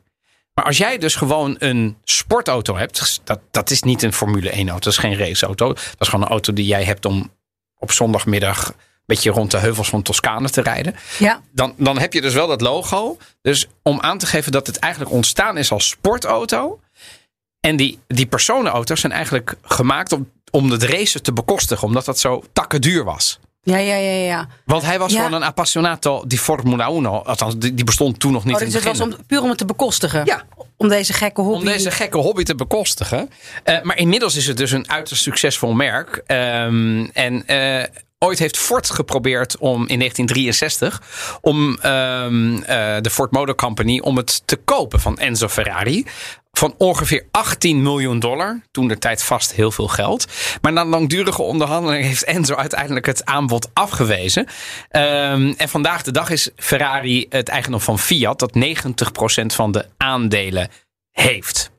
Maar 0.58 0.66
als 0.66 0.78
jij 0.78 0.98
dus 0.98 1.16
gewoon 1.16 1.56
een 1.60 1.98
sportauto 2.04 2.76
hebt, 2.78 3.22
dat, 3.24 3.40
dat 3.52 3.70
is 3.70 3.82
niet 3.82 4.04
een 4.04 4.14
Formule 4.14 4.50
1 4.50 4.70
auto, 4.70 4.84
dat 4.84 4.94
is 4.94 5.00
geen 5.00 5.18
raceauto. 5.18 5.68
Dat 5.68 5.96
is 6.00 6.08
gewoon 6.08 6.26
een 6.26 6.32
auto 6.32 6.54
die 6.54 6.66
jij 6.66 6.84
hebt 6.84 7.06
om 7.06 7.32
op 7.80 7.92
zondagmiddag 7.92 8.68
een 8.68 8.76
beetje 9.06 9.32
rond 9.32 9.52
de 9.52 9.58
heuvels 9.58 9.90
van 9.90 10.02
Toscane 10.02 10.50
te 10.50 10.62
rijden. 10.62 10.96
Ja. 11.20 11.42
Dan, 11.52 11.74
dan 11.78 12.00
heb 12.00 12.14
je 12.14 12.22
dus 12.22 12.34
wel 12.34 12.48
dat 12.48 12.62
logo. 12.62 13.18
Dus 13.42 13.68
om 13.84 14.02
aan 14.02 14.18
te 14.18 14.26
geven 14.26 14.52
dat 14.52 14.68
het 14.68 14.78
eigenlijk 14.78 15.14
ontstaan 15.14 15.58
is 15.58 15.72
als 15.72 15.88
sportauto. 15.88 16.80
En 17.60 17.76
die, 17.76 18.00
die 18.08 18.28
personenauto's 18.28 19.00
zijn 19.00 19.14
eigenlijk 19.14 19.56
gemaakt 19.62 20.12
om, 20.12 20.32
om 20.52 20.72
het 20.72 20.84
racen 20.84 21.24
te 21.24 21.34
bekostigen, 21.34 21.88
omdat 21.88 22.06
dat 22.06 22.20
zo 22.20 22.44
takken 22.54 22.82
duur 22.82 23.04
was. 23.04 23.40
Ja, 23.70 23.78
ja, 23.78 23.96
ja, 23.96 24.12
ja. 24.26 24.48
Want 24.66 24.84
hij 24.84 25.00
was 25.00 25.12
Ja. 25.12 25.18
gewoon 25.18 25.34
een 25.42 25.48
appassionato 25.48 26.24
di 26.28 26.38
Formula 26.38 26.88
1. 26.88 27.06
Althans, 27.26 27.58
die, 27.58 27.74
die 27.74 27.86
bestond 27.86 28.20
toen 28.20 28.32
nog 28.32 28.44
niet 28.46 28.56
Oh, 28.56 28.60
in 28.60 28.66
dus 28.66 28.76
het 28.76 28.84
het 28.84 28.98
was 28.98 29.08
om, 29.08 29.26
puur 29.28 29.42
om 29.42 29.50
het 29.50 29.58
te 29.58 29.66
bekostigen. 29.66 30.26
Ja. 30.26 30.44
Om 30.78 30.88
deze 30.90 31.14
gekke 31.14 31.42
hobby. 31.42 31.58
Om 31.60 31.66
deze 31.66 31.92
gekke 31.92 32.18
hobby 32.18 32.44
te 32.44 32.56
bekostigen. 32.56 33.30
Eh, 33.64 33.82
maar 33.82 33.98
inmiddels 33.98 34.36
is 34.36 34.48
het 34.48 34.58
dus 34.58 34.72
een 34.72 34.90
uiterst 34.90 35.22
succesvol 35.24 35.74
merk. 35.74 36.22
Ehm, 36.26 37.06
en 37.14 37.48
eh, 37.48 37.84
ooit 38.20 38.40
heeft 38.40 38.58
Ford 38.58 38.90
geprobeerd 38.90 39.58
om 39.58 39.88
in 39.88 39.98
1963 40.00 41.02
om 41.42 41.78
ehm, 41.82 42.58
eh, 42.58 42.96
de 43.02 43.10
Ford 43.10 43.32
Motor 43.32 43.56
Company 43.56 44.00
om 44.00 44.18
het 44.18 44.42
te 44.46 44.56
kopen 44.56 45.00
van 45.00 45.18
Enzo 45.18 45.48
Ferrari. 45.48 46.06
Van 46.58 46.76
ongeveer 46.78 47.26
18 47.32 47.82
miljoen 47.82 48.20
dollar. 48.20 48.62
Toen 48.72 48.88
de 48.88 48.98
tijd 48.98 49.24
vast 49.24 49.54
heel 49.54 49.72
veel 49.72 49.88
geld. 49.88 50.26
Maar 50.62 50.74
na 50.74 50.86
langdurige 50.86 51.42
onderhandeling 51.42 52.04
heeft 52.04 52.24
Enzo 52.24 52.56
uiteindelijk 52.56 53.06
het 53.06 53.26
aanbod 53.26 53.70
afgewezen. 53.74 54.48
Ehm, 54.90 55.54
en 55.58 55.70
vandaag 55.70 56.02
de 56.02 56.12
dag 56.12 56.30
is 56.30 56.50
Ferrari 56.56 57.26
het 57.30 57.50
eigendom 57.50 57.82
van 57.82 58.00
Fiat. 58.00 58.40
Dat 58.40 58.56
90% 58.56 59.54
van 59.54 59.72
de 59.72 59.86
aandelen 59.98 60.70
heeft. 61.12 61.72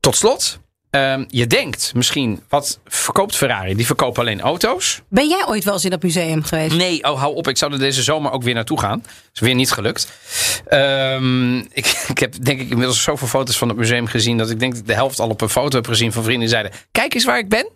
Tot 0.00 0.16
slot. 0.16 0.63
Ehm, 0.94 1.24
je 1.28 1.46
denkt 1.46 1.92
misschien, 1.94 2.42
wat 2.48 2.80
verkoopt 2.86 3.36
Ferrari? 3.36 3.74
Die 3.74 3.86
verkopen 3.86 4.22
alleen 4.22 4.40
auto's. 4.40 5.00
Ben 5.08 5.28
jij 5.28 5.44
ooit 5.46 5.64
wel 5.64 5.74
eens 5.74 5.84
in 5.84 5.90
dat 5.90 6.02
museum 6.02 6.42
geweest? 6.42 6.76
Nee, 6.76 7.04
oh, 7.04 7.18
hou 7.18 7.34
op. 7.34 7.48
Ik 7.48 7.56
zou 7.56 7.72
er 7.72 7.78
deze 7.78 8.02
zomer 8.02 8.32
ook 8.32 8.42
weer 8.42 8.54
naartoe 8.54 8.80
gaan. 8.80 9.04
Is 9.34 9.40
weer 9.40 9.54
niet 9.54 9.72
gelukt. 9.72 10.08
Ehm, 10.66 11.58
ik, 11.58 11.86
ik 12.14 12.18
heb 12.18 12.44
denk 12.44 12.60
ik 12.60 12.70
inmiddels 12.70 13.02
zoveel 13.02 13.28
foto's 13.28 13.58
van 13.58 13.68
het 13.68 13.76
museum 13.76 14.06
gezien... 14.06 14.38
dat 14.38 14.50
ik 14.50 14.60
denk 14.60 14.74
dat 14.74 14.86
de 14.86 14.94
helft 14.94 15.18
al 15.18 15.28
op 15.28 15.40
een 15.40 15.48
foto 15.48 15.76
heb 15.76 15.86
gezien 15.86 16.12
van 16.12 16.22
vrienden 16.22 16.48
die 16.48 16.56
zeiden... 16.56 16.72
kijk 16.92 17.14
eens 17.14 17.24
waar 17.24 17.38
ik 17.38 17.48
ben. 17.48 17.68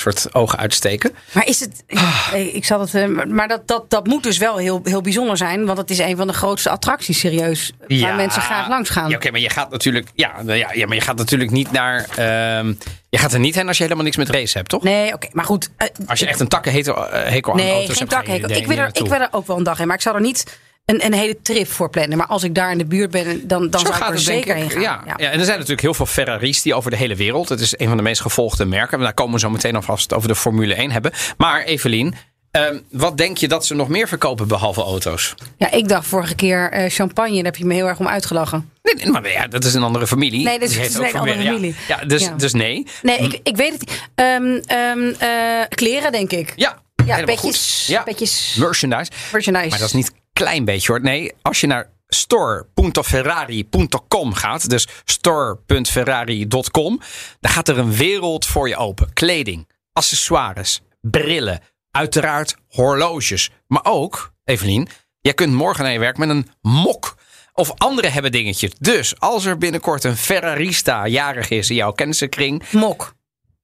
Soort 0.00 0.34
ogen 0.34 0.58
uitsteken. 0.58 1.14
Maar 1.32 1.46
is 1.46 1.60
het. 1.60 1.84
Ah. 1.88 2.26
Ik, 2.34 2.52
ik 2.52 2.64
zal 2.64 2.80
het. 2.80 2.94
eh, 2.94 3.06
Maar 3.06 3.48
dat, 3.48 3.68
dat, 3.68 3.90
dat 3.90 4.06
moet 4.06 4.22
dus 4.22 4.38
wel 4.38 4.56
heel, 4.56 4.80
heel 4.84 5.00
bijzonder 5.00 5.36
zijn. 5.36 5.66
Want 5.66 5.78
het 5.78 5.90
is 5.90 5.98
een 5.98 6.16
van 6.16 6.26
de 6.26 6.32
grootste 6.32 6.70
attracties, 6.70 7.18
serieus. 7.18 7.72
Waar 7.88 8.14
mensen 8.14 8.42
graag 8.42 8.68
langs 8.68 8.90
gaan. 8.90 9.10
Ja, 9.10 9.16
oké, 9.16 9.30
maar 9.30 9.40
je 9.40 9.50
gaat 9.50 9.70
natuurlijk... 9.70 10.08
Ja, 10.14 10.42
nou 10.42 10.58
ja, 10.58 10.70
ja, 10.72 10.86
maar 10.86 10.94
je 10.96 11.00
gaat 11.02 11.16
natuurlijk 11.16 11.50
niet 11.50 11.72
naar... 11.72 12.06
ehm, 12.16 12.72
je 13.08 13.18
gaat 13.18 13.32
er 13.32 13.38
niet 13.40 13.54
heen 13.54 13.68
als 13.68 13.76
je 13.76 13.82
helemaal 13.82 14.04
niks 14.04 14.16
met 14.16 14.28
race 14.30 14.56
hebt, 14.56 14.68
toch? 14.70 14.82
Nee, 14.82 15.12
oké. 15.14 15.28
maar 15.32 15.44
goed. 15.44 15.70
eh, 15.76 15.86
Als 16.06 16.18
je 16.20 16.26
echt 16.26 16.40
een 16.40 16.48
takkenhekel 16.48 17.06
hekel 17.10 17.52
aan 17.52 17.58
nee, 17.58 17.72
auto's 17.72 17.96
geen 17.98 18.08
hebt, 18.08 18.50
Ik, 18.50 18.56
ik, 18.56 18.66
wil 18.66 18.76
er, 18.78 18.88
ik 18.92 19.06
wil 19.06 19.20
er 19.20 19.28
ook 19.30 19.46
wel 19.46 19.56
een 19.56 19.62
dag 19.62 19.78
heen. 19.78 19.86
Maar 19.86 19.96
ik 19.96 20.02
zou 20.02 20.14
er 20.16 20.20
niet 20.22 20.58
een, 20.90 21.04
een 21.04 21.12
hele 21.12 21.36
trip 21.42 21.68
voor 21.68 21.90
plannen. 21.90 22.18
Maar 22.18 22.26
als 22.26 22.42
ik 22.44 22.54
daar 22.54 22.70
in 22.72 22.78
de 22.78 22.84
buurt 22.84 23.10
ben, 23.10 23.48
dan, 23.48 23.70
dan 23.70 23.80
Zo 23.80 23.86
zou 23.86 23.98
ik 23.98 24.02
er 24.06 24.12
het, 24.12 24.20
zeker 24.22 24.56
ik. 24.56 24.62
heen 24.62 24.70
gaan. 24.70 24.80
Ja, 24.82 25.02
ja. 25.06 25.16
en 25.16 25.38
er 25.38 25.44
zijn 25.44 25.48
natuurlijk 25.56 25.80
heel 25.80 25.94
veel 25.94 26.06
Ferraris 26.06 26.62
die 26.62 26.74
over 26.74 26.90
de 26.90 26.96
hele 26.96 27.14
wereld. 27.16 27.48
Het 27.48 27.60
is 27.60 27.74
een 27.78 27.88
van 27.88 27.96
de 27.96 28.02
meest 28.02 28.20
gevolgde 28.20 28.64
merken. 28.64 28.98
En 28.98 29.04
daar 29.04 29.14
komen 29.14 29.34
we 29.34 29.40
zo 29.40 29.50
meteen 29.50 29.74
het 29.74 30.14
over 30.14 30.28
de 30.28 30.34
Formule 30.34 30.74
1 30.74 30.90
hebben. 30.90 31.12
Maar 31.36 31.62
Evelien, 31.62 32.14
ehm, 32.50 32.78
wat 32.90 33.16
denk 33.16 33.38
je 33.38 33.48
dat 33.48 33.66
ze 33.66 33.74
nog 33.74 33.88
meer 33.88 34.08
verkopen 34.08 34.48
behalve 34.48 34.82
auto's? 34.82 35.34
Ja, 35.56 35.70
ik 35.70 35.88
dacht 35.88 36.06
vorige 36.06 36.34
keer 36.34 36.70
eh, 36.70 36.90
champagne. 36.90 37.34
Daar 37.34 37.44
heb 37.44 37.56
je 37.56 37.64
me 37.64 37.74
heel 37.74 37.86
erg 37.88 37.98
om 37.98 38.08
uitgelachen. 38.08 38.70
Nee, 38.82 38.94
nee, 38.94 39.10
maar 39.10 39.30
ja, 39.30 39.46
dat 39.46 39.64
is 39.64 39.74
een 39.74 39.82
andere 39.82 40.06
familie. 40.06 40.44
Nee, 40.44 40.58
dat 40.58 40.68
is- 40.70 40.76
een 40.76 40.84
andere 40.94 41.08
Formule- 41.08 41.42
familie. 41.44 41.74
Ja, 41.88 41.98
ja, 42.00 42.06
dus, 42.06 42.22
Ja. 42.24 42.34
dus 42.36 42.52
nee. 42.52 42.86
Nee, 43.02 43.18
ik, 43.18 43.40
ik 43.42 43.56
weet 43.56 43.72
het 43.72 43.80
niet. 43.80 44.08
Ehm, 44.14 44.60
ehm, 44.66 45.12
eh, 45.18 45.66
kleren, 45.68 46.12
denk 46.12 46.30
ik. 46.32 46.52
Ja, 46.56 46.78
Ja, 47.06 47.24
petjes. 47.24 47.86
Ja. 47.86 48.02
Petjes. 48.02 48.56
Merchandise. 48.58 49.10
Merchandise. 49.32 49.68
Maar 49.68 49.78
dat 49.78 49.88
is 49.88 49.94
niet 49.94 50.12
klein 50.40 50.64
beetje 50.64 50.92
hoor. 50.92 51.00
Nee, 51.00 51.32
als 51.42 51.60
je 51.60 51.66
naar 51.66 51.90
store.ferrari.com 52.08 54.34
gaat, 54.34 54.70
dus 54.70 54.88
store.ferrari.com, 55.04 57.00
dan 57.40 57.52
gaat 57.52 57.68
er 57.68 57.78
een 57.78 57.92
wereld 57.92 58.46
voor 58.46 58.68
je 58.68 58.76
open. 58.76 59.12
Kleding, 59.12 59.68
accessoires, 59.92 60.80
brillen, 61.00 61.60
uiteraard 61.90 62.56
horloges. 62.68 63.50
Maar 63.66 63.84
ook, 63.84 64.32
Evelien, 64.44 64.88
jij 65.20 65.34
kunt 65.34 65.52
morgen 65.52 65.84
naar 65.84 65.92
je 65.92 65.98
werk 65.98 66.16
met 66.16 66.28
een 66.28 66.48
mok. 66.62 67.14
Of 67.52 67.72
anderen 67.76 68.12
hebben 68.12 68.32
dingetjes. 68.32 68.70
Dus 68.78 69.20
als 69.20 69.44
er 69.44 69.58
binnenkort 69.58 70.04
een 70.04 70.16
Ferrarista 70.16 71.06
jarig 71.06 71.50
is 71.50 71.70
in 71.70 71.76
jouw 71.76 71.92
kennissenkring, 71.92 72.62
Mok. 72.70 73.14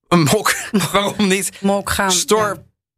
een 0.08 0.22
mok, 0.22 0.54
waarom 0.92 1.28
niet? 1.28 1.52
Mok 1.60 1.90
gaan. 1.90 2.10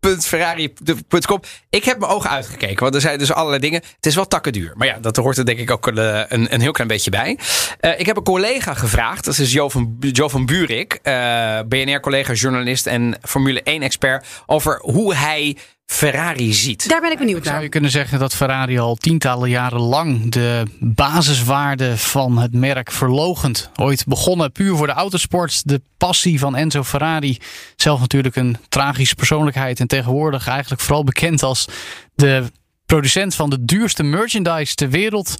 Store.ferrari.com. 0.01 1.41
Ik 1.71 1.85
heb 1.85 1.99
mijn 1.99 2.11
ogen 2.13 2.31
uitgekeken, 2.31 2.83
want 2.83 2.95
er 2.95 3.01
zijn 3.01 3.19
dus 3.19 3.33
allerlei 3.33 3.61
dingen. 3.61 3.83
Het 3.97 4.07
is 4.07 4.15
wel 4.15 4.27
takkenduur. 4.27 4.73
Maar 4.75 4.87
ja, 4.87 4.99
dat 4.99 5.17
hoort 5.17 5.37
er 5.39 5.47
denk 5.47 5.59
ik 5.59 5.71
ook 5.71 5.87
een, 5.87 5.97
een, 6.35 6.55
een 6.55 6.61
heel 6.61 6.73
klein 6.73 6.89
beetje 6.89 7.11
bij. 7.11 7.39
Eh, 7.81 8.01
ik 8.01 8.07
heb 8.07 8.17
een 8.17 8.23
collega 8.23 8.75
gevraagd. 8.75 9.25
Dat 9.25 9.39
is 9.39 9.53
Jo 9.53 9.69
van, 9.69 9.97
jo 10.01 10.29
van 10.29 10.47
Buurik. 10.47 10.99
eh, 11.03 11.59
BNR-collega, 11.69 12.33
journalist 12.33 12.87
en 12.87 13.19
Formule 13.23 13.61
1-expert. 13.65 14.27
Over 14.47 14.79
hoe 14.83 15.15
hij 15.15 15.57
Ferrari 15.91 16.53
ziet. 16.53 16.89
Daar 16.89 17.01
ben 17.01 17.13
ik 17.13 17.19
benieuwd 17.19 17.43
Zou 17.43 17.55
naar. 17.55 17.63
je 17.63 17.69
kunnen 17.69 17.91
zeggen 17.91 18.19
dat 18.19 18.35
Ferrari 18.35 18.79
al 18.79 18.95
tientallen 18.95 19.51
jaren 19.51 19.81
lang 19.81 20.31
de 20.31 20.63
basiswaarde 20.81 21.99
van 21.99 22.39
het 22.39 22.53
merk 22.53 22.91
verlogent. 22.91 23.71
Ooit 23.77 24.07
begonnen 24.07 24.53
puur 24.53 24.77
voor 24.77 24.87
de 24.87 24.93
autosport. 24.93 25.69
De 25.69 25.81
passie 25.97 26.39
van 26.39 26.57
Enzo 26.57 26.85
Ferrari. 26.85 27.39
Zelf 27.77 28.01
natuurlijk 28.01 28.37
een 28.37 28.57
tragische 28.69 29.15
persoonlijkheid. 29.15 29.81
En 29.81 29.87
tegenwoordig 29.87 30.49
eigenlijk 30.49 30.81
vooral 30.81 31.05
bekend 31.05 31.43
als 31.43 31.69
de 32.15 32.45
producent 32.87 33.35
van 33.35 33.51
de 33.51 33.65
duurste 33.65 34.03
merchandise 34.03 34.75
ter 34.75 34.91
wereld. 34.91 35.37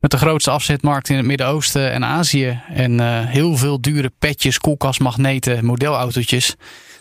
Met 0.00 0.10
de 0.10 0.18
grootste 0.18 0.50
afzetmarkt 0.50 1.08
in 1.08 1.16
het 1.16 1.26
Midden-Oosten 1.26 1.92
en 1.92 2.04
Azië. 2.04 2.60
En 2.68 3.00
eh, 3.00 3.26
heel 3.26 3.56
veel 3.56 3.80
dure 3.80 4.12
petjes, 4.18 4.58
koelkastmagneten, 4.58 5.64
modelautootjes. 5.64 6.54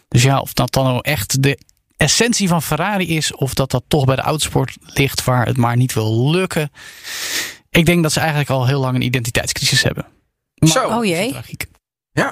Dus 0.08 0.24
ja, 0.24 0.40
of 0.40 0.54
dat 0.54 0.74
dan 0.74 0.86
nou 0.86 1.00
echt 1.02 1.44
de 1.44 1.58
essentie 2.02 2.48
van 2.48 2.62
Ferrari 2.62 3.16
is, 3.16 3.34
of 3.36 3.54
dat 3.54 3.72
dat 3.72 3.84
toch 3.88 4.06
bij 4.06 4.16
de 4.16 4.22
autosport 4.22 4.78
ligt 4.82 5.24
waar 5.24 5.46
het 5.46 5.58
maar 5.58 5.78
niet 5.78 5.94
wil 5.94 6.32
lukken. 6.32 6.72
Ik 7.70 7.86
denk 7.86 8.04
dat 8.04 8.12
ze 8.12 8.20
eigenlijk 8.20 8.50
al 8.50 8.68
heel 8.68 8.80
lang 8.80 8.96
een 8.96 9.02
identiteitscrisis 9.02 9.84
hebben. 9.84 10.06
Maar 10.56 10.70
Zo. 10.70 10.88
Oh 10.88 11.06
jee. 11.06 11.30
tragiek. 11.32 11.66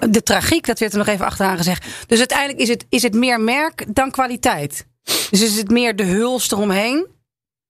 De 0.10 0.24
tragiek, 0.24 0.66
dat 0.66 0.80
werd 0.80 0.92
er 0.92 0.98
nog 0.98 1.08
even 1.08 1.26
achteraan 1.26 1.58
gezegd. 1.58 1.86
Dus 2.08 2.18
uiteindelijk 2.18 2.60
is 2.60 2.68
het, 2.70 2.86
is 2.90 3.04
het 3.04 3.14
meer 3.14 3.42
merk 3.42 3.86
dan 3.96 4.12
kwaliteit. 4.12 4.88
Dus 5.30 5.42
is 5.42 5.56
het 5.58 5.70
meer 5.70 5.96
de 5.96 6.04
huls 6.04 6.52
eromheen? 6.52 7.08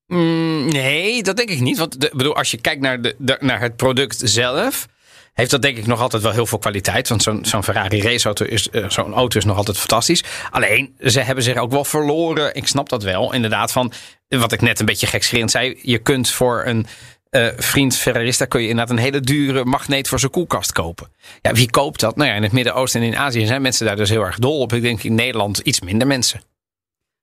Mm, 0.07 0.67
nee, 0.67 1.23
dat 1.23 1.37
denk 1.37 1.49
ik 1.49 1.59
niet. 1.59 1.77
Want 1.77 2.01
de, 2.01 2.11
bedoel, 2.15 2.35
als 2.35 2.51
je 2.51 2.61
kijkt 2.61 2.81
naar, 2.81 3.01
de, 3.01 3.15
de- 3.17 3.37
naar 3.39 3.59
het 3.59 3.75
product 3.75 4.21
zelf. 4.23 4.87
Heeft 5.39 5.51
dat 5.51 5.61
denk 5.61 5.77
ik 5.77 5.87
nog 5.87 6.01
altijd 6.01 6.23
wel 6.23 6.31
heel 6.31 6.45
veel 6.45 6.57
kwaliteit. 6.57 7.07
Want 7.07 7.23
zo'n 7.41 7.63
Ferrari 7.63 8.01
raceauto 8.01 8.45
is, 8.45 8.69
eh, 8.69 8.89
zo'n 8.89 9.13
auto 9.13 9.37
is 9.37 9.45
nog 9.45 9.57
altijd 9.57 9.77
fantastisch. 9.77 10.23
Alleen, 10.49 10.95
ze 10.99 11.19
hebben 11.19 11.43
zich 11.43 11.57
ook 11.57 11.71
wel 11.71 11.85
verloren. 11.85 12.55
Ik 12.55 12.67
snap 12.67 12.89
dat 12.89 13.03
wel. 13.03 13.33
Inderdaad, 13.33 13.71
van 13.71 13.91
wat 14.27 14.51
ik 14.51 14.61
net 14.61 14.79
een 14.79 14.85
beetje 14.85 15.07
gekscherend 15.07 15.51
zei. 15.51 15.79
Je 15.81 15.97
kunt 15.97 16.29
voor 16.29 16.63
een 16.65 16.85
eh, 17.29 17.47
vriend 17.57 17.95
Ferrarista 17.95 18.45
kun 18.45 18.61
je 18.61 18.67
inderdaad 18.67 18.97
een 18.97 19.03
hele 19.03 19.19
dure 19.19 19.65
magneet 19.65 20.07
voor 20.07 20.19
zijn 20.19 20.31
koelkast 20.31 20.71
kopen. 20.71 21.11
Ja, 21.41 21.53
wie 21.53 21.69
koopt 21.69 21.99
dat? 21.99 22.15
Nou 22.15 22.29
ja, 22.29 22.35
in 22.35 22.43
het 22.43 22.51
Midden-Oosten 22.51 23.01
en 23.01 23.07
in 23.07 23.17
Azië 23.17 23.45
zijn 23.45 23.61
mensen 23.61 23.85
daar 23.85 23.95
dus 23.95 24.09
heel 24.09 24.25
erg 24.25 24.39
dol 24.39 24.59
op. 24.59 24.73
Ik 24.73 24.81
denk 24.81 25.03
in 25.03 25.15
Nederland 25.15 25.57
iets 25.57 25.79
minder 25.79 26.07
mensen. 26.07 26.41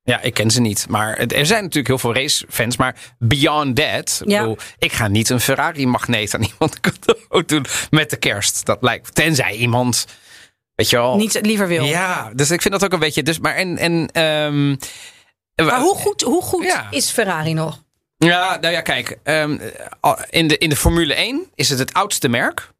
Ja, 0.09 0.21
ik 0.21 0.33
ken 0.33 0.51
ze 0.51 0.61
niet. 0.61 0.85
Maar 0.89 1.17
er 1.17 1.45
zijn 1.45 1.59
natuurlijk 1.61 1.87
heel 1.87 1.97
veel 1.97 2.13
racefans. 2.13 2.77
Maar 2.77 2.95
beyond 3.19 3.75
that. 3.75 4.19
Ik, 4.23 4.29
Ja. 4.29 4.39
bedoel, 4.39 4.57
ik 4.77 4.91
ga 4.93 5.07
niet 5.07 5.29
een 5.29 5.39
Ferrari-magneet 5.39 6.33
aan 6.33 6.43
iemand 6.51 6.79
cadeau 6.79 7.45
doen 7.45 7.65
met 7.89 8.09
de 8.09 8.17
kerst. 8.17 8.65
Dat 8.65 8.77
lijkt. 8.81 9.15
Tenzij 9.15 9.55
iemand. 9.55 10.05
Weet 10.75 10.89
je 10.89 10.95
wel. 10.95 11.15
Niet 11.15 11.39
liever 11.45 11.67
wil. 11.67 11.83
Ja, 11.85 12.31
dus 12.33 12.51
ik 12.51 12.61
vind 12.61 12.73
dat 12.73 12.83
ook 12.83 12.93
een 12.93 12.99
beetje. 12.99 13.23
Dus, 13.23 13.39
maar 13.39 13.55
en. 13.55 13.77
en 13.77 14.09
ehm, 14.11 14.69
Maar 15.67 15.79
hoe 15.79 15.95
goed, 15.95 16.21
hoe 16.21 16.41
goed 16.41 16.63
Ja. 16.63 16.87
is 16.91 17.11
Ferrari 17.11 17.53
nog? 17.53 17.83
Ja, 18.17 18.57
nou 18.61 18.73
ja, 18.73 18.81
kijk. 18.81 19.19
ehm, 19.23 19.57
in, 20.29 20.47
de, 20.47 20.57
in 20.57 20.69
de 20.69 20.75
Formule 20.75 21.13
1 21.13 21.49
is 21.55 21.69
het 21.69 21.79
het 21.79 21.93
oudste 21.93 22.27
merk. 22.29 22.71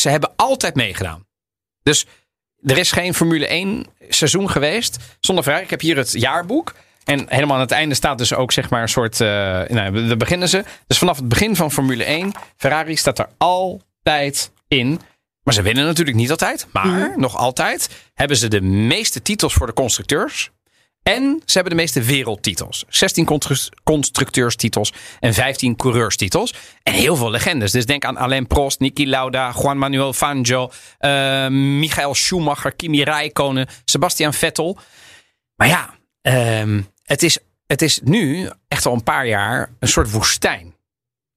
Ze 0.00 0.08
hebben 0.08 0.32
altijd 0.36 0.74
meegedaan. 0.74 1.26
Dus 1.82 2.06
er 2.64 2.78
is 2.78 2.92
geen 2.92 3.14
Formule 3.14 3.46
1 3.46 3.86
seizoen 4.08 4.50
geweest 4.50 4.96
zonder 5.20 5.44
Ferrari. 5.44 5.64
Ik 5.64 5.70
heb 5.70 5.80
hier 5.80 5.96
het 5.96 6.12
jaarboek. 6.12 6.74
En 7.04 7.24
helemaal 7.28 7.54
aan 7.54 7.60
het 7.62 7.70
einde 7.70 7.94
staat 7.94 8.18
dus 8.18 8.34
ook 8.34 8.52
zeg 8.52 8.70
maar 8.70 8.82
een 8.82 8.88
soort... 8.88 9.20
Uh, 9.20 9.28
nou, 9.68 10.06
daar 10.06 10.16
beginnen 10.16 10.48
ze. 10.48 10.64
Dus 10.86 10.98
vanaf 10.98 11.16
het 11.16 11.28
begin 11.28 11.56
van 11.56 11.70
Formule 11.72 12.04
1, 12.04 12.32
Ferrari 12.56 12.96
staat 12.96 13.18
er 13.18 13.28
altijd 13.38 14.50
in. 14.68 15.00
Maar 15.42 15.54
ze 15.54 15.62
winnen 15.62 15.84
natuurlijk 15.84 16.16
niet 16.16 16.30
altijd. 16.30 16.66
Maar 16.72 16.86
Mhm. 16.86 17.20
nog 17.20 17.36
altijd 17.36 17.88
hebben 18.14 18.36
ze 18.36 18.48
de 18.48 18.60
meeste 18.60 19.22
titels 19.22 19.54
voor 19.54 19.66
de 19.66 19.72
constructeurs. 19.72 20.50
En 21.04 21.42
ze 21.44 21.52
hebben 21.52 21.72
de 21.76 21.82
meeste 21.82 22.02
wereldtitels. 22.02 22.84
16 22.88 23.24
constru- 23.24 23.68
constructeurstitels 23.82 24.92
en 25.20 25.34
15 25.34 25.76
coureurstitels. 25.76 26.54
En 26.82 26.92
heel 26.92 27.16
veel 27.16 27.30
legendes. 27.30 27.72
Dus 27.72 27.86
denk 27.86 28.04
aan 28.04 28.16
Alain 28.16 28.46
Prost, 28.46 28.80
Niki 28.80 29.08
Lauda, 29.08 29.52
Juan 29.56 29.78
Manuel 29.78 30.12
Fangio, 30.12 30.70
eh, 30.98 31.48
Michael 31.48 32.14
Schumacher, 32.14 32.72
Kimi 32.72 33.02
Räikkönen, 33.02 33.66
Sebastian 33.84 34.34
Vettel. 34.34 34.78
Maar 35.56 35.68
ja, 35.68 35.94
ehm, 36.20 36.82
het, 37.02 37.22
is, 37.22 37.38
het 37.66 37.82
is 37.82 38.00
nu 38.04 38.50
echt 38.68 38.86
al 38.86 38.92
een 38.94 39.02
paar 39.02 39.26
jaar 39.26 39.70
een 39.78 39.88
soort 39.88 40.10
woestijn 40.10 40.74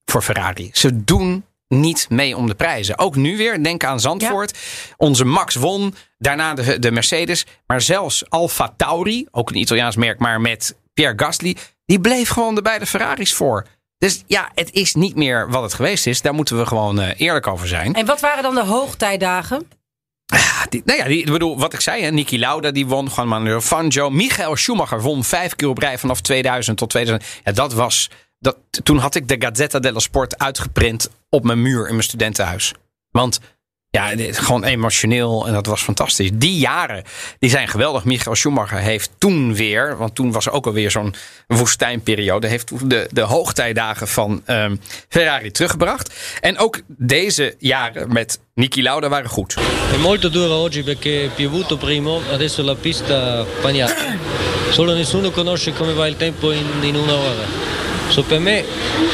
voor 0.06 0.22
Ferrari. 0.22 0.70
Ze 0.74 1.04
doen 1.04 1.46
niet 1.68 2.06
mee 2.10 2.38
om 2.38 2.48
de 2.48 2.56
prijzen. 2.56 2.98
Ook 3.00 3.16
nu 3.16 3.38
weer, 3.38 3.64
denk 3.64 3.84
aan 3.84 4.00
Zandvoort. 4.00 4.58
Onze 4.98 5.26
Max 5.26 5.56
won, 5.56 5.96
daarna 6.18 6.54
de, 6.54 6.80
de 6.80 6.92
Mercedes. 6.92 7.46
Maar 7.68 7.82
zelfs 7.82 8.30
Alfa 8.30 8.74
Tauri, 8.78 9.28
ook 9.32 9.50
een 9.50 9.58
Italiaans 9.58 9.96
merk, 9.96 10.20
maar 10.20 10.42
met 10.42 10.76
Pierre 10.94 11.14
Gasly, 11.24 11.56
die 11.86 12.00
bleef 12.00 12.30
gewoon 12.30 12.56
de 12.56 12.62
beide 12.62 12.86
Ferraris 12.86 13.34
voor. 13.34 13.66
Dus 13.98 14.24
ja, 14.28 14.52
het 14.54 14.72
is 14.72 14.96
niet 14.96 15.16
meer 15.16 15.50
wat 15.50 15.64
het 15.64 15.74
geweest 15.74 16.08
is. 16.08 16.22
Daar 16.22 16.34
moeten 16.34 16.58
we 16.58 16.66
gewoon 16.66 17.00
eh, 17.00 17.20
eerlijk 17.20 17.48
over 17.48 17.68
zijn. 17.68 17.94
En 17.94 18.06
wat 18.06 18.20
waren 18.20 18.44
dan 18.44 18.56
de 18.56 18.66
hoogtijdagen? 18.66 19.68
Ah, 20.26 20.64
die, 20.70 20.82
nou 20.86 21.00
ja, 21.00 21.06
die, 21.06 21.20
ik 21.20 21.32
bedoel, 21.32 21.60
wat 21.60 21.74
ik 21.74 21.80
zei, 21.80 22.04
hè, 22.04 22.12
Niki 22.12 22.40
Lauda 22.40 22.72
die 22.72 22.88
won, 22.88 23.10
Juan 23.16 23.28
Manuel 23.28 23.62
Fangio. 23.62 24.10
Michael 24.10 24.56
Schumacher 24.56 25.02
won 25.02 25.24
vijf 25.24 25.56
keer 25.56 25.68
op 25.68 25.78
rij 25.78 25.98
vanaf 25.98 26.22
2000 26.22 26.78
tot 26.78 26.90
2000. 26.90 27.42
Ja, 27.44 27.52
dat 27.52 27.74
was, 27.74 28.10
dat, 28.40 28.58
toen 28.84 28.98
had 28.98 29.16
ik 29.16 29.28
de 29.28 29.36
Gazzetta 29.40 29.80
dello 29.80 30.00
Sport 30.00 30.38
uitgeprint 30.38 31.10
op 31.30 31.44
mijn 31.44 31.62
muur 31.62 31.88
in 31.88 31.92
mijn 31.92 32.04
studentenhuis. 32.04 32.74
Want 33.12 33.40
ja, 33.90 34.12
gewoon 34.32 34.64
emotioneel 34.64 35.48
en 35.48 35.54
dat 35.54 35.66
was 35.66 35.82
fantastisch. 35.82 36.30
Die 36.34 36.58
jaren, 36.58 37.04
die 37.40 37.50
zijn 37.50 37.68
geweldig. 37.68 38.04
Michael 38.04 38.36
Schumacher 38.36 38.78
heeft 38.78 39.10
toen 39.18 39.56
weer, 39.56 39.98
want 39.98 40.16
toen 40.16 40.32
was 40.32 40.46
er 40.46 40.52
ook 40.52 40.66
alweer 40.66 40.92
zo'n 40.92 41.16
woestijnperiode, 41.48 42.48
heeft 42.48 42.90
de, 42.90 43.08
de 43.12 43.22
hoogtijdagen 43.22 44.08
van 44.08 44.42
ehm, 44.46 44.76
Ferrari 45.10 45.52
teruggebracht. 45.52 46.16
En 46.42 46.58
ook 46.58 46.82
deze 46.88 47.56
jaren 47.60 48.14
met 48.14 48.40
Niki 48.54 48.84
Lauda 48.84 49.10
waren 49.10 49.30
goed. 49.30 49.56
Molto 50.02 50.30
dura 50.30 50.56
oggi 50.56 50.84
perché 50.84 51.30
piovuto 51.36 51.78
primo, 51.78 52.22
adesso 52.34 52.64
la 52.64 52.76
pista 52.76 53.46
bagnata. 53.62 54.16
Solo 54.72 54.94
nessuno 54.94 55.32
conosce 55.32 55.74
come 55.74 55.94
va 55.94 56.08
il 56.08 56.18
tempo 56.18 56.52
in, 56.52 56.66
in 56.82 56.96
una 56.96 57.14
ora. 57.14 57.77
So 58.10 58.24
per 58.24 58.40
me 58.40 58.64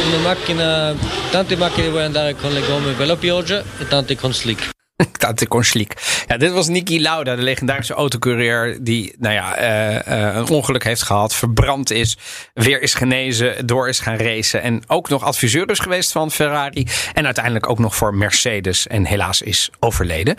una 0.07 0.17
macchina, 0.21 0.95
tante 1.31 1.55
macchine 1.55 1.89
vuoi 1.89 2.03
andare 2.03 2.35
con 2.35 2.53
le 2.53 2.61
gomme 2.61 2.93
per 2.93 3.17
pioggia 3.17 3.63
e 3.79 3.87
tante 3.87 4.15
con 4.15 4.33
slick. 4.33 4.71
Tante 5.17 5.47
Consliek. 5.47 6.23
Ja, 6.27 6.37
dit 6.37 6.51
was 6.51 6.67
Niki 6.67 7.01
Lauda, 7.01 7.35
de 7.35 7.41
legendarische 7.41 7.93
autocoureur. 7.93 8.83
Die 8.83 9.15
nou 9.19 9.33
ja, 9.33 9.55
eh, 9.55 10.27
eh, 10.27 10.35
een 10.35 10.49
ongeluk 10.49 10.83
heeft 10.83 11.01
gehad, 11.01 11.35
verbrand 11.35 11.91
is, 11.91 12.17
weer 12.53 12.81
is 12.81 12.93
genezen, 12.93 13.67
door 13.67 13.87
is 13.87 13.99
gaan 13.99 14.17
racen. 14.17 14.61
En 14.61 14.83
ook 14.87 15.09
nog 15.09 15.23
adviseur 15.23 15.69
is 15.69 15.79
geweest 15.79 16.11
van 16.11 16.31
Ferrari. 16.31 16.87
En 17.13 17.25
uiteindelijk 17.25 17.69
ook 17.69 17.79
nog 17.79 17.95
voor 17.95 18.15
Mercedes. 18.15 18.87
En 18.87 19.05
helaas 19.05 19.41
is 19.41 19.69
overleden. 19.79 20.35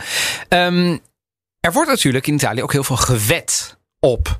Ehm, 0.48 0.96
er 1.60 1.72
wordt 1.72 1.90
natuurlijk 1.90 2.26
in 2.26 2.34
Italië 2.34 2.62
ook 2.62 2.72
heel 2.72 2.84
veel 2.84 2.96
gewet 2.96 3.76
op 4.00 4.38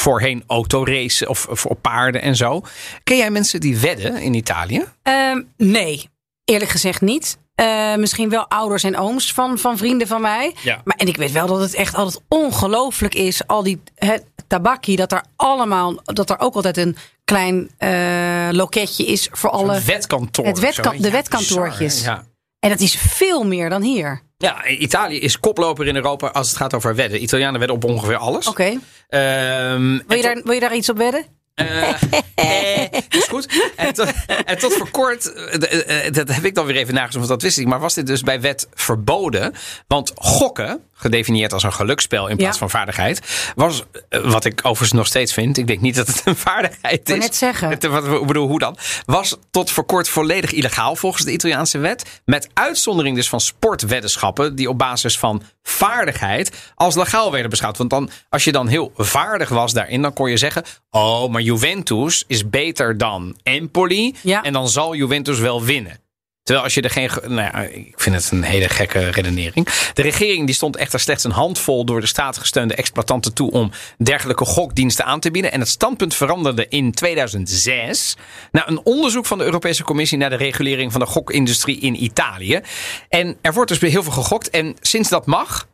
voorheen 0.00 0.44
autoracen 0.46 1.28
of, 1.28 1.46
of 1.46 1.66
op 1.66 1.82
paarden 1.82 2.22
en 2.22 2.36
zo. 2.36 2.62
Ken 3.04 3.16
jij 3.16 3.30
mensen 3.30 3.60
die 3.60 3.78
wedden 3.78 4.20
in 4.22 4.34
Italië? 4.34 4.84
Ehm, 5.02 5.42
nee, 5.56 6.08
eerlijk 6.44 6.70
gezegd 6.70 7.00
niet. 7.00 7.38
Eh, 7.54 7.94
misschien 7.96 8.28
wel 8.28 8.48
ouders 8.48 8.82
en 8.84 8.96
ooms 8.96 9.32
van, 9.32 9.58
van 9.58 9.76
vrienden 9.76 10.06
van 10.06 10.20
mij. 10.20 10.54
Ja. 10.62 10.80
Maar, 10.84 10.96
en 10.96 11.06
ik 11.06 11.16
weet 11.16 11.32
wel 11.32 11.46
dat 11.46 11.60
het 11.60 11.74
echt 11.74 11.94
altijd 11.94 12.24
ongelooflijk 12.28 13.14
is. 13.14 13.46
Al 13.46 13.62
die 13.62 13.82
het 13.94 14.24
tabakkie, 14.46 14.96
dat 14.96 15.12
er 15.12 15.24
allemaal, 15.36 15.94
dat 16.04 16.30
er 16.30 16.38
ook 16.38 16.54
altijd 16.54 16.76
een 16.76 16.96
klein 17.24 17.70
eh, 17.78 18.48
loketje 18.50 19.04
is 19.06 19.28
voor 19.32 19.50
alle. 19.50 19.72
Het 19.74 19.84
wetkantoor. 19.84 20.46
Het 20.46 20.56
zo, 20.56 20.62
wetkan- 20.62 20.96
de 20.96 21.02
Ja, 21.06 21.10
wetkantoortjes. 21.10 21.94
bizar? 21.94 22.14
Ja. 22.14 22.24
En 22.58 22.68
dat 22.70 22.80
is 22.80 22.96
veel 22.96 23.44
meer 23.44 23.68
dan 23.70 23.82
hier. 23.82 24.22
Ja, 24.42 24.66
Italië 24.66 25.18
is 25.20 25.40
koploper 25.40 25.86
in 25.86 25.96
Europa 25.96 26.26
als 26.28 26.48
het 26.48 26.56
gaat 26.56 26.74
over 26.74 26.94
wedden. 26.94 27.22
Italianen 27.22 27.58
wedden 27.58 27.76
op 27.76 27.84
ongeveer 27.84 28.16
alles. 28.16 28.46
Oké. 28.48 28.62
Ehm, 28.64 28.78
Wil, 29.08 30.00
en 30.08 30.16
je 30.16 30.22
daar- 30.22 30.40
wil 30.44 30.52
je 30.52 30.60
daar 30.60 30.74
iets 30.74 30.88
op 30.88 30.96
wedden? 30.96 31.24
Eh, 31.68 32.82
eh, 32.82 32.92
is 33.20 33.24
goed. 33.28 33.70
En 33.76 33.92
tot, 33.94 34.12
en 34.44 34.58
tot 34.58 34.72
voor 34.72 34.90
kort, 34.90 35.32
eh, 35.32 35.72
eh, 35.72 36.06
eh, 36.06 36.12
dat 36.12 36.28
heb 36.28 36.44
ik 36.44 36.54
dan 36.54 36.66
weer 36.66 36.76
even 36.76 36.94
nagezocht, 36.94 37.26
want 37.26 37.28
dat 37.28 37.42
wist 37.42 37.58
ik. 37.58 37.66
Maar 37.66 37.80
was 37.80 37.94
dit 37.94 38.06
dus 38.06 38.22
bij 38.22 38.40
wet 38.40 38.68
verboden? 38.74 39.54
Want 39.86 40.12
gokken, 40.14 40.80
gedefinieerd 40.94 41.52
als 41.52 41.62
een 41.62 41.72
geluksspel 41.72 42.28
in 42.28 42.36
plaats 42.36 42.52
Ja. 42.52 42.58
van 42.58 42.70
vaardigheid, 42.70 43.20
was 43.54 43.82
wat 44.10 44.44
ik 44.44 44.58
overigens 44.62 44.92
nog 44.92 45.06
steeds 45.06 45.32
vind. 45.32 45.58
Ik 45.58 45.66
denk 45.66 45.80
niet 45.80 45.94
dat 45.94 46.06
het 46.06 46.22
een 46.24 46.36
vaardigheid 46.36 47.08
is. 47.08 47.18
net 47.18 47.36
zeggen. 47.36 47.68
Het- 47.68 47.84
wat- 47.86 48.04
Ik 48.04 48.26
bedoel, 48.26 48.48
hoe 48.48 48.58
dan? 48.58 48.76
Was 49.04 49.36
tot 49.50 49.70
voor 49.70 49.84
kort 49.84 50.08
volledig 50.08 50.52
illegaal 50.52 50.96
volgens 50.96 51.24
de 51.24 51.32
Italiaanse 51.32 51.78
wet. 51.78 52.20
Met 52.24 52.48
uitzondering 52.54 53.16
dus 53.16 53.28
van 53.28 53.40
sportweddenschappen 53.40 54.54
die 54.56 54.68
op 54.68 54.78
basis 54.78 55.18
van 55.18 55.42
vaardigheid 55.62 56.50
als 56.74 56.94
legaal 56.94 57.32
werden 57.32 57.50
beschouwd. 57.50 57.76
Want 57.78 57.90
dan, 57.90 58.10
als 58.28 58.44
je 58.44 58.52
dan 58.52 58.68
heel 58.68 58.92
vaardig 58.96 59.48
was 59.48 59.72
daarin, 59.72 60.02
dan 60.02 60.12
kon 60.12 60.30
je 60.30 60.36
zeggen: 60.36 60.64
Oh, 60.90 61.28
maar 61.30 61.40
Juventus 61.54 62.24
is 62.26 62.48
beter 62.50 62.98
dan 62.98 63.36
Empoli. 63.42 64.14
Ja. 64.22 64.42
En 64.42 64.52
dan 64.52 64.68
zal 64.68 64.94
Juventus 64.94 65.38
wel 65.38 65.62
winnen. 65.64 65.98
Terwijl 66.42 66.64
als 66.64 66.74
je 66.74 66.82
er 66.82 66.90
geen. 66.90 67.10
ge- 67.10 67.28
Nou 67.28 67.40
ja, 67.40 67.60
ik 67.62 67.92
vind 68.00 68.16
het 68.16 68.30
een 68.30 68.42
hele 68.42 68.68
gekke 68.68 69.08
redenering. 69.10 69.66
De 69.94 70.02
regering 70.02 70.46
die 70.46 70.54
stond 70.54 70.76
echter 70.76 71.00
slechts 71.00 71.24
een 71.24 71.30
handvol 71.30 71.84
door 71.84 72.00
de 72.00 72.06
staat 72.06 72.38
gesteunde 72.38 72.74
exploitanten 72.74 73.34
toe 73.34 73.50
om 73.50 73.70
dergelijke 73.98 74.44
gokdiensten 74.44 75.04
aan 75.04 75.20
te 75.20 75.30
bieden. 75.30 75.52
En 75.52 75.60
het 75.60 75.68
standpunt 75.68 76.14
veranderde 76.14 76.66
in 76.68 76.92
2006 76.92 78.16
na 78.52 78.68
een 78.68 78.80
onderzoek 78.84 79.26
van 79.26 79.38
de 79.38 79.44
Europese 79.44 79.82
Commissie 79.82 80.18
naar 80.18 80.30
de 80.30 80.36
regulering 80.36 80.92
van 80.92 81.00
de 81.00 81.06
gokindustrie 81.06 81.78
in 81.80 82.02
Italië. 82.02 82.60
En 83.08 83.36
er 83.42 83.52
wordt 83.52 83.68
dus 83.70 83.78
weer 83.78 83.90
heel 83.90 84.02
veel 84.02 84.12
gegokt. 84.12 84.50
En 84.50 84.76
sinds 84.80 85.08
dat 85.08 85.26
mag, 85.26 85.68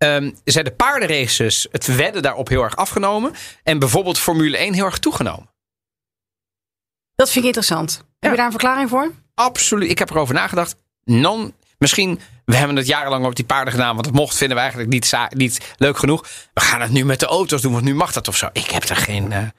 ehm, 0.00 0.30
zijn 0.44 0.64
de 0.64 0.70
paardenraces, 0.72 1.66
het 1.70 1.96
wedden 1.96 2.22
daarop 2.22 2.48
heel 2.48 2.62
erg 2.62 2.76
afgenomen. 2.76 3.32
En 3.62 3.78
bijvoorbeeld 3.78 4.18
Formule 4.18 4.56
1 4.58 4.74
heel 4.74 4.84
erg 4.84 4.98
toegenomen. 4.98 5.50
Dat 7.14 7.30
vind 7.30 7.38
ik 7.44 7.44
interessant. 7.44 8.04
Heb 8.18 8.30
je 8.30 8.36
daar 8.36 8.44
een 8.46 8.50
verklaring 8.52 8.88
voor? 8.88 9.12
Absoluut. 9.34 9.90
Ik 9.90 9.98
heb 9.98 10.10
erover 10.10 10.34
nagedacht. 10.34 10.76
Non, 11.04 11.54
misschien, 11.78 12.20
we 12.44 12.56
hebben 12.56 12.76
het 12.76 12.86
jarenlang 12.86 13.24
op 13.26 13.36
die 13.36 13.44
paarden 13.44 13.72
gedaan. 13.72 13.94
Want 13.94 14.06
het 14.06 14.14
mocht, 14.14 14.36
vinden 14.36 14.56
we 14.56 14.62
eigenlijk 14.62 14.92
niet, 14.92 15.12
niet 15.34 15.74
leuk 15.76 15.98
genoeg. 15.98 16.26
We 16.54 16.60
gaan 16.60 16.80
het 16.80 16.90
nu 16.90 17.04
met 17.04 17.20
de 17.20 17.26
auto's 17.26 17.62
doen, 17.62 17.72
want 17.72 17.84
nu 17.84 17.94
mag 17.94 18.12
dat 18.12 18.28
of 18.28 18.36
zo. 18.36 18.48
Ik 18.52 18.70
heb 18.70 18.82
er 18.84 18.96
geen... 18.96 19.32
eh, 19.32 19.38
Maar 19.38 19.52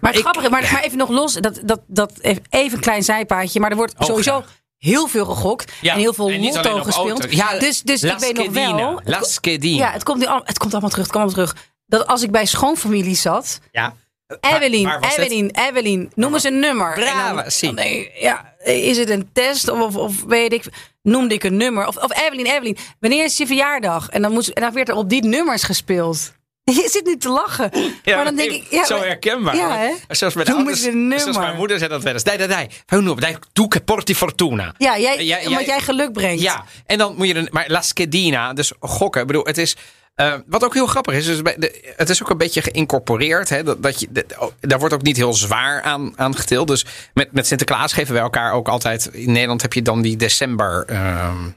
het 0.00 0.14
Ik- 0.14 0.20
grappige, 0.20 0.50
maar, 0.50 0.68
maar 0.72 0.82
even 0.82 0.98
nog 0.98 1.08
los, 1.08 1.34
dat, 1.34 1.60
dat, 1.64 1.80
dat 1.86 2.18
even 2.20 2.74
een 2.74 2.80
klein 2.80 3.02
zijpaadje. 3.02 3.60
Maar 3.60 3.70
er 3.70 3.76
wordt 3.76 3.94
Oh, 3.98 4.06
sowieso 4.06 4.40
graag. 4.40 4.60
Heel 4.82 5.06
veel 5.08 5.24
gegokt 5.24 5.72
Ja, 5.80 5.92
en 5.92 5.98
heel 5.98 6.14
veel 6.14 6.30
lotto 6.30 6.82
gespeeld. 6.82 7.32
Ja, 7.32 7.58
dus 7.58 7.82
dus 7.82 8.02
ik 8.02 8.18
weet 8.18 8.34
nog 8.34 8.52
wel. 8.52 9.24
Schedina. 9.24 9.76
Ja, 9.86 9.92
het 9.92 10.02
komt, 10.02 10.28
het 10.44 10.58
komt 10.58 10.72
allemaal 10.72 10.90
terug. 10.90 11.06
Het 11.06 11.12
komt 11.12 11.24
allemaal 11.24 11.46
terug. 11.46 11.56
Dat 11.86 12.06
als 12.06 12.22
ik 12.22 12.30
bij 12.30 12.46
schoonfamilie 12.46 13.16
zat. 13.16 13.60
ja. 13.72 13.94
Evelien, 14.40 14.84
waar 14.84 15.00
was 15.00 15.16
het? 15.16 15.24
Evelien, 15.24 15.50
Evelien, 15.50 16.12
noem 16.14 16.34
eens 16.34 16.44
een 16.44 16.58
nummer. 16.58 16.92
Brava, 16.92 17.50
zie. 17.50 18.10
ja, 18.20 18.54
is 18.64 18.96
het 18.96 19.10
een 19.10 19.28
test 19.32 19.68
of, 19.68 19.80
of, 19.80 19.96
of 19.96 20.24
weet 20.24 20.52
ik, 20.52 20.64
noemde 21.02 21.34
ik 21.34 21.44
een 21.44 21.56
nummer. 21.56 21.86
Of, 21.86 21.96
of 21.96 22.20
Evelien, 22.20 22.46
Evelien, 22.46 22.76
wanneer 23.00 23.24
is 23.24 23.36
je 23.36 23.46
verjaardag? 23.46 24.08
En 24.08 24.22
dan, 24.22 24.32
moest, 24.32 24.48
en 24.48 24.62
dan 24.62 24.72
werd 24.72 24.88
er 24.88 24.94
op 24.94 25.08
die 25.08 25.24
nummers 25.24 25.62
gespeeld. 25.62 26.32
Je 26.82 26.88
zit 26.90 27.04
nu 27.04 27.16
te 27.16 27.28
lachen. 27.28 27.70
Ja, 28.02 28.14
maar 28.16 28.24
dan 28.24 28.36
denk 28.36 28.50
ik, 28.50 28.66
ja, 28.70 28.84
zo 28.84 28.98
herkenbaar. 28.98 29.56
Ja, 29.56 29.76
hè? 29.76 29.90
Zoals 30.08 30.34
mijn 30.34 30.48
ouders, 30.54 30.80
zoals 31.22 31.36
mijn 31.36 31.56
moeder 31.56 31.78
zei 31.78 31.90
dat 31.90 32.02
wel 32.02 32.12
eens. 32.12 32.22
Dai, 32.24 32.36
dai, 32.36 32.48
dai. 32.48 32.66
Fai 32.86 32.98
un 33.00 33.04
numero. 33.06 33.20
Dai, 33.20 33.36
tu 33.52 33.66
che 33.68 33.80
porti 33.80 34.14
fortuna. 34.14 34.74
Ja, 34.78 34.98
jij, 34.98 35.46
omdat 35.46 35.66
jij 35.66 35.80
geluk 35.80 36.12
brengt. 36.12 36.42
Ja, 36.42 36.64
en 36.86 36.98
dan 36.98 37.14
moet 37.16 37.26
je 37.26 37.34
er, 37.34 37.48
maar 37.50 37.64
La 37.68 37.80
Schedina, 37.82 38.52
dus 38.52 38.72
gokken. 38.80 39.20
Ik 39.20 39.26
bedoel, 39.26 39.44
het 39.44 39.58
is. 39.58 39.76
eh, 40.14 40.34
wat 40.46 40.64
ook 40.64 40.74
heel 40.74 40.86
grappig 40.86 41.14
is, 41.14 41.26
is 41.26 41.38
de, 41.42 41.92
het 41.96 42.08
is 42.08 42.22
ook 42.22 42.30
een 42.30 42.38
beetje 42.38 42.62
geïncorporeerd. 42.62 43.48
Hè, 43.48 43.62
dat, 43.62 43.82
dat 43.82 44.00
je, 44.00 44.08
oh, 44.38 44.50
daar 44.60 44.78
wordt 44.78 44.94
ook 44.94 45.02
niet 45.02 45.16
heel 45.16 45.32
zwaar 45.34 45.82
aan, 45.82 46.12
aan 46.18 46.36
getild. 46.36 46.68
Dus 46.68 46.84
met, 47.14 47.32
met 47.32 47.46
Sinterklaas 47.46 47.92
geven 47.92 48.12
wij 48.14 48.22
elkaar 48.22 48.52
ook 48.52 48.68
altijd. 48.68 49.06
In 49.12 49.32
Nederland 49.32 49.62
heb 49.62 49.72
je 49.72 49.82
dan 49.82 50.02
die 50.02 50.16
december. 50.16 50.84
ehm, 50.88 51.48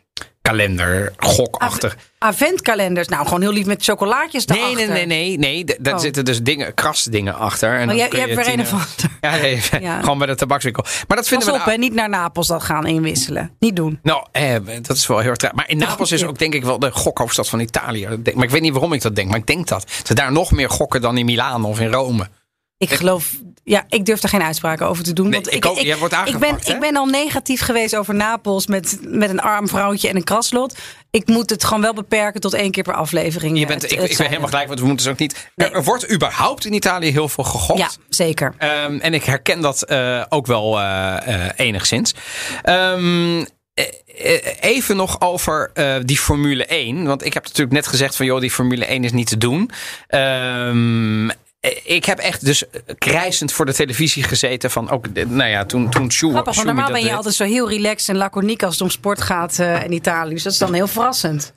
kalender, 0.50 1.14
gokachtig. 1.18 1.98
Adventkalenders. 2.18 3.08
Nou, 3.08 3.24
gewoon 3.26 3.42
heel 3.42 3.52
lief 3.52 3.66
met 3.66 3.84
chocolaatjes 3.84 4.46
Nee, 4.46 4.60
erachter. 4.60 4.88
nee, 4.88 5.06
nee, 5.06 5.38
nee, 5.38 5.64
nee. 5.64 5.78
Daar 5.80 5.94
Oh. 5.94 6.00
zitten 6.00 6.26
dus 6.26 6.42
dingen, 6.42 6.74
krasdingen 6.74 7.36
achter. 7.36 7.80
En 7.80 7.90
Oh, 7.90 7.96
jij, 7.96 8.08
kun 8.08 8.20
jij 8.20 8.28
je 8.28 8.34
hebt 8.34 8.46
weer 8.48 8.54
een 8.60 8.66
euro- 8.66 8.76
ander. 8.76 8.88
Ja, 9.22 9.36
nee, 9.36 9.62
Ja. 9.90 10.00
gewoon 10.00 10.18
bij 10.18 10.28
de 10.28 10.36
tabakswinkel. 10.36 10.84
Maar 11.08 11.18
dat 11.18 11.28
vinden 11.28 11.48
Pas 11.48 11.56
we 11.56 11.62
op, 11.62 11.66
nou- 11.68 11.80
hè, 11.82 11.84
niet 11.88 11.94
naar 11.94 12.10
Napels 12.10 12.48
dat 12.48 12.64
gaan 12.64 12.86
inwisselen. 12.86 13.52
Niet 13.60 13.76
doen. 13.76 14.00
Nou, 14.04 14.26
eh, 14.32 14.56
dat 14.82 14.98
is 14.98 15.08
wel 15.08 15.20
heel 15.20 15.30
erg 15.30 15.38
traag. 15.38 15.54
Maar 15.54 15.70
in 15.70 15.78
Napels 15.78 16.12
is 16.12 16.24
ook 16.26 16.38
denk 16.40 16.54
ik 16.54 16.64
wel 16.64 16.80
de 16.80 16.92
gokhoofdstad 16.92 17.50
van 17.50 17.60
Italië. 17.60 18.08
Maar 18.36 18.44
ik 18.44 18.50
weet 18.50 18.62
niet 18.62 18.72
waarom 18.74 18.94
ik 18.94 19.02
dat 19.02 19.16
denk. 19.16 19.30
Maar 19.30 19.38
ik 19.40 19.48
denk 19.48 19.68
dat. 19.68 19.92
Ze 20.04 20.14
daar 20.14 20.32
nog 20.32 20.52
meer 20.52 20.70
gokken 20.70 21.02
dan 21.02 21.18
in 21.18 21.26
Milaan 21.26 21.64
of 21.64 21.80
in 21.80 21.92
Rome. 21.92 22.28
Ik 22.78 22.90
geloof, 22.94 23.32
ja, 23.68 23.84
ik 23.90 24.06
durf 24.06 24.24
er 24.24 24.30
geen 24.30 24.42
uitspraken 24.44 24.88
over 24.88 25.04
te 25.04 25.14
doen. 25.14 25.30
Nee, 25.30 25.42
want 25.42 25.54
ik 25.54 25.66
ook. 25.66 25.80
Jij 25.80 25.98
wordt 25.98 26.14
ik 26.14 26.20
aangepakt, 26.20 26.40
ben, 26.66 26.66
hè? 26.68 26.74
ik 26.74 26.80
ben 26.80 26.96
al 26.96 27.06
negatief 27.06 27.62
geweest 27.62 27.96
over 27.96 28.16
Napels 28.16 28.68
met, 28.68 28.98
met 29.02 29.30
een 29.30 29.40
arm 29.40 29.68
vrouwtje 29.68 30.10
en 30.10 30.16
een 30.16 30.24
kraslot. 30.24 30.76
Ik 31.12 31.28
moet 31.28 31.50
het 31.50 31.64
gewoon 31.64 31.82
wel 31.82 31.94
beperken 31.94 32.42
tot 32.42 32.54
één 32.54 32.72
keer 32.72 32.84
per 32.84 32.94
aflevering. 32.94 33.56
Je 33.58 33.62
eh, 33.62 33.68
bent, 33.68 33.82
het- 33.82 33.92
ik, 33.92 34.00
het 34.00 34.12
ik 34.12 34.18
ben 34.18 34.28
helemaal 34.28 34.48
gelijk, 34.50 34.68
want 34.68 34.80
we 34.80 34.86
moeten 34.86 35.06
dus 35.06 35.14
ook 35.14 35.20
niet. 35.20 35.50
Nee. 35.56 35.70
Er, 35.70 35.84
wordt 35.84 36.12
überhaupt 36.14 36.66
in 36.66 36.74
Italië 36.74 37.12
heel 37.12 37.30
veel 37.30 37.44
gegokt. 37.44 37.80
Ja, 37.80 37.90
zeker. 38.10 38.54
Ehm, 38.58 38.98
en 39.00 39.14
ik 39.14 39.24
herken 39.24 39.62
dat 39.62 39.82
eh, 39.84 40.24
ook 40.30 40.46
wel 40.46 40.80
eh, 40.82 41.50
enigszins. 41.56 42.16
Ehm, 42.62 43.44
eh, 43.74 43.86
eh, 44.18 44.42
even 44.60 44.96
nog 44.96 45.22
over 45.22 45.72
die 46.06 46.18
Formule 46.18 46.66
1. 46.66 47.06
Want 47.06 47.26
ik 47.26 47.34
heb 47.34 47.44
natuurlijk 47.44 47.72
net 47.72 47.88
gezegd 47.88 48.16
van 48.16 48.26
joh, 48.26 48.40
die 48.40 48.52
Formule 48.52 48.86
1 48.86 49.04
is 49.04 49.12
niet 49.12 49.28
te 49.28 49.38
doen. 49.38 49.70
Ehm, 50.08 51.30
eh, 51.30 51.36
ik 51.84 52.06
heb 52.06 52.18
echt 52.20 52.46
dus 52.46 52.64
krijzend 52.98 53.52
voor 53.52 53.66
de 53.66 53.74
televisie 53.74 54.24
gezeten 54.24 54.72
van 54.72 54.90
ook, 54.90 55.06
eh, 55.14 55.26
nou 55.26 55.50
ja, 55.50 55.66
toen, 55.66 55.90
toen 55.90 56.12
Schu- 56.12 56.30
Grappig, 56.30 56.44
want 56.44 56.56
Schumi 56.56 56.72
normaal 56.74 56.92
ben 56.92 57.02
je 57.02 57.08
deed. 57.08 57.16
altijd 57.16 57.36
zo 57.36 57.44
heel 57.44 57.70
relaxed 57.70 58.10
en 58.10 58.18
laconiek 58.18 58.64
als 58.64 58.74
het 58.74 58.82
om 58.84 58.90
sport 58.90 59.22
gaat 59.22 59.60
eh, 59.60 59.84
in 59.84 59.92
Italië. 59.92 60.34
Dus 60.34 60.44
dat 60.44 60.54
is 60.54 60.58
dan 60.60 60.74
heel 60.74 60.88
verrassend. 60.88 61.54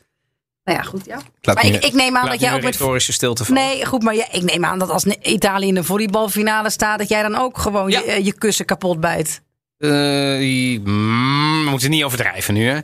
Nou 0.64 0.78
ja, 0.80 0.84
goed. 0.84 1.04
Ja. 1.04 1.18
Laat 1.40 1.54
Maar 1.54 1.64
ik, 1.66 1.84
ik 1.84 1.92
neem 1.92 2.16
aan 2.16 2.28
dat 2.28 2.40
jij 2.40 2.54
ook 2.54 2.62
met 2.62 2.76
retorische 2.76 3.12
stilte 3.12 3.44
vallen. 3.44 3.62
Nee, 3.62 3.86
goed, 3.86 4.02
maar 4.02 4.14
ja, 4.14 4.26
ik 4.32 4.42
neem 4.42 4.64
aan 4.64 4.78
dat 4.78 4.90
als 4.90 5.04
Italië 5.04 5.66
in 5.68 5.74
de 5.74 5.84
volleybalfinale 5.84 6.70
staat, 6.70 6.98
dat 6.98 7.08
jij 7.08 7.22
dan 7.22 7.34
ook 7.36 7.58
gewoon 7.58 7.90
Ja. 7.90 7.98
je, 7.98 8.04
eh, 8.04 8.24
je 8.24 8.32
kussen 8.32 8.64
kapot 8.64 9.00
bijt. 9.00 9.42
Eh, 9.78 9.90
mm, 9.90 11.64
we 11.64 11.70
moeten 11.70 11.90
niet 11.90 12.04
overdrijven 12.04 12.54
nu. 12.54 12.66
Hè. 12.68 12.78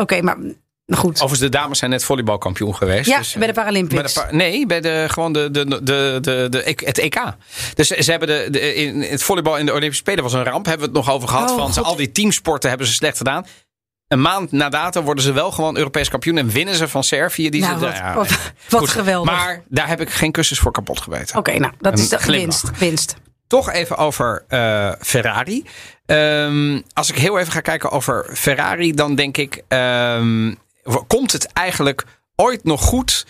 Oké, 0.00 0.22
maar 0.22 0.36
goed. 0.98 1.10
Overigens, 1.14 1.40
de 1.40 1.48
dames 1.48 1.78
zijn 1.78 1.90
net 1.90 2.04
volleybalkampioen 2.04 2.74
geweest. 2.76 3.08
ja, 3.08 3.18
dus, 3.18 3.32
bij 3.34 3.46
de 3.46 3.52
Paralympics. 3.52 4.14
Bij 4.14 4.24
de 4.24 4.30
pa- 4.30 4.36
nee, 4.36 4.66
bij 4.66 4.80
de, 4.80 5.04
gewoon 5.08 5.32
de, 5.32 5.50
de, 5.50 5.64
de, 5.82 6.18
de, 6.20 6.46
de, 6.50 6.70
E- 6.70 6.86
het 6.86 6.98
EK. 6.98 7.20
Dus 7.74 7.88
ze 7.88 8.10
hebben 8.10 8.28
de, 8.28 8.46
de, 8.50 8.74
in 8.74 9.02
het 9.02 9.22
volleybal 9.22 9.56
in 9.58 9.66
de 9.66 9.72
Olympische 9.72 10.02
Spelen 10.02 10.22
was 10.22 10.32
een 10.32 10.44
ramp. 10.44 10.66
Hebben 10.66 10.90
we 10.90 10.96
het 10.98 11.06
nog 11.06 11.14
over 11.14 11.28
gehad. 11.28 11.50
Oh, 11.50 11.56
van 11.56 11.72
ze, 11.72 11.80
al 11.80 11.96
die 11.96 12.12
teamsporten 12.12 12.68
hebben 12.68 12.86
ze 12.86 12.92
slecht 12.94 13.16
gedaan. 13.16 13.46
Een 14.08 14.20
maand 14.20 14.52
na 14.52 14.68
dato 14.68 15.02
worden 15.02 15.24
ze 15.24 15.32
wel 15.32 15.50
gewoon 15.50 15.76
Europees 15.76 16.08
kampioen. 16.08 16.36
En 16.38 16.48
winnen 16.48 16.74
ze 16.74 16.88
van 16.88 17.04
Servië. 17.04 17.50
Die 17.50 17.60
Nou, 17.60 17.78
ze, 17.78 17.84
wat- 17.84 17.94
ja, 17.96 18.14
wat- 18.14 18.38
wat 18.68 18.88
geweldig. 18.88 19.32
Maar 19.34 19.62
daar 19.68 19.88
heb 19.88 20.00
ik 20.00 20.10
geen 20.10 20.32
kussens 20.32 20.58
voor 20.58 20.72
kapot 20.72 21.00
gebeten. 21.00 21.36
Oké, 21.38 21.58
nou, 21.58 21.72
dat 21.80 21.98
is 21.98 22.08
de 22.08 22.18
glimlach. 22.18 22.60
winst. 22.62 22.78
winst. 22.78 23.14
Toch 23.46 23.70
even 23.72 23.96
over 23.96 24.44
eh, 24.48 24.92
Ferrari. 25.00 25.64
Ehm, 26.06 26.80
als 26.92 27.08
ik 27.10 27.16
heel 27.18 27.38
even 27.38 27.52
ga 27.52 27.60
kijken 27.60 27.90
over 27.90 28.30
Ferrari, 28.34 28.92
dan 28.94 29.14
denk 29.14 29.36
ik: 29.36 29.62
ehm, 29.68 30.54
komt 31.06 31.32
het 31.32 31.46
eigenlijk 31.46 32.04
ooit 32.36 32.64
nog 32.64 32.82
goed 32.82 33.26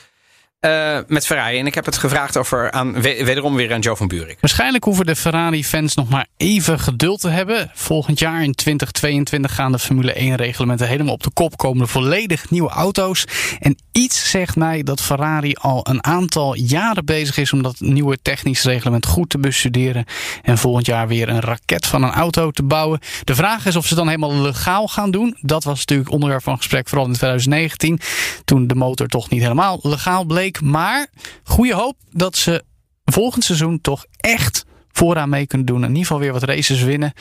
eh, 0.61 0.98
met 1.06 1.26
Ferrari? 1.26 1.58
En 1.58 1.66
ik 1.66 1.74
heb 1.74 1.84
het 1.84 1.96
gevraagd 1.98 2.36
over 2.36 2.70
aan, 2.70 2.92
we- 2.92 3.24
wederom 3.24 3.54
weer 3.54 3.72
aan 3.72 3.80
Joe 3.80 3.96
van 3.96 4.08
Buurik. 4.08 4.36
Waarschijnlijk 4.40 4.84
hoeven 4.84 5.06
de 5.06 5.16
Ferrari-fans 5.16 5.94
nog 5.94 6.08
maar 6.08 6.26
even 6.36 6.78
geduld 6.80 7.20
te 7.20 7.28
hebben. 7.28 7.70
Volgend 7.74 8.18
jaar 8.18 8.42
in 8.42 8.54
2022 8.54 9.54
gaan 9.54 9.72
de 9.72 9.78
Formule 9.78 10.12
1-reglementen 10.14 10.88
helemaal 10.88 11.12
op 11.14 11.22
de 11.22 11.30
kop. 11.30 11.56
Komen 11.56 11.82
er 11.82 11.88
volledig 11.88 12.50
nieuwe 12.50 12.68
auto's. 12.68 13.24
En 13.61 13.76
iets 13.92 14.30
zegt 14.30 14.56
mij 14.56 14.82
dat 14.82 15.00
Ferrari 15.02 15.54
al 15.61 15.80
een 15.90 16.04
aantal 16.04 16.54
jaren 16.54 17.04
bezig 17.04 17.36
is 17.36 17.52
om 17.52 17.62
dat 17.62 17.80
nieuwe 17.80 18.18
technisch 18.22 18.62
reglement 18.64 19.06
goed 19.06 19.30
te 19.30 19.38
bestuderen. 19.38 20.04
En 20.42 20.58
volgend 20.58 20.86
jaar 20.86 21.08
weer 21.08 21.28
een 21.28 21.40
raket 21.40 21.86
van 21.86 22.02
een 22.02 22.12
auto 22.12 22.50
te 22.50 22.62
bouwen. 22.62 22.98
De 23.24 23.34
vraag 23.34 23.66
is 23.66 23.76
of 23.76 23.86
ze 23.86 23.94
dan 23.94 24.06
helemaal 24.06 24.34
legaal 24.34 24.88
gaan 24.88 25.11
doen. 25.11 25.36
Dat 25.40 25.64
was 25.64 25.78
natuurlijk 25.78 26.11
onderwerp 26.11 26.42
van 26.42 26.56
gesprek, 26.56 26.88
vooral 26.88 27.06
in 27.06 27.12
2019. 27.14 28.00
Toen 28.44 28.66
de 28.66 28.74
motor 28.74 29.06
toch 29.06 29.30
niet 29.30 29.42
helemaal 29.42 29.78
legaal 29.82 30.24
bleek. 30.24 30.48
Maar 30.59 31.07
goede 31.44 31.74
hoop 31.74 31.96
dat 32.11 32.36
ze 32.36 32.64
volgend 33.05 33.44
seizoen 33.44 33.80
toch 33.80 34.05
echt 34.16 34.64
vooraan 34.92 35.28
mee 35.28 35.46
kunnen 35.46 35.66
doen. 35.66 35.82
In 35.82 35.88
ieder 35.88 36.03
geval 36.03 36.18
weer 36.18 36.32
wat 36.32 36.42
races 36.42 36.82
winnen. 36.82 37.12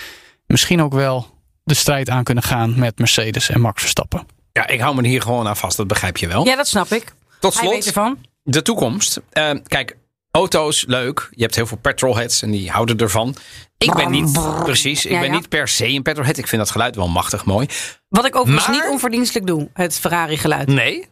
Misschien 0.47 0.81
ook 0.81 0.93
wel 0.93 1.27
de 1.63 1.73
strijd 1.73 2.09
aan 2.09 2.23
kunnen 2.23 2.43
gaan 2.43 2.79
met 2.79 2.97
Mercedes 2.99 3.49
en 3.49 3.61
Max 3.61 3.81
Verstappen. 3.81 4.27
Ja, 4.53 4.67
ik 4.67 4.79
hou 4.79 4.95
me 4.95 5.07
hier 5.07 5.21
gewoon 5.21 5.47
aan 5.47 5.57
vast, 5.57 5.77
dat 5.77 5.87
begrijp 5.87 6.17
je 6.17 6.27
wel. 6.27 6.45
Ja, 6.45 6.55
dat 6.55 6.67
snap 6.67 6.91
ik. 6.91 7.13
Tot 7.39 7.59
Hij 7.59 7.69
weet 7.69 7.83
slot, 7.83 7.95
ervan. 7.95 8.17
de 8.43 8.61
toekomst. 8.61 9.19
Eh, 9.29 9.51
kijk, 9.67 9.97
auto's, 10.31 10.83
leuk. 10.87 11.27
Je 11.31 11.41
hebt 11.41 11.55
heel 11.55 11.67
veel 11.67 11.77
petrolheads 11.77 12.41
en 12.41 12.51
die 12.51 12.69
houden 12.71 12.97
ervan. 12.97 13.35
Ik 13.77 13.93
ben 13.93 14.11
niet, 14.11 14.39
precies, 14.63 15.05
ik 15.05 15.11
Ja, 15.11 15.19
ben 15.19 15.29
ja. 15.29 15.35
niet 15.35 15.49
per 15.49 15.67
se 15.67 15.87
een 15.87 16.01
petrolhead. 16.01 16.37
Ik 16.37 16.47
vind 16.47 16.61
dat 16.61 16.71
geluid 16.71 16.95
wel 16.95 17.07
machtig 17.07 17.45
mooi. 17.45 17.67
Wat 18.09 18.25
ik 18.25 18.35
overigens 18.35 18.67
Maar- 18.67 18.75
niet 18.75 18.87
onverdienstelijk 18.91 19.47
doe. 19.47 19.69
Het 19.73 19.99
Ferrari 19.99 20.37
geluid. 20.37 20.67
Nee, 20.67 21.09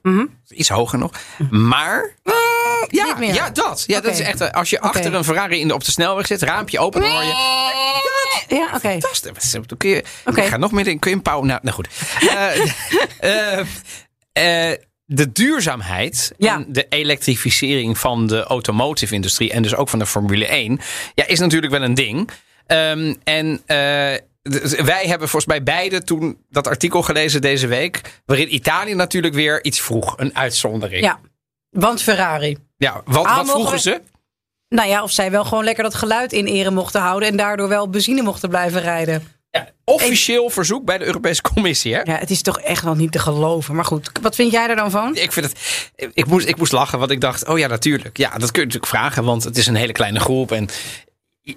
iets 0.47 0.69
hoger 0.69 0.97
nog. 0.99 1.11
Maar. 1.49 2.15
ja, 2.89 3.05
Niet 3.05 3.17
meer. 3.17 3.33
ja, 3.33 3.49
dat. 3.49 3.83
Ja, 3.87 4.01
dat 4.01 4.11
is 4.13 4.19
echt. 4.19 4.41
eh, 4.41 4.51
Als 4.51 4.69
je 4.69 4.79
achter 4.81 5.13
een 5.13 5.23
Ferrari 5.23 5.59
in 5.59 5.67
de, 5.67 5.73
op 5.73 5.83
de 5.83 5.91
snelweg 5.91 6.27
zit, 6.27 6.41
raampje 6.41 6.79
open, 6.79 7.01
dan 7.01 7.11
hoor 7.11 7.23
je. 7.23 7.65
Ja, 8.47 8.65
oké. 8.75 8.89
Fantastisch. 8.89 9.55
Kun 9.77 9.89
je. 9.89 10.03
Ik 10.35 10.43
ga 10.43 10.57
nog 10.57 10.71
meer 10.71 10.87
in. 10.87 10.99
Kun 10.99 11.09
je 11.11 11.15
een 11.17 11.21
pauw. 11.23 11.41
Nou, 11.43 11.59
nou 11.63 11.75
goed. 11.75 11.87
Eh, 12.19 12.59
eh, 13.59 14.71
eh, 14.71 14.77
de 15.09 15.31
duurzaamheid 15.31 16.31
Ja. 16.37 16.55
en 16.55 16.65
de 16.69 16.85
elektrificering 16.89 17.97
van 17.97 18.27
de 18.27 18.43
automotive 18.43 19.13
industrie 19.13 19.51
en 19.51 19.61
dus 19.61 19.75
ook 19.75 19.89
van 19.89 19.99
de 19.99 20.05
Formule 20.05 20.45
1 20.47 20.79
ja, 21.13 21.25
is 21.27 21.39
natuurlijk 21.39 21.71
wel 21.71 21.81
een 21.83 21.93
ding. 21.93 22.29
Ehm, 22.65 23.13
en 23.23 23.61
eh, 23.65 23.75
wij 24.85 25.03
hebben 25.07 25.29
volgens 25.29 25.45
mij 25.45 25.63
beide 25.63 26.03
toen 26.03 26.37
dat 26.49 26.67
artikel 26.67 27.01
gelezen 27.01 27.41
deze 27.41 27.67
week, 27.67 28.21
waarin 28.25 28.53
Italië 28.55 28.93
natuurlijk 28.93 29.33
weer 29.33 29.63
iets 29.63 29.81
vroeg, 29.81 30.13
een 30.17 30.35
uitzondering. 30.35 31.03
Ja, 31.03 31.19
want 31.69 32.01
Ferrari. 32.01 32.57
Ja, 32.77 33.01
wat, 33.05 33.25
Ah, 33.25 33.35
wat 33.35 33.45
mogen 33.45 33.51
vroegen 33.51 33.73
we- 33.75 33.79
ze? 33.81 34.01
Nou 34.69 34.89
ja, 34.89 35.03
of 35.03 35.11
zij 35.11 35.31
wel 35.31 35.43
gewoon 35.45 35.63
lekker 35.63 35.83
dat 35.83 35.95
geluid 35.95 36.33
in 36.33 36.45
ere 36.45 36.71
mochten 36.71 37.01
houden. 37.01 37.29
En 37.29 37.37
daardoor 37.37 37.67
wel 37.67 37.89
benzine 37.89 38.21
mochten 38.21 38.49
blijven 38.49 38.81
rijden. 38.81 39.23
Ja, 39.57 39.71
officieel 39.83 40.49
verzoek 40.49 40.85
bij 40.85 40.97
de 40.97 41.05
Europese 41.05 41.41
Commissie. 41.41 41.93
Hè? 41.93 42.01
Ja, 42.01 42.17
het 42.17 42.29
is 42.29 42.41
toch 42.41 42.59
echt 42.59 42.83
wel 42.83 42.95
niet 42.95 43.11
te 43.11 43.19
geloven. 43.19 43.75
Maar 43.75 43.85
goed, 43.85 44.11
wat 44.21 44.35
vind 44.35 44.51
jij 44.51 44.69
er 44.69 44.75
dan 44.75 44.91
van? 44.91 45.15
Ik, 45.15 45.31
vind 45.31 45.45
het, 45.45 45.59
ik, 46.13 46.25
moest, 46.25 46.47
ik 46.47 46.57
moest 46.57 46.71
lachen, 46.71 46.99
want 46.99 47.11
ik 47.11 47.21
dacht, 47.21 47.47
oh 47.47 47.57
ja, 47.57 47.67
natuurlijk. 47.67 48.17
Ja, 48.17 48.29
dat 48.29 48.51
kun 48.51 48.61
je 48.61 48.65
natuurlijk 48.67 48.85
vragen, 48.91 49.23
want 49.23 49.43
het 49.43 49.57
is 49.57 49.67
een 49.67 49.75
hele 49.75 49.91
kleine 49.91 50.19
groep. 50.19 50.51
En 50.51 50.69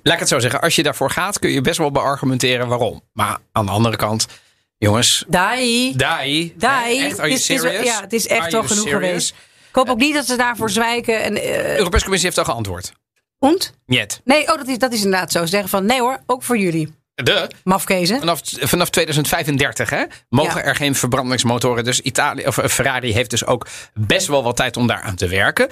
laat 0.03 0.15
ik 0.15 0.21
het 0.21 0.29
zo 0.29 0.39
zeggen, 0.39 0.61
als 0.61 0.77
je 0.77 0.83
daarvoor 0.83 1.11
gaat, 1.11 1.39
kun 1.39 1.51
je 1.51 1.61
best 1.61 1.79
wel 1.79 1.91
beargumenteren 1.91 2.69
waarom. 2.69 3.01
Maar 3.13 3.39
aan 3.53 3.67
de 3.67 3.73
andere 3.73 3.97
kant, 3.97 4.27
jongens, 4.79 5.25
Dai. 5.29 5.97
Dai. 5.97 6.55
Dai. 6.57 7.01
Echt, 7.05 7.19
are 7.19 7.31
is- 7.31 7.45
serious? 7.45 7.85
ja, 7.87 8.01
het 8.01 8.13
is 8.13 8.27
echt 8.27 8.51
you 8.51 8.67
genoeg 8.67 8.83
serious? 8.89 9.05
geweest. 9.07 9.31
Ik 9.69 9.77
hoop 9.77 9.89
ook 9.89 9.99
niet 9.99 10.15
dat 10.15 10.27
ze 10.27 10.37
daarvoor 10.37 10.71
zwijken. 10.71 11.23
En, 11.23 11.35
De 11.35 11.41
eh 11.41 11.77
Europese 11.77 12.03
Commissie 12.03 12.29
heeft 12.31 12.39
al 12.47 12.53
geantwoord. 12.53 12.93
ont? 13.39 13.73
Niet. 13.87 14.21
Nee, 14.25 14.41
oh, 14.49 14.57
dat 14.57 14.69
is, 14.69 14.79
dat 14.79 14.93
is 14.93 15.03
inderdaad 15.05 15.33
zo. 15.33 15.41
Ze 15.41 15.47
zeggen 15.47 15.69
van, 15.69 15.85
nee 15.87 16.01
hoor, 16.01 16.23
ook 16.27 16.43
voor 16.43 16.59
jullie. 16.59 16.95
De. 17.23 17.51
Mafkezen. 17.65 18.19
Vanaf, 18.19 18.41
vanaf 18.45 18.91
2035 18.91 19.91
hè, 19.91 20.05
mogen 20.29 20.61
Ja. 20.61 20.65
er 20.67 20.75
geen 20.77 20.95
verbrandingsmotoren. 20.95 21.85
Dus 21.85 22.01
Italië, 22.01 22.47
of 22.47 22.59
eh, 22.59 22.69
Ferrari 22.69 23.13
heeft 23.13 23.31
dus 23.31 23.45
ook 23.47 23.67
best 23.95 24.27
wel 24.27 24.43
wat 24.43 24.57
tijd 24.57 24.77
om 24.77 24.87
daaraan 24.87 25.17
te 25.17 25.29
werken. 25.29 25.69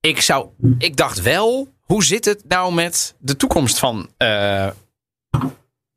Ik, 0.00 0.20
zou, 0.20 0.48
ik 0.78 0.96
dacht 0.96 1.22
wel, 1.22 1.74
hoe 1.80 2.04
zit 2.04 2.24
het 2.24 2.42
nou 2.48 2.72
met 2.72 3.14
de 3.18 3.36
toekomst 3.36 3.78
van 3.78 4.10
eh, 4.16 4.68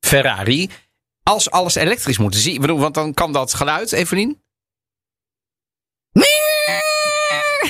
Ferrari? 0.06 0.70
Als 1.24 1.52
alles 1.52 1.76
elektrisch 1.76 2.18
moet. 2.18 2.36
Zie, 2.36 2.54
ik 2.54 2.62
bedoel, 2.62 2.80
want 2.80 2.94
dan 2.94 3.14
kan 3.14 3.34
dat 3.34 3.54
geluid, 3.54 3.92
Evelien? 3.92 4.44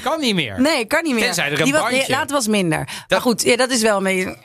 Kan 0.03 0.19
niet 0.19 0.35
meer. 0.35 0.61
Nee, 0.61 0.85
kan 0.85 1.03
niet 1.03 1.13
meer. 1.13 1.23
Tenzij 1.23 1.45
er 1.51 1.57
een 1.57 1.63
Die 1.63 1.73
was- 1.73 1.81
bandje. 1.81 1.97
nee, 1.99 2.09
Laat 2.09 2.31
was 2.31 2.47
minder. 2.47 2.89
Maar 3.07 3.21
goed, 3.21 3.41
ja, 3.43 3.55
dat 3.55 3.69
is 3.69 3.81
wel 3.81 3.97
een 3.97 4.03
beetje... 4.03 4.37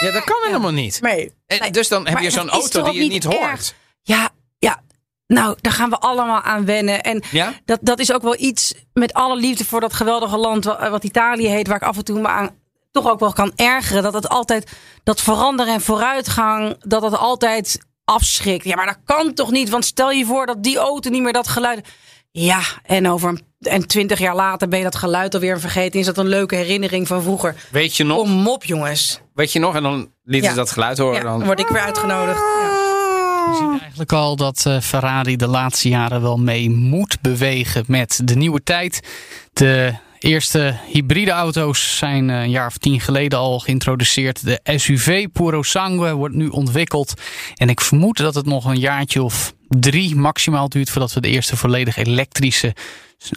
Ja, 0.00 0.10
dat 0.12 0.24
kan 0.24 0.42
helemaal 0.44 0.72
niet. 0.72 1.00
Nee. 1.00 1.32
En 1.46 1.58
Nee. 1.60 1.70
dus 1.70 1.88
dan 1.88 2.04
heb 2.04 2.14
Maar 2.14 2.22
je 2.22 2.30
zo'n 2.30 2.48
auto 2.50 2.82
die 2.82 3.02
je 3.02 3.08
niet 3.08 3.24
hoort. 3.24 3.74
Ja, 4.02 4.28
ja. 4.58 4.82
Nou, 5.26 5.56
daar 5.60 5.72
gaan 5.72 5.90
we 5.90 5.98
allemaal 5.98 6.40
aan 6.40 6.64
wennen. 6.64 7.02
En 7.02 7.22
Ja? 7.30 7.52
dat, 7.64 7.78
dat 7.82 7.98
is 7.98 8.12
ook 8.12 8.22
wel 8.22 8.38
iets 8.38 8.74
met 8.92 9.12
alle 9.12 9.36
liefde 9.36 9.64
voor 9.64 9.80
dat 9.80 9.92
geweldige 9.94 10.36
land 10.36 10.64
wa- 10.64 10.90
wat 10.90 11.04
Italië 11.04 11.46
heet, 11.48 11.66
waar 11.66 11.76
ik 11.76 11.82
af 11.82 11.96
en 11.96 12.04
toe 12.04 12.20
me 12.20 12.28
aan 12.28 12.50
toch 12.90 13.08
ook 13.08 13.20
wel 13.20 13.32
kan 13.32 13.52
ergeren. 13.56 14.02
Dat 14.02 14.14
het 14.14 14.28
altijd, 14.28 14.70
dat 15.04 15.20
veranderen 15.20 15.74
en 15.74 15.80
vooruitgang, 15.80 16.76
dat 16.78 17.02
het 17.02 17.16
altijd 17.16 17.78
afschrikt. 18.04 18.64
Ja, 18.64 18.76
maar 18.76 18.86
dat 18.86 18.98
kan 19.04 19.34
toch 19.34 19.50
niet? 19.50 19.68
Want 19.70 19.84
stel 19.84 20.10
je 20.10 20.24
voor 20.24 20.46
dat 20.46 20.62
die 20.62 20.76
auto 20.78 21.10
niet 21.10 21.22
meer 21.22 21.32
dat 21.32 21.48
geluid. 21.48 21.88
Ja, 22.36 22.60
en 22.86 23.08
over 23.08 23.28
een, 23.28 23.40
en 23.60 23.86
twintig 23.86 24.18
jaar 24.18 24.34
later 24.34 24.68
ben 24.68 24.78
je 24.78 24.84
dat 24.84 24.96
geluid 24.96 25.34
alweer 25.34 25.60
vergeten. 25.60 26.00
Is 26.00 26.06
dat 26.06 26.18
een 26.18 26.28
leuke 26.28 26.54
herinnering 26.56 27.06
van 27.06 27.22
vroeger? 27.22 27.54
Weet 27.70 27.96
je 27.96 28.04
nog? 28.04 28.18
Kom 28.18 28.48
op, 28.48 28.64
jongens. 28.64 29.20
Weet 29.34 29.52
je 29.52 29.58
nog? 29.58 29.74
En 29.74 29.82
dan 29.82 30.08
lieten 30.24 30.48
Ja. 30.48 30.54
ze 30.54 30.60
dat 30.60 30.70
geluid 30.70 30.98
horen. 30.98 31.16
Ja, 31.16 31.22
dan... 31.22 31.38
dan 31.38 31.46
word 31.46 31.60
ik 31.60 31.68
weer 31.68 31.80
uitgenodigd. 31.82 32.38
Ja. 32.38 32.82
Je 33.50 33.56
ziet 33.72 33.80
eigenlijk 33.80 34.12
al 34.12 34.36
dat 34.36 34.64
eh, 34.66 34.80
Ferrari 34.80 35.36
de 35.36 35.46
laatste 35.46 35.88
jaren 35.88 36.22
wel 36.22 36.36
mee 36.38 36.70
moet 36.70 37.20
bewegen 37.20 37.84
met 37.86 38.20
de 38.24 38.34
nieuwe 38.36 38.62
tijd. 38.62 39.00
De 39.52 39.94
eerste 40.18 40.74
hybride 40.92 41.30
auto's 41.30 41.96
zijn 41.96 42.30
eh, 42.30 42.40
een 42.42 42.50
jaar 42.50 42.66
of 42.66 42.78
tien 42.78 43.00
geleden 43.00 43.38
al 43.38 43.58
geïntroduceerd. 43.58 44.44
De 44.44 44.60
SUV 44.76 45.26
Puro 45.32 45.62
Sangue 45.62 46.12
wordt 46.14 46.34
nu 46.34 46.48
ontwikkeld. 46.48 47.14
En 47.54 47.68
ik 47.68 47.80
vermoed 47.80 48.16
dat 48.16 48.34
het 48.34 48.46
nog 48.46 48.64
een 48.64 48.78
jaartje 48.78 49.22
of 49.22 49.54
drie 49.78 50.16
maximaal 50.16 50.68
duurt 50.68 50.90
voordat 50.90 51.12
we 51.12 51.20
de 51.20 51.28
eerste 51.28 51.56
volledig 51.56 51.96
elektrische 51.96 52.74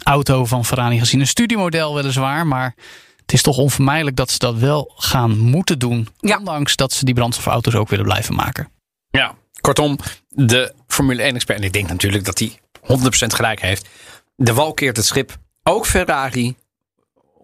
auto 0.02 0.44
van 0.44 0.64
Ferrari 0.64 0.96
gaan 0.96 1.06
zien. 1.06 1.20
Een 1.20 1.26
studiemodel 1.26 1.94
weliswaar, 1.94 2.46
maar 2.46 2.74
het 3.16 3.32
is 3.32 3.42
toch 3.42 3.58
onvermijdelijk 3.58 4.16
dat 4.16 4.30
ze 4.30 4.38
dat 4.38 4.56
wel 4.56 4.92
gaan 4.96 5.38
moeten 5.38 5.78
doen. 5.78 6.08
Ja. 6.18 6.38
Ondanks 6.38 6.76
dat 6.76 6.92
ze 6.92 7.04
die 7.04 7.14
brandstofauto's 7.14 7.74
ook 7.74 7.88
willen 7.88 8.04
blijven 8.04 8.34
maken. 8.34 8.68
Ja, 9.10 9.34
kortom, 9.60 9.98
de 10.28 10.74
Formule 10.86 11.30
1-expert, 11.32 11.58
en 11.58 11.64
ik 11.64 11.72
denk 11.72 11.88
natuurlijk 11.88 12.24
dat 12.24 12.38
hij 12.38 12.58
100% 12.82 13.34
gelijk 13.34 13.60
heeft. 13.60 13.88
De 14.36 14.52
wal 14.54 14.74
keert 14.74 14.96
het 14.96 15.06
schip. 15.06 15.36
Ook 15.62 15.86
Ferrari, 15.86 16.56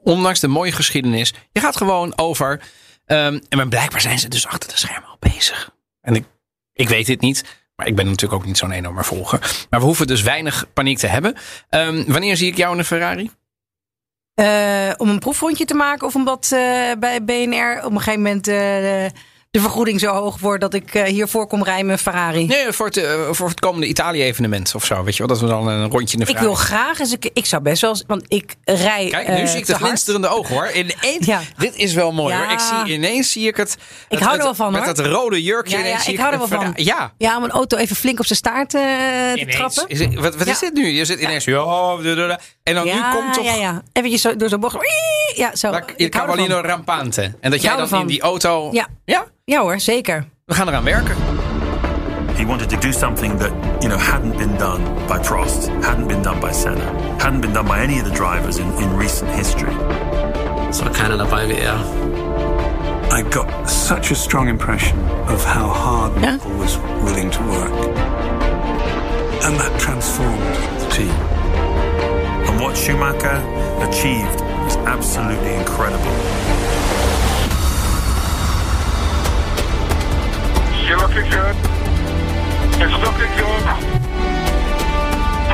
ondanks 0.03 0.41
de 0.41 0.49
mooie 0.49 0.73
geschiedenis. 0.73 1.35
Je 1.53 1.61
gaat 1.61 1.77
gewoon 1.77 2.19
over. 2.19 2.61
ehm, 3.07 3.41
en 3.49 3.57
maar 3.57 3.69
blijkbaar 3.69 4.01
zijn 4.01 4.19
ze 4.19 4.29
dus 4.29 4.47
achter 4.47 4.71
de 4.71 4.77
schermen 4.79 5.09
al 5.09 5.17
bezig. 5.19 5.71
En 6.01 6.15
ik, 6.15 6.25
ik 6.73 6.89
weet 6.89 7.07
dit 7.07 7.21
niet. 7.21 7.45
Maar 7.77 7.87
ik 7.87 7.97
ben 7.97 8.05
natuurlijk 8.07 8.41
ook 8.41 8.47
niet 8.47 8.59
zo'n 8.59 8.71
enorme 8.71 9.05
volger. 9.05 9.67
Maar 9.71 9.81
we 9.81 9.87
hoeven 9.87 10.07
dus 10.07 10.23
weinig 10.23 10.67
paniek 10.73 10.99
te 10.99 11.07
hebben. 11.07 11.35
Ehm, 11.69 12.05
wanneer 12.07 12.37
zie 12.37 12.51
ik 12.51 12.57
jou 12.57 12.73
in 12.73 12.79
een 12.79 12.85
Ferrari? 12.85 13.31
Eh, 14.35 14.93
om 14.97 15.09
een 15.09 15.19
proefrondje 15.19 15.65
te 15.65 15.75
maken 15.75 16.07
of 16.07 16.15
omdat 16.15 16.45
eh, 16.53 16.93
bij 16.99 17.25
BNR 17.25 17.85
op 17.85 17.91
een 17.91 18.01
gegeven 18.01 18.23
moment 18.23 18.49
eh, 18.49 19.07
de, 19.55 19.61
vergoeding 19.61 20.01
zo 20.01 20.13
hoog 20.13 20.39
wordt 20.39 20.61
dat 20.61 20.75
ik 20.75 20.95
eh, 20.95 21.03
hiervoor 21.05 21.47
kom 21.47 21.65
rijden 21.65 21.87
met 21.87 22.01
Ferrari. 22.01 22.47
Nee, 22.47 22.73
voor 22.73 22.87
het, 22.87 22.97
eh, 22.97 23.13
voor 23.31 23.49
het 23.49 23.61
komende 23.61 23.87
Italië-evenement 23.87 24.75
of 24.75 24.85
zo. 24.85 25.03
Weet 25.05 25.13
je 25.17 25.19
wel, 25.19 25.29
dat 25.29 25.41
we 25.41 25.47
dan 25.47 25.67
een 25.69 25.91
rondje 25.91 26.19
in 26.19 26.25
de 26.25 26.31
Ik 26.31 26.37
Ferrari. 26.37 26.47
wil 26.47 26.55
graag 26.55 26.99
eens, 26.99 27.11
een 27.13 27.19
keer- 27.19 27.31
ik 27.35 27.47
zou 27.47 27.63
best 27.63 27.81
wel, 27.81 27.91
eens- 27.91 28.05
want 28.07 28.25
ik 28.29 28.55
rij. 28.65 29.07
Kijk, 29.11 29.29
nu 29.29 29.35
eh, 29.35 29.47
zie 29.47 29.59
ik 29.59 29.67
de 29.67 29.75
glinsterende 29.75 30.29
ogen 30.29 30.55
hoor. 30.55 30.71
Ineens, 30.73 31.27
Ja. 31.27 31.41
Dit 31.57 31.77
is 31.77 31.93
wel 31.93 32.13
mooi 32.13 32.35
Ja. 32.35 32.43
hoor. 32.43 32.53
Ik 32.53 32.59
zie, 32.61 32.95
ineens 32.95 33.33
zie 33.33 33.47
ik 33.49 33.57
het. 33.57 33.77
het- 34.09 34.21
hou 34.21 34.37
er 34.37 34.43
wel 34.43 34.55
van, 34.55 34.73
Met 34.73 34.85
hoor. 34.85 34.95
dat 34.95 35.07
rode 35.07 35.43
jurkje. 35.43 35.79
Ja, 35.79 35.85
ja, 35.85 35.99
zie 35.99 36.13
ik 36.13 36.19
hou 36.19 36.33
er 36.33 36.39
wel 36.39 36.49
van. 36.49 36.73
Ja. 36.75 37.13
Ja, 37.19 37.37
om 37.37 37.45
een 37.45 37.51
auto 37.51 37.77
even 37.77 37.97
flink 37.97 38.19
op 38.19 38.27
zijn 38.27 38.39
staart 38.39 38.71
te 38.71 39.33
Ineens. 39.37 39.57
trappen. 39.57 39.85
Is 39.89 39.99
het- 40.01 40.15
wat 40.15 40.37
wat 40.37 40.47
is 40.47 40.59
dit 40.59 40.75
nu? 40.75 40.87
Je 40.89 41.05
zit 41.05 41.21
ineens. 41.21 41.45
Ja, 41.45 41.65
da, 42.03 42.15
da, 42.15 42.27
da. 42.27 42.39
en 42.63 42.75
dan 42.75 42.85
nu 42.85 42.93
komt 43.13 43.35
toch. 43.35 43.45
ja, 43.45 43.55
ja. 43.55 43.83
Eventjes 43.93 44.21
zo, 44.21 44.37
door 44.37 44.49
zo'n 44.49 44.61
bocht. 44.61 44.77
Ja, 45.35 45.57
zo. 45.57 45.71
La- 45.71 45.85
Ik 45.97 46.15
hou 46.15 46.53
Rampante. 46.61 47.35
En 47.41 47.51
dat 47.51 47.63
jij 47.63 47.77
dan 47.77 48.01
in 48.01 48.07
die 48.07 48.21
auto. 48.21 48.69
Ja. 48.73 48.87
ja? 49.05 49.25
Ja 49.47 49.61
hoor, 49.61 49.81
zeker. 49.81 50.25
We 50.47 50.55
gaan 50.55 50.69
eraan 50.69 50.85
werken. 50.85 51.17
He 52.37 52.47
wanted 52.47 52.69
to 52.69 52.77
do 52.77 52.93
something 52.93 53.39
that, 53.39 53.53
you 53.83 53.89
know, 53.89 53.99
hadn't 53.99 54.37
been 54.37 54.57
done 54.57 54.83
by 55.07 55.19
Prost, 55.19 55.69
hadn't 55.83 56.09
been 56.09 56.23
done 56.23 56.41
by 56.41 56.53
Senna, 56.53 56.93
hadn't 57.19 57.41
been 57.41 57.53
done 57.53 57.67
by 57.67 57.79
any 57.79 57.99
of 57.99 58.05
the 58.05 58.15
drivers 58.15 58.57
in, 58.57 58.67
in 58.79 58.97
recent 58.99 59.31
history. 59.31 59.75
Es 60.69 60.81
war 60.81 60.91
keiner 60.93 61.19
dabei 61.19 61.47
wie 61.47 61.61
er. 61.61 61.79
I 63.13 63.23
got 63.23 63.69
such 63.69 64.11
a 64.11 64.15
strong 64.15 64.49
impression 64.49 64.99
of 65.29 65.45
how 65.45 65.69
hard 65.69 66.17
Michael 66.17 66.59
was 66.59 66.79
willing 67.03 67.31
to 67.31 67.43
work. 67.43 67.73
And 69.45 69.61
that 69.61 69.79
transformed 69.79 70.55
the 70.81 70.89
team. 70.89 71.15
And 72.49 72.61
what 72.61 72.77
Schumacher 72.77 73.43
achieved 73.83 74.41
was 74.65 74.77
absolutely 74.87 75.55
incredible. 75.55 76.13
Looking 80.85 81.31
good. 81.33 81.57
It's 82.83 82.97
looking 83.05 83.33
good. 83.39 83.63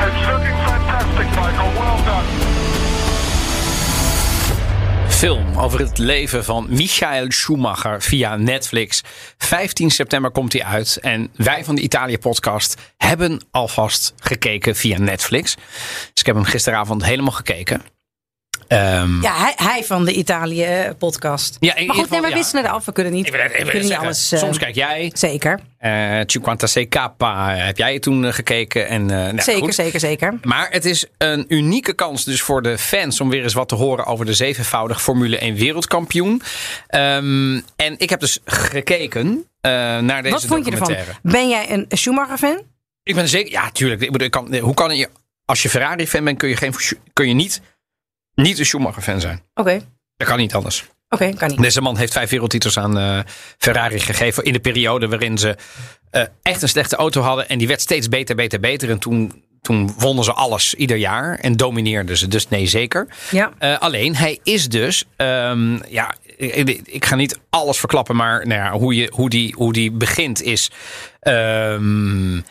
It's 0.03 0.27
looking 0.27 0.57
fantastic, 0.65 1.27
Michael. 1.29 1.71
Well 1.73 2.03
done. 2.05 2.25
Film 5.09 5.57
over 5.57 5.79
het 5.79 5.97
leven 5.97 6.43
van 6.43 6.67
Michael 6.69 7.31
Schumacher 7.31 8.01
via 8.01 8.35
Netflix. 8.35 9.03
15 9.37 9.91
september 9.91 10.31
komt 10.31 10.53
hij 10.53 10.63
uit. 10.63 10.97
En 11.01 11.31
wij 11.35 11.63
van 11.63 11.75
de 11.75 11.81
Italië 11.81 12.17
podcast 12.17 12.75
hebben 12.97 13.45
alvast 13.51 14.13
gekeken 14.17 14.75
via 14.75 14.99
Netflix. 14.99 15.55
Dus 15.55 16.11
ik 16.13 16.25
heb 16.25 16.35
hem 16.35 16.43
gisteravond 16.43 17.05
helemaal 17.05 17.31
gekeken. 17.31 17.81
Ehm, 18.71 19.21
Ja, 19.21 19.35
hij, 19.35 19.53
hij 19.55 19.83
van 19.83 20.05
de 20.05 20.13
Italië-podcast. 20.13 21.57
Ja, 21.59 21.75
in 21.75 21.85
maar 21.85 21.95
goed, 21.95 22.09
nee, 22.09 22.21
we 22.21 22.27
ja. 22.27 22.33
wisselen 22.33 22.65
eraf. 22.65 22.85
We 22.85 22.91
kunnen 22.91 23.13
niet, 23.13 23.25
Ik 23.25 23.31
wil 23.31 23.41
het 23.41 23.51
even 23.51 23.69
kunnen 23.69 23.87
niet 23.89 23.97
alles... 23.97 24.31
eh, 24.31 24.39
Soms 24.39 24.57
kijk 24.57 24.75
jij. 24.75 25.11
Zeker, 25.13 25.59
eh 25.77 25.89
56 26.25 26.87
Kappa 26.87 27.55
heb 27.55 27.77
jij 27.77 27.99
toen 27.99 28.25
eh, 28.25 28.33
gekeken. 28.33 28.87
En, 28.87 29.01
eh, 29.01 29.17
nou, 29.17 29.41
zeker, 29.41 29.61
goed. 29.61 29.75
zeker, 29.75 29.99
zeker. 29.99 30.39
Maar 30.43 30.67
het 30.71 30.85
is 30.85 31.05
een 31.17 31.45
unieke 31.47 31.93
kans 31.93 32.23
dus 32.23 32.41
voor 32.41 32.61
de 32.61 32.77
fans 32.77 33.21
om 33.21 33.29
weer 33.29 33.43
eens 33.43 33.53
wat 33.53 33.69
te 33.69 33.75
horen 33.75 34.05
over 34.05 34.25
de 34.25 34.33
zevenvoudig 34.33 35.01
Formule 35.01 35.37
1 35.37 35.55
wereldkampioen. 35.55 36.41
Ehm, 36.87 37.59
en 37.75 37.95
ik 37.97 38.09
heb 38.09 38.19
dus 38.19 38.39
gekeken 38.45 39.45
eh, 39.61 39.71
naar 39.99 40.21
deze 40.23 40.33
Wat 40.35 40.45
vond 40.45 40.65
je 40.65 40.71
ervan? 40.71 40.95
Ben 41.21 41.49
jij 41.49 41.71
een 41.71 41.85
Schumacher-fan? 41.89 42.61
Ik 43.03 43.15
ben 43.15 43.27
zeker, 43.27 43.51
ja, 43.51 43.71
tuurlijk. 43.71 44.01
Ik 44.01 44.11
bedoel, 44.11 44.25
ik 44.27 44.31
kan, 44.33 44.55
hoe 44.57 44.73
kan 44.73 44.95
je, 44.95 45.09
als 45.45 45.61
je 45.61 45.69
Ferrari-fan 45.69 46.23
bent, 46.23 46.37
kun 46.37 46.49
je, 46.49 46.55
geen, 46.55 46.73
kun 47.13 47.27
je 47.27 47.33
niet, 47.33 47.61
niet 48.35 48.59
een 48.59 48.65
Schumacher-fan 48.65 49.19
zijn. 49.21 49.41
Oké, 49.53 49.81
Dat 50.17 50.27
kan 50.27 50.37
niet 50.37 50.53
anders. 50.53 50.85
oké, 51.09 51.33
kan 51.33 51.49
niet. 51.49 51.61
Deze 51.61 51.81
man 51.81 51.97
heeft 51.97 52.13
vijf 52.13 52.29
wereldtitels 52.29 52.77
aan 52.77 52.97
eh, 52.97 53.19
Ferrari 53.57 53.99
gegeven. 53.99 54.43
In 54.43 54.53
de 54.53 54.59
periode 54.59 55.07
waarin 55.07 55.37
ze 55.37 55.55
eh, 56.09 56.23
echt 56.41 56.61
een 56.61 56.69
slechte 56.69 56.95
auto 56.95 57.21
hadden. 57.21 57.49
En 57.49 57.57
die 57.57 57.67
werd 57.67 57.81
steeds 57.81 58.09
beter, 58.09 58.35
beter, 58.35 58.59
beter. 58.59 58.89
En 58.89 58.99
toen, 58.99 59.43
toen 59.61 59.93
wonnen 59.97 60.23
ze 60.23 60.33
alles 60.33 60.73
ieder 60.73 60.97
jaar. 60.97 61.37
En 61.39 61.57
domineerden 61.57 62.17
ze. 62.17 62.27
Dus 62.27 62.49
nee, 62.49 62.65
zeker. 62.67 63.07
Ja. 63.31 63.51
Eh, 63.59 63.77
alleen, 63.79 64.15
hij 64.15 64.39
is 64.43 64.69
dus. 64.69 65.03
ehm, 65.15 65.77
ja, 65.89 66.13
ik, 66.37 66.81
ik 66.83 67.05
ga 67.05 67.15
niet 67.15 67.39
alles 67.49 67.77
verklappen. 67.79 68.15
Maar 68.15 68.47
nou 68.47 68.61
ja, 68.61 68.71
hoe, 68.71 68.95
je, 68.95 69.11
hoe, 69.13 69.29
die, 69.29 69.53
hoe 69.57 69.73
die 69.73 69.91
begint 69.91 70.41
is. 70.41 70.71
ehm, 71.19 72.37
eh, 72.37 72.43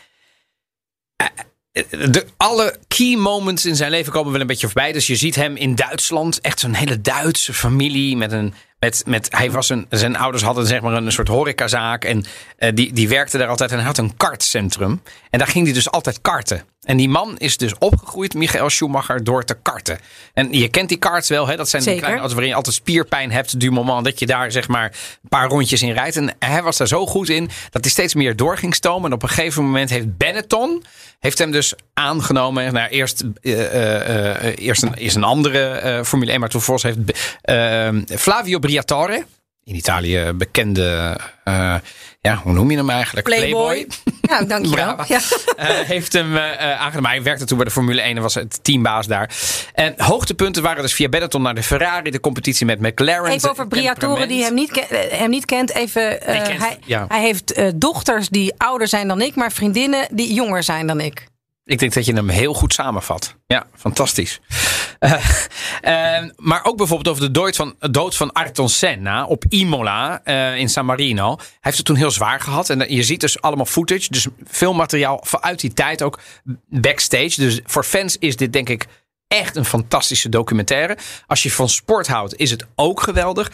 de, 1.71 2.25
alle 2.37 2.75
key 2.87 3.15
moments 3.15 3.65
in 3.65 3.75
zijn 3.75 3.91
leven 3.91 4.11
komen 4.11 4.31
wel 4.31 4.41
een 4.41 4.47
beetje 4.47 4.67
voorbij. 4.67 4.91
Dus 4.91 5.07
je 5.07 5.15
ziet 5.15 5.35
hem 5.35 5.55
in 5.55 5.75
Duitsland. 5.75 6.41
Echt 6.41 6.59
zo'n 6.59 6.73
hele 6.73 7.01
Duitse 7.01 7.53
familie. 7.53 8.17
Met 8.17 8.31
een, 8.31 8.53
met, 8.79 9.03
met, 9.05 9.27
hij 9.31 9.51
was 9.51 9.69
een, 9.69 9.85
zijn 9.89 10.15
ouders 10.15 10.43
hadden 10.43 10.67
zeg 10.67 10.81
maar 10.81 10.93
een 10.93 11.11
soort 11.11 11.27
horecazaak. 11.27 12.03
En 12.03 12.25
eh, 12.57 12.71
die, 12.73 12.93
die 12.93 13.07
werkte 13.07 13.37
daar 13.37 13.47
altijd. 13.47 13.71
En 13.71 13.77
hij 13.77 13.85
had 13.85 13.97
een 13.97 14.17
kartcentrum. 14.17 15.01
En 15.29 15.39
daar 15.39 15.47
ging 15.47 15.65
hij 15.65 15.73
dus 15.73 15.91
altijd 15.91 16.21
karten. 16.21 16.63
En 16.81 16.97
die 16.97 17.09
man 17.09 17.37
is 17.37 17.57
dus 17.57 17.77
opgegroeid, 17.77 18.33
Michael 18.33 18.69
Schumacher, 18.69 19.23
door 19.23 19.43
te 19.43 19.57
karten. 19.61 19.99
En 20.33 20.53
je 20.53 20.67
kent 20.67 20.89
die 20.89 20.97
karts 20.97 21.29
wel. 21.29 21.47
Hè? 21.47 21.55
Dat 21.55 21.69
zijn 21.69 21.83
die 21.83 21.95
kleine 21.95 22.17
auto's 22.17 22.33
waarin 22.33 22.49
je 22.49 22.55
altijd 22.55 22.75
spierpijn 22.75 23.31
hebt. 23.31 23.59
Du 23.59 23.71
moment 23.71 24.05
dat 24.05 24.19
je 24.19 24.25
daar 24.25 24.51
zeg 24.51 24.67
maar 24.67 24.85
een 25.23 25.29
paar 25.29 25.47
rondjes 25.47 25.81
in 25.81 25.91
rijdt. 25.91 26.15
En 26.15 26.35
hij 26.39 26.63
was 26.63 26.77
daar 26.77 26.87
zo 26.87 27.05
goed 27.05 27.29
in 27.29 27.49
dat 27.69 27.83
hij 27.83 27.91
steeds 27.91 28.13
meer 28.13 28.35
door 28.35 28.57
ging 28.57 28.75
stomen. 28.75 29.09
En 29.09 29.15
op 29.15 29.23
een 29.23 29.29
gegeven 29.29 29.63
moment 29.63 29.89
heeft 29.89 30.17
Benetton 30.17 30.83
heeft 31.19 31.37
hem 31.37 31.51
dus 31.51 31.73
aangenomen. 31.93 32.73
Nou, 32.73 32.89
eerst, 32.89 33.23
eh, 33.41 33.65
eh, 33.65 34.47
eh, 34.47 34.57
eerst 34.57 34.83
een, 34.83 34.93
is 34.95 35.15
een 35.15 35.23
andere 35.23 36.01
Formule 36.05 36.31
1, 36.31 36.39
maar 36.39 36.49
toen 36.49 36.61
heeft 36.81 36.97
eh, 37.41 37.89
Flavio 38.17 38.59
Briatore, 38.59 39.25
in 39.71 39.77
Italië 39.77 40.31
bekende, 40.35 41.17
eh, 41.43 41.75
ja, 42.21 42.35
hoe 42.43 42.53
noem 42.53 42.71
je 42.71 42.77
hem 42.77 42.89
eigenlijk? 42.89 43.27
Playboy. 43.27 43.87
Ja, 44.21 44.43
dankjewel. 44.43 44.95
Ja. 45.07 45.19
Eh, 45.55 45.67
heeft 45.67 46.13
hem 46.13 46.37
eh, 46.37 46.79
aangenomen. 46.79 47.09
Hij 47.09 47.23
werkte 47.23 47.45
toen 47.45 47.57
bij 47.57 47.65
de 47.65 47.71
Formule 47.71 48.01
1 48.01 48.15
en 48.15 48.21
was 48.21 48.35
het 48.35 48.63
teambaas 48.63 49.07
daar. 49.07 49.35
En 49.73 49.93
hoogtepunten 49.97 50.63
waren 50.63 50.81
dus 50.81 50.93
via 50.93 51.09
Benetton 51.09 51.41
naar 51.41 51.55
de 51.55 51.63
Ferrari, 51.63 52.11
de 52.11 52.19
competitie 52.19 52.65
met 52.65 52.79
McLaren. 52.79 53.31
Even 53.31 53.49
over 53.49 53.67
Briatore 53.67 54.27
die 54.27 54.43
hem 54.43 54.53
niet, 54.53 54.87
hem 55.09 55.29
niet 55.29 55.45
kent. 55.45 55.73
Even, 55.73 56.19
kent- 56.19 56.57
hij, 56.57 56.77
ja. 56.85 57.05
hij 57.07 57.21
heeft 57.21 57.61
dochters 57.75 58.29
die 58.29 58.53
ouder 58.57 58.87
zijn 58.87 59.07
dan 59.07 59.21
ik, 59.21 59.35
maar 59.35 59.51
vriendinnen 59.51 60.07
die 60.11 60.33
jonger 60.33 60.63
zijn 60.63 60.87
dan 60.87 60.99
ik. 60.99 61.29
Ik 61.63 61.79
denk 61.79 61.93
dat 61.93 62.05
je 62.05 62.13
hem 62.13 62.29
heel 62.29 62.53
goed 62.53 62.73
samenvat. 62.73 63.35
Ja, 63.47 63.67
fantastisch. 63.75 64.39
Eh, 64.99 65.25
eh, 65.81 66.29
maar 66.35 66.63
ook 66.63 66.77
bijvoorbeeld 66.77 67.07
over 67.07 67.21
de 67.21 67.31
dood 67.31 67.55
van, 67.55 67.75
dood 67.79 68.15
van 68.15 68.31
Ayrton 68.31 68.69
Senna 68.69 69.25
op 69.25 69.45
Imola 69.49 70.23
eh, 70.23 70.55
in 70.55 70.69
San 70.69 70.85
Marino. 70.85 71.35
Hij 71.35 71.47
heeft 71.59 71.77
het 71.77 71.85
toen 71.85 71.95
heel 71.95 72.11
zwaar 72.11 72.39
gehad. 72.39 72.69
En 72.69 72.93
je 72.95 73.03
ziet 73.03 73.19
dus 73.19 73.41
allemaal 73.41 73.65
footage. 73.65 74.07
Dus 74.09 74.27
veel 74.43 74.73
materiaal 74.73 75.19
vanuit 75.23 75.59
die 75.59 75.73
tijd 75.73 76.01
ook 76.01 76.19
backstage. 76.67 77.41
Dus 77.41 77.59
voor 77.63 77.83
fans 77.83 78.17
is 78.17 78.35
dit 78.35 78.53
denk 78.53 78.69
ik 78.69 78.85
echt 79.27 79.55
een 79.55 79.65
fantastische 79.65 80.29
documentaire. 80.29 80.97
Als 81.27 81.43
je 81.43 81.51
van 81.51 81.69
sport 81.69 82.07
houdt 82.07 82.35
is 82.35 82.51
het 82.51 82.65
ook 82.75 83.01
geweldig. 83.01 83.51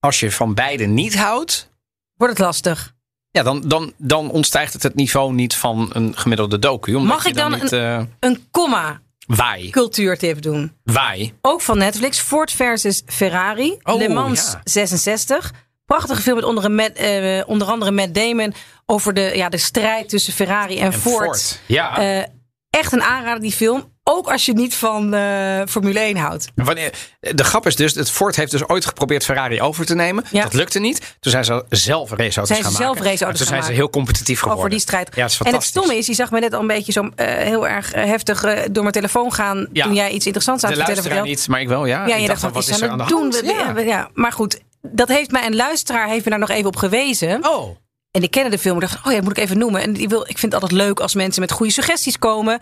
Als 0.00 0.20
je 0.20 0.32
van 0.32 0.54
beide 0.54 0.84
niet 0.84 1.16
houdt... 1.16 1.70
Wordt 2.14 2.38
het 2.38 2.46
lastig? 2.46 2.96
Ja, 3.38 3.44
dan, 3.44 3.62
dan, 3.66 3.92
dan 3.96 4.30
ontstijgt 4.30 4.72
het 4.72 4.82
het 4.82 4.94
niveau 4.94 5.32
niet 5.32 5.54
van 5.54 5.90
een 5.92 6.16
gemiddelde 6.16 6.58
docu. 6.58 6.94
Omdat 6.94 7.14
Mag 7.16 7.26
ik 7.26 7.34
dan 7.34 7.52
niet, 7.52 7.72
eh 7.72 8.00
Een 8.20 8.46
comma 8.50 9.00
waai. 9.26 9.70
cultuurtip 9.70 10.42
doen. 10.42 10.72
Waai. 10.84 11.34
Ook 11.40 11.60
van 11.60 11.78
Netflix. 11.78 12.18
Ford 12.18 12.52
versus 12.52 13.02
Ferrari. 13.06 13.76
Oh, 13.82 13.98
Le 13.98 14.08
Mans 14.08 14.52
ja. 14.52 14.60
66. 14.64 15.52
Prachtige 15.84 16.22
film 16.22 16.36
met 16.36 16.44
onder, 16.44 16.70
met, 16.70 16.96
eh, 16.96 17.42
onder 17.46 17.68
andere 17.68 17.90
Matt 17.90 18.14
Damon 18.14 18.54
over 18.86 19.14
de, 19.14 19.32
ja, 19.34 19.48
de 19.48 19.58
strijd 19.58 20.08
tussen 20.08 20.32
Ferrari 20.32 20.78
en, 20.78 20.84
En 20.86 20.92
Ford. 20.92 21.24
Ford, 21.24 21.60
ja. 21.66 21.98
Eh, 21.98 22.24
echt 22.70 22.92
een 22.92 23.02
aanrader, 23.02 23.40
die 23.40 23.52
film. 23.52 23.92
Ook 24.10 24.30
als 24.30 24.46
je 24.46 24.52
niet 24.52 24.74
van 24.74 25.14
eh, 25.14 25.60
Formule 25.68 25.98
1 25.98 26.16
houdt. 26.16 26.48
Wanneer, 26.54 26.92
de 27.20 27.44
grap 27.44 27.66
is 27.66 27.76
dus, 27.76 27.94
het 27.94 28.10
Ford 28.10 28.36
heeft 28.36 28.50
dus 28.50 28.68
ooit 28.68 28.86
geprobeerd 28.86 29.24
Ferrari 29.24 29.60
over 29.60 29.86
te 29.86 29.94
nemen. 29.94 30.24
Ja. 30.30 30.42
Dat 30.42 30.52
lukte 30.52 30.78
niet. 30.78 31.16
Toen 31.20 31.32
zijn 31.32 31.44
ze 31.44 31.64
zelf 31.68 32.10
raceauto's 32.10 32.56
Zijn 32.56 32.70
ze 32.70 32.76
zelf 32.76 32.98
raceauto's 32.98 33.38
Toen 33.38 33.46
gaan 33.46 33.46
zijn 33.46 33.62
ze 33.62 33.72
heel 33.72 33.90
competitief 33.90 34.38
geworden. 34.38 34.58
Over 34.58 34.70
die 34.70 34.80
strijd. 34.80 35.10
Ja, 35.14 35.28
en 35.42 35.52
het 35.52 35.62
stomme 35.62 35.96
is, 35.96 36.06
je 36.06 36.14
zag 36.14 36.30
me 36.30 36.40
net 36.40 36.52
al 36.52 36.60
een 36.60 36.66
beetje 36.66 36.92
zo 36.92 37.10
eh, 37.14 37.26
heel 37.26 37.68
erg 37.68 37.92
eh, 37.92 38.04
heftig 38.04 38.40
door 38.70 38.82
mijn 38.82 38.94
telefoon 38.94 39.32
gaan. 39.32 39.66
Ja. 39.72 39.84
toen 39.84 39.94
jij 39.94 40.10
iets 40.10 40.24
interessants 40.24 40.64
aan 40.64 40.70
het 40.70 40.78
vertellen 40.78 41.02
luisteraar 41.02 41.02
vertelde. 41.02 41.28
niet, 41.28 41.48
maar 41.48 41.60
ik 41.60 41.68
wel, 41.68 41.86
ja. 41.86 42.06
Ja, 42.06 42.14
Ik 42.14 42.20
je 42.20 42.26
dacht, 42.28 42.40
van, 42.40 42.52
wat 42.52 42.68
is 42.68 42.80
er 42.80 42.88
aan 42.88 42.98
het 42.98 43.08
doen? 43.08 43.34
Ja. 43.42 43.78
Ja. 43.78 44.10
maar 44.14 44.32
goed, 44.32 44.60
dat 44.82 45.08
heeft 45.08 45.30
mij 45.30 45.46
een 45.46 45.56
luisteraar 45.56 46.08
heeft 46.08 46.24
me 46.24 46.30
daar 46.30 46.38
nog 46.38 46.50
even 46.50 46.66
op 46.66 46.76
gewezen. 46.76 47.48
Oh, 47.48 47.76
En 48.18 48.24
ik 48.24 48.30
kende 48.30 48.50
de 48.50 48.58
film. 48.58 48.74
Ik 48.74 48.80
dacht, 48.80 49.06
oh 49.06 49.12
ja, 49.12 49.22
moet 49.22 49.30
ik 49.30 49.38
even 49.38 49.58
noemen. 49.58 49.82
En 49.82 49.92
die 49.92 50.08
wil, 50.08 50.20
ik 50.20 50.38
vind 50.38 50.52
het 50.52 50.62
altijd 50.62 50.80
leuk 50.80 51.00
als 51.00 51.14
mensen 51.14 51.40
met 51.40 51.50
goede 51.50 51.72
suggesties 51.72 52.18
komen. 52.18 52.58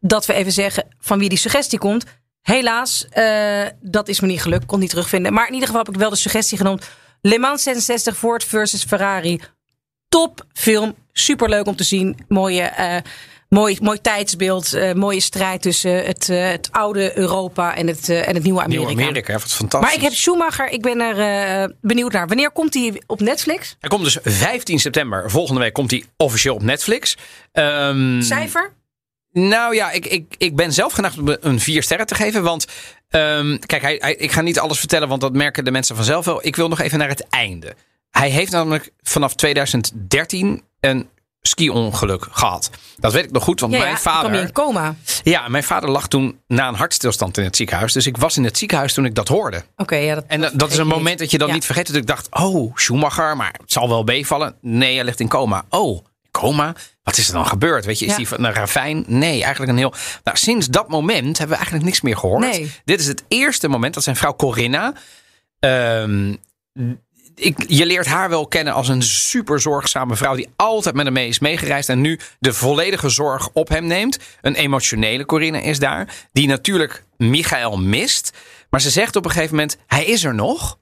Dat 0.00 0.26
we 0.26 0.32
even 0.32 0.52
zeggen 0.52 0.86
van 0.98 1.18
wie 1.18 1.28
die 1.28 1.38
suggestie 1.38 1.78
komt. 1.78 2.04
Helaas, 2.40 3.06
eh, 3.08 3.66
dat 3.80 4.08
is 4.08 4.20
me 4.20 4.26
niet 4.26 4.42
gelukt. 4.42 4.66
Kon 4.66 4.78
niet 4.78 4.90
terugvinden. 4.90 5.32
Maar 5.32 5.46
in 5.46 5.52
ieder 5.52 5.68
geval 5.68 5.84
heb 5.84 5.94
ik 5.94 6.00
wel 6.00 6.10
de 6.10 6.16
suggestie 6.16 6.58
genoemd. 6.58 6.88
Le 7.20 7.38
Mans 7.38 7.62
66 7.62 8.16
Ford 8.16 8.44
versus 8.44 8.84
Ferrari. 8.84 9.40
Top 10.08 10.46
film. 10.52 10.94
Super 11.12 11.48
leuk 11.48 11.66
om 11.66 11.76
te 11.76 11.84
zien. 11.84 12.24
Mooie, 12.28 12.62
eh, 12.62 12.96
mooi, 13.50 13.78
mooi 13.82 14.00
tijdsbeeld. 14.00 14.72
eh, 14.74 14.92
mooie 14.92 15.20
strijd 15.20 15.62
tussen 15.62 16.04
het, 16.04 16.28
eh, 16.28 16.48
het 16.48 16.68
oude 16.72 17.18
Europa 17.18 17.74
en 17.76 17.86
het, 17.86 18.08
eh, 18.08 18.28
en 18.28 18.34
het 18.34 18.42
nieuwe 18.42 18.62
Amerika. 18.62 18.88
Nieuw 18.90 19.00
Amerika, 19.00 19.32
wat 19.32 19.52
fantastisch. 19.52 19.88
Maar 19.90 19.98
ik 19.98 20.02
heb 20.04 20.12
Schumacher. 20.12 20.68
Ik 20.68 20.82
ben 20.82 21.00
er 21.00 21.74
benieuwd 21.80 22.12
naar. 22.12 22.26
Wanneer 22.26 22.50
komt 22.50 22.74
hij 22.74 23.02
op 23.06 23.20
Netflix? 23.20 23.76
Hij 23.80 23.88
komt 23.90 24.04
dus 24.04 24.18
15 24.22 24.78
september, 24.78 25.30
volgende 25.30 25.60
week, 25.60 25.72
komt 25.72 25.90
hij 25.90 26.04
officieel 26.16 26.54
op 26.54 26.62
Netflix. 26.62 27.16
Ehm, 27.52 28.20
Cijfer? 28.22 28.72
Nou 29.32 29.74
ja, 29.74 29.90
ik, 29.90 30.06
ik, 30.06 30.34
ik 30.38 30.56
ben 30.56 30.72
zelf 30.72 30.92
geneigd 30.92 31.18
om 31.18 31.36
een 31.40 31.60
vier 31.60 31.82
sterren 31.82 32.06
te 32.06 32.14
geven. 32.14 32.42
Want 32.42 32.66
ehm, 33.08 33.58
kijk, 33.66 33.82
hij, 33.82 33.96
hij- 34.00 34.14
ik 34.14 34.32
ga 34.32 34.40
niet 34.40 34.58
alles 34.58 34.78
vertellen, 34.78 35.08
want 35.08 35.20
dat 35.20 35.32
merken 35.32 35.64
de 35.64 35.70
mensen 35.70 35.96
vanzelf 35.96 36.24
wel. 36.24 36.46
Ik 36.46 36.56
wil 36.56 36.68
nog 36.68 36.80
even 36.80 36.98
naar 36.98 37.08
het 37.08 37.26
einde. 37.28 37.74
Hij 38.10 38.30
heeft 38.30 38.52
namelijk 38.52 38.90
vanaf 39.02 39.34
2013 39.34 40.62
een 40.80 41.08
ski-ongeluk 41.42 42.26
gehad. 42.30 42.70
Dat 42.96 43.12
weet 43.12 43.24
ik 43.24 43.30
nog 43.30 43.42
goed, 43.42 43.60
want 43.60 43.72
Ja, 43.72 43.78
ja, 43.78 43.84
mijn 43.84 43.96
kwam 43.98 44.14
je 44.14 44.20
vader. 44.22 44.40
in 44.42 44.52
coma. 44.52 44.94
Ja, 45.22 45.48
mijn 45.48 45.64
vader 45.64 45.90
lag 45.90 46.08
toen 46.08 46.38
na 46.46 46.68
een 46.68 46.74
hartstilstand 46.74 47.38
in 47.38 47.44
het 47.44 47.56
ziekenhuis. 47.56 47.92
Dus 47.92 48.06
ik 48.06 48.16
was 48.16 48.36
in 48.36 48.44
het 48.44 48.58
ziekenhuis 48.58 48.92
toen 48.92 49.04
ik 49.04 49.14
dat 49.14 49.28
hoorde. 49.28 49.64
Oké, 49.76 49.96
ja, 49.96 50.14
dat, 50.14 50.24
En 50.26 50.40
dat, 50.40 50.52
dat 50.54 50.70
is 50.70 50.76
een 50.76 50.86
moment 50.86 51.08
niet. 51.08 51.18
dat 51.18 51.30
je 51.30 51.38
dan 51.38 51.48
Ja. 51.48 51.54
niet 51.54 51.64
vergeet. 51.64 51.86
Dat 51.86 51.96
ik 51.96 52.06
dacht, 52.06 52.26
oh, 52.30 52.76
Schumacher, 52.76 53.36
maar 53.36 53.54
het 53.60 53.72
zal 53.72 53.88
wel 53.88 54.02
meevallen. 54.02 54.54
Nee, 54.60 54.94
hij 54.94 55.04
ligt 55.04 55.20
in 55.20 55.28
coma. 55.28 55.64
Oh, 55.68 56.04
coma? 56.30 56.74
Wat 57.02 57.16
is 57.16 57.26
er 57.28 57.34
dan 57.34 57.46
gebeurd? 57.46 57.84
Weet 57.84 57.98
je, 57.98 58.04
is 58.04 58.10
Ja. 58.10 58.16
die 58.16 58.28
van 58.28 58.44
een 58.44 58.52
ravijn? 58.54 59.04
Nee, 59.06 59.42
eigenlijk 59.42 59.72
een 59.72 59.78
heel... 59.78 59.94
Nou, 60.24 60.36
sinds 60.36 60.66
dat 60.66 60.88
moment 60.88 61.26
hebben 61.38 61.48
we 61.48 61.54
eigenlijk 61.62 61.84
niks 61.84 62.00
meer 62.00 62.16
gehoord. 62.16 62.40
Nee. 62.40 62.72
Dit 62.84 63.00
is 63.00 63.06
het 63.06 63.24
eerste 63.28 63.68
moment 63.68 63.94
dat 63.94 64.02
zijn 64.02 64.16
vrouw 64.16 64.36
Corinna... 64.36 64.92
ehm, 65.58 66.34
ik, 67.40 67.64
je 67.68 67.86
leert 67.86 68.06
haar 68.06 68.28
wel 68.28 68.46
kennen 68.46 68.74
als 68.74 68.88
een 68.88 69.02
super 69.02 69.60
zorgzame 69.60 70.16
vrouw 70.16 70.34
die 70.34 70.48
altijd 70.56 70.94
met 70.94 71.04
hem 71.04 71.14
mee 71.14 71.28
is 71.28 71.38
meegereisd 71.38 71.88
en 71.88 72.00
nu 72.00 72.18
de 72.38 72.52
volledige 72.52 73.08
zorg 73.08 73.48
op 73.52 73.68
hem 73.68 73.86
neemt. 73.86 74.18
Een 74.40 74.54
emotionele 74.54 75.24
Corinna 75.24 75.58
is 75.58 75.78
daar, 75.78 76.28
die 76.32 76.46
natuurlijk 76.46 77.04
Michael 77.16 77.78
mist. 77.78 78.32
Maar 78.70 78.80
ze 78.80 78.90
zegt 78.90 79.16
op 79.16 79.24
een 79.24 79.30
gegeven 79.30 79.54
moment: 79.54 79.76
hij 79.86 80.04
is 80.04 80.24
er 80.24 80.34
nog, 80.34 80.78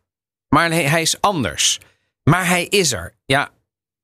maar 0.49 0.71
hij, 0.71 0.85
hij 0.85 1.03
is 1.03 1.21
anders. 1.21 1.81
Maar 2.23 2.47
hij 2.47 2.65
is 2.65 2.93
er. 2.93 3.15
Ja, 3.25 3.51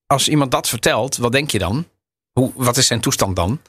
als 0.06 0.28
iemand 0.28 0.50
dat 0.50 0.68
vertelt, 0.68 1.16
wat 1.16 1.32
denk 1.32 1.50
je 1.50 1.58
dan? 1.58 1.88
Hoe, 2.32 2.52
wat 2.54 2.76
is 2.76 2.86
zijn 2.86 3.00
toestand 3.00 3.36
dan? 3.36 3.60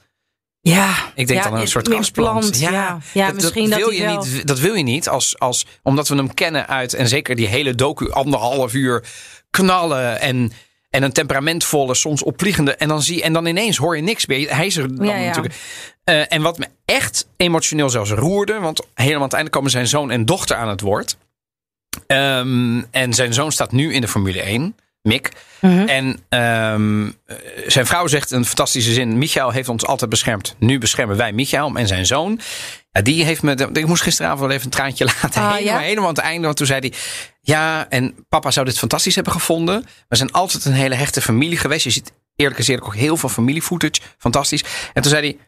Ja, 0.70 1.12
Ik 1.14 1.26
denk 1.26 1.42
ja, 1.42 1.50
dan 1.50 1.60
een 1.60 1.68
soort 1.68 1.88
in 1.88 1.96
kastplant. 1.96 2.40
plant, 2.40 2.58
Ja, 2.58 2.98
ja, 3.12 3.32
misschien 3.32 3.70
dat, 3.70 3.78
wil 3.78 3.90
je 3.90 4.04
wel... 4.04 4.24
niet. 4.24 4.46
Dat 4.46 4.58
wil 4.58 4.74
je 4.74 4.82
niet, 4.82 5.08
als, 5.08 5.38
als, 5.38 5.66
omdat 5.82 6.08
we 6.08 6.16
hem 6.16 6.34
kennen 6.34 6.66
uit 6.68 6.94
en 6.94 7.08
zeker 7.08 7.36
die 7.36 7.46
hele 7.46 7.74
docu 7.74 8.10
anderhalf 8.10 8.74
uur 8.74 9.04
knallen 9.50 10.20
en, 10.20 10.52
en 10.90 11.02
een 11.02 11.12
temperamentvolle, 11.12 11.94
soms 11.94 12.22
opvliegende 12.22 12.74
en 12.74 12.88
dan 12.88 13.02
zie 13.02 13.22
en 13.22 13.32
dan 13.32 13.46
ineens 13.46 13.76
hoor 13.76 13.96
je 13.96 14.02
niks 14.02 14.26
meer. 14.26 14.54
Hij 14.56 14.66
is 14.66 14.76
er 14.76 14.96
dan 14.96 15.06
Ja, 15.06 15.18
natuurlijk. 15.18 15.54
Eh, 16.04 16.32
en 16.32 16.42
wat 16.42 16.58
me 16.58 16.68
echt 16.84 17.26
emotioneel 17.36 17.90
zelfs 17.90 18.10
roerde, 18.10 18.60
want 18.60 18.86
helemaal 18.94 19.18
aan 19.18 19.24
het 19.24 19.32
einde 19.32 19.50
komen 19.50 19.70
zijn 19.70 19.86
zoon 19.86 20.10
en 20.10 20.24
dochter 20.24 20.56
aan 20.56 20.68
het 20.68 20.80
woord. 20.80 21.16
Ehm, 22.06 22.82
en 22.90 23.14
zijn 23.14 23.34
zoon 23.34 23.52
staat 23.52 23.72
nu 23.72 23.92
in 23.94 24.00
de 24.00 24.08
Formule 24.08 24.42
1, 24.42 24.76
Mick. 25.06 25.30
Mhm. 25.60 25.88
En 25.88 26.18
ehm, 26.28 27.06
eh, 27.06 27.36
zijn 27.66 27.86
vrouw 27.86 28.06
zegt 28.06 28.30
een 28.30 28.44
fantastische 28.44 28.92
zin. 28.92 29.18
Michael 29.18 29.50
heeft 29.50 29.68
ons 29.68 29.86
altijd 29.86 30.10
beschermd. 30.10 30.54
Nu 30.58 30.78
beschermen 30.78 31.16
wij 31.16 31.32
Michael 31.32 31.74
en 31.74 31.86
zijn 31.86 32.06
zoon. 32.06 32.40
Ja, 32.90 33.02
die 33.02 33.24
heeft 33.24 33.42
me. 33.42 33.68
Ik 33.72 33.86
moest 33.86 34.02
gisteravond 34.02 34.40
wel 34.40 34.50
even 34.50 34.64
een 34.64 34.70
traantje 34.70 35.04
laten. 35.22 35.42
Ah, 35.42 35.52
helemaal, 35.54 35.78
ja? 35.80 35.86
helemaal 35.86 36.08
aan 36.08 36.14
het 36.14 36.24
einde. 36.24 36.44
Want 36.44 36.56
toen 36.56 36.66
zei 36.66 36.80
hij. 36.80 36.92
Ja, 37.40 37.86
en 37.88 38.14
papa 38.28 38.50
zou 38.50 38.66
dit 38.66 38.78
fantastisch 38.78 39.14
hebben 39.14 39.32
gevonden. 39.32 39.86
We 40.08 40.16
zijn 40.16 40.32
altijd 40.32 40.64
een 40.64 40.72
hele 40.72 40.94
hechte 40.94 41.20
familie 41.20 41.58
geweest. 41.58 41.84
Je 41.84 41.90
ziet 41.90 42.12
eerlijk 42.36 42.56
gezegd 42.56 42.82
ook 42.82 42.94
heel 42.94 43.16
veel 43.16 43.28
familiefootage. 43.28 44.00
Fantastisch. 44.18 44.64
En 44.92 45.02
toen 45.02 45.10
zei 45.10 45.22
hij. 45.26 45.38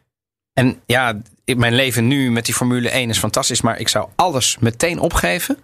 En 0.53 0.81
ja, 0.85 1.21
mijn 1.45 1.73
leven 1.75 2.07
nu 2.07 2.31
met 2.31 2.45
die 2.45 2.53
Formule 2.53 2.89
1 2.89 3.09
is 3.09 3.17
fantastisch. 3.17 3.61
Maar 3.61 3.79
ik 3.79 3.87
zou 3.87 4.09
alles 4.15 4.57
meteen 4.59 4.99
opgeven. 4.99 5.57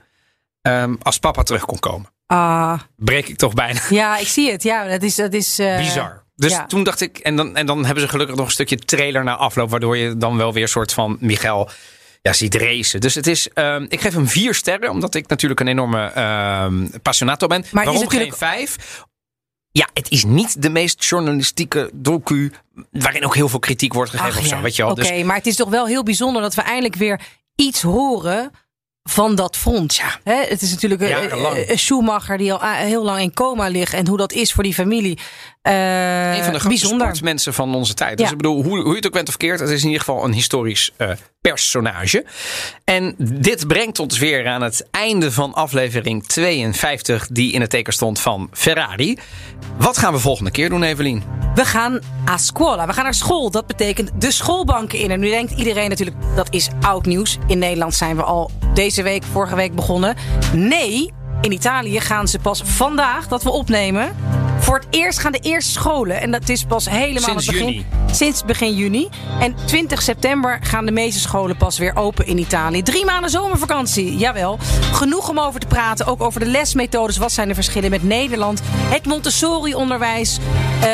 ehm, 0.61 0.95
als 1.01 1.19
papa 1.19 1.43
terug 1.43 1.65
kon 1.65 1.79
komen. 1.79 2.13
Ah, 2.27 2.79
Breek 2.95 3.27
ik 3.27 3.37
toch 3.37 3.53
bijna. 3.53 3.79
ja, 4.01 4.17
ik 4.17 4.27
zie 4.27 4.51
het. 4.51 4.63
Ja, 4.63 4.87
dat 4.87 5.01
is... 5.01 5.15
Dat 5.15 5.33
is 5.33 5.59
eh, 5.59 5.77
Bizar. 5.77 6.23
Dus 6.35 6.51
ja. 6.51 6.65
toen 6.65 6.83
dacht 6.83 7.01
ik, 7.01 7.17
en 7.17 7.35
dan, 7.35 7.55
en 7.55 7.65
dan 7.65 7.85
hebben 7.85 8.03
ze 8.03 8.09
gelukkig 8.09 8.35
nog 8.35 8.45
een 8.45 8.51
stukje 8.51 8.77
trailer 8.77 9.23
na 9.23 9.35
afloop, 9.35 9.69
waardoor 9.69 9.97
je 9.97 10.17
dan 10.17 10.37
wel 10.37 10.53
weer 10.53 10.63
een 10.63 10.69
soort 10.69 10.93
van 10.93 11.17
Michael 11.19 11.69
ja, 12.21 12.33
ziet 12.33 12.55
racen. 12.55 12.99
Dus 13.01 13.15
het 13.15 13.27
is, 13.27 13.49
ehm, 13.49 13.85
ik 13.89 14.01
geef 14.01 14.13
hem 14.13 14.27
vier 14.27 14.53
sterren, 14.53 14.89
omdat 14.89 15.15
ik 15.15 15.27
natuurlijk 15.27 15.59
een 15.59 15.67
enorme 15.67 16.05
ehm 16.05 16.87
passionato 17.01 17.47
ben. 17.47 17.59
Maar 17.59 17.83
het 17.85 17.93
is 17.93 17.99
Waarom 17.99 18.03
natuurlijk- 18.03 18.29
geen 18.37 18.49
vijf? 18.49 19.03
Ja, 19.71 19.89
het 19.93 20.09
is 20.09 20.23
niet 20.25 20.61
de 20.61 20.69
meest 20.69 21.03
journalistieke 21.05 21.89
docu 21.93 22.51
waarin 22.91 23.25
ook 23.25 23.35
heel 23.35 23.49
veel 23.49 23.59
kritiek 23.59 23.93
wordt 23.93 24.09
gegeven 24.09 24.31
Ach, 24.31 24.39
of 24.39 24.45
zo, 24.45 24.55
ja. 24.55 24.61
weet 24.61 24.75
je 24.75 24.81
wel. 24.81 24.91
Oké, 24.91 25.01
Dus 25.01 25.23
maar 25.23 25.35
het 25.35 25.47
is 25.47 25.55
toch 25.55 25.69
wel 25.69 25.87
heel 25.87 26.03
bijzonder 26.03 26.41
dat 26.41 26.55
we 26.55 26.61
eindelijk 26.61 26.95
weer 26.95 27.21
iets 27.55 27.81
horen 27.81 28.51
van 29.09 29.35
dat 29.35 29.57
front. 29.57 29.95
Ja. 29.95 30.19
Het 30.23 30.61
is 30.61 30.71
natuurlijk 30.71 31.01
een- 31.01 31.07
Schumacher 31.77 32.37
die 32.37 32.53
al 32.53 32.59
heel 32.69 33.03
lang 33.03 33.19
in 33.21 33.33
coma 33.33 33.67
ligt. 33.67 33.93
En 33.93 34.07
hoe 34.07 34.17
dat 34.17 34.31
is 34.33 34.53
voor 34.53 34.63
die 34.63 34.73
familie. 34.73 35.17
Eh, 35.65 36.37
een 36.37 36.43
van 36.43 36.53
de 36.53 36.59
grootste 36.59 36.67
bijzonder. 36.67 37.07
sportmensen 37.07 37.53
van 37.53 37.75
onze 37.75 37.93
tijd. 37.93 38.17
Dus 38.17 38.31
ik 38.31 38.37
bedoel, 38.37 38.63
hoe, 38.63 38.79
hoe 38.79 38.89
je 38.89 38.95
het 38.95 39.05
ook 39.05 39.11
bent 39.11 39.27
of 39.27 39.33
verkeerd, 39.33 39.59
het 39.59 39.69
is 39.69 39.81
in 39.81 39.87
ieder 39.87 40.03
geval 40.03 40.23
een 40.23 40.33
historisch 40.33 40.91
eh, 40.97 41.09
personage. 41.41 42.25
En 42.83 43.15
dit 43.17 43.67
brengt 43.67 43.99
ons 43.99 44.17
weer 44.17 44.47
aan 44.47 44.61
het 44.61 44.87
einde 44.91 45.31
van 45.31 45.53
aflevering 45.53 46.27
52, 46.27 47.27
die 47.27 47.51
in 47.51 47.61
het 47.61 47.69
teken 47.69 47.93
stond 47.93 48.19
van 48.19 48.49
Ferrari. 48.51 49.17
Wat 49.77 49.97
gaan 49.97 50.13
we 50.13 50.19
volgende 50.19 50.51
keer 50.51 50.69
doen, 50.69 50.83
Evelien? 50.83 51.23
We 51.55 51.65
gaan 51.65 51.99
a 52.29 52.37
scuola. 52.37 52.87
We 52.87 52.93
gaan 52.93 53.03
naar 53.03 53.13
school. 53.13 53.51
Dat 53.51 53.67
betekent 53.67 54.11
de 54.21 54.31
schoolbanken 54.31 54.99
in. 54.99 55.11
En 55.11 55.19
nu 55.19 55.29
denkt 55.29 55.51
iedereen 55.51 55.89
natuurlijk, 55.89 56.17
dat 56.35 56.47
is 56.49 56.69
oud 56.81 57.05
nieuws. 57.05 57.37
In 57.47 57.59
Nederland 57.59 57.95
zijn 57.95 58.15
we 58.15 58.23
al 58.23 58.51
deze 58.73 59.03
week, 59.03 59.23
vorige 59.31 59.55
week 59.55 59.75
begonnen. 59.75 60.15
Nee, 60.53 61.11
in 61.41 61.51
Italië 61.51 61.99
gaan 61.99 62.27
ze 62.27 62.39
pas 62.39 62.61
vandaag, 62.65 63.27
dat 63.27 63.43
we 63.43 63.49
opnemen... 63.49 64.15
Voor 64.65 64.75
het 64.75 64.87
eerst 64.89 65.19
gaan 65.19 65.31
de 65.31 65.39
eerste 65.39 65.71
scholen. 65.71 66.21
En 66.21 66.31
dat 66.31 66.49
is 66.49 66.63
pas 66.63 66.89
helemaal 66.89 67.21
Sinds 67.39 67.45
het 67.45 67.55
begin. 67.55 67.69
juni. 67.71 67.85
Sinds 68.11 68.43
begin 68.45 68.75
juni. 68.75 69.09
En 69.39 69.55
20 69.65 70.01
september 70.01 70.59
gaan 70.61 70.85
de 70.85 70.91
meeste 70.91 71.19
scholen 71.19 71.57
pas 71.57 71.77
weer 71.77 71.95
open 71.95 72.25
in 72.27 72.37
Italië. 72.37 72.81
Drie 72.83 73.05
maanden 73.05 73.29
zomervakantie. 73.29 74.17
Jawel. 74.17 74.59
Genoeg 74.91 75.29
om 75.29 75.39
over 75.39 75.59
te 75.59 75.67
praten. 75.67 76.05
Ook 76.05 76.21
over 76.21 76.39
de 76.39 76.45
lesmethodes. 76.45 77.17
Wat 77.17 77.31
zijn 77.31 77.47
de 77.47 77.53
verschillen 77.53 77.89
met 77.89 78.03
Nederland? 78.03 78.61
Het 78.65 79.05
Montessori-onderwijs. 79.05 80.37
Eh, 80.81 80.87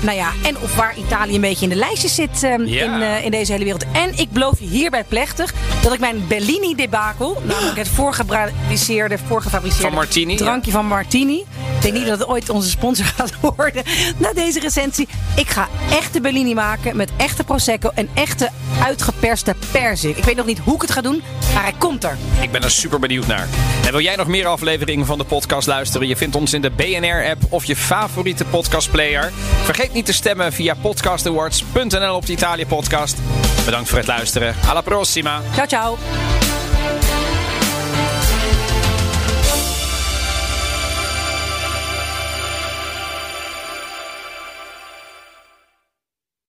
nou 0.00 0.16
ja, 0.16 0.28
en 0.44 0.58
of 0.62 0.74
waar 0.76 0.94
Italië 0.98 1.34
een 1.34 1.40
beetje 1.40 1.62
in 1.64 1.68
de 1.70 1.74
lijstjes 1.76 2.14
zit 2.14 2.42
eh, 2.42 2.50
Ja. 2.66 2.84
in, 2.94 3.02
eh, 3.02 3.24
in 3.24 3.30
deze 3.30 3.52
hele 3.52 3.64
wereld. 3.64 3.84
En 3.92 4.18
ik 4.18 4.30
beloof 4.30 4.58
je 4.60 4.66
hierbij 4.66 5.04
plechtig 5.04 5.52
dat 5.82 5.92
ik 5.92 6.00
mijn 6.00 6.24
Bellini-debakel, 6.28 7.42
namelijk 7.44 7.76
het 7.76 7.88
voorgefabriceerde, 7.88 9.18
voorgefabriceerde 9.26 9.86
Van 9.86 9.94
Martini, 9.94 10.36
drankje 10.36 10.70
van 10.70 10.86
Martini. 10.86 11.36
Ik 11.76 11.82
denk 11.82 11.94
niet 11.94 12.06
dat 12.06 12.18
het 12.18 12.28
ooit 12.28 12.50
onze 12.50 12.68
sponsor 12.96 13.14
gaat 13.40 13.56
worden 13.56 13.82
na 14.16 14.32
deze 14.32 14.60
recensie. 14.60 15.08
Ik 15.36 15.48
ga 15.48 15.68
echte 15.90 16.20
Bellini 16.20 16.54
maken 16.54 16.96
met 16.96 17.10
echte 17.16 17.44
Prosecco 17.44 17.90
en 17.94 18.08
echte 18.14 18.50
uitgeperste 18.84 19.54
perzik. 19.70 20.16
Ik 20.16 20.24
weet 20.24 20.36
nog 20.36 20.46
niet 20.46 20.58
hoe 20.58 20.74
ik 20.74 20.80
het 20.80 20.90
ga 20.90 21.00
doen, 21.00 21.22
maar 21.54 21.62
hij 21.62 21.74
komt 21.78 22.04
er. 22.04 22.16
Ik 22.40 22.50
ben 22.50 22.62
er 22.62 22.70
super 22.70 22.98
benieuwd 22.98 23.26
naar. 23.26 23.48
En 23.84 23.90
wil 23.90 24.00
jij 24.00 24.16
nog 24.16 24.26
meer 24.26 24.46
afleveringen 24.46 25.06
van 25.06 25.18
de 25.18 25.24
podcast 25.24 25.66
luisteren? 25.66 26.08
Je 26.08 26.16
vindt 26.16 26.36
ons 26.36 26.52
in 26.52 26.62
de 26.62 26.70
BNR-app 26.70 27.42
of 27.48 27.64
je 27.64 27.76
favoriete 27.76 28.44
podcastplayer. 28.44 29.32
Vergeet 29.62 29.92
niet 29.92 30.06
te 30.06 30.12
stemmen 30.12 30.52
via 30.52 30.74
podcastawards.nl 30.74 32.14
op 32.14 32.26
de 32.26 32.32
Italië-podcast. 32.32 33.16
Bedankt 33.64 33.88
voor 33.88 33.98
het 33.98 34.06
luisteren. 34.06 34.54
Alla 34.68 34.80
prossima! 34.80 35.40
Ciao, 35.54 35.66
ciao. 35.66 35.98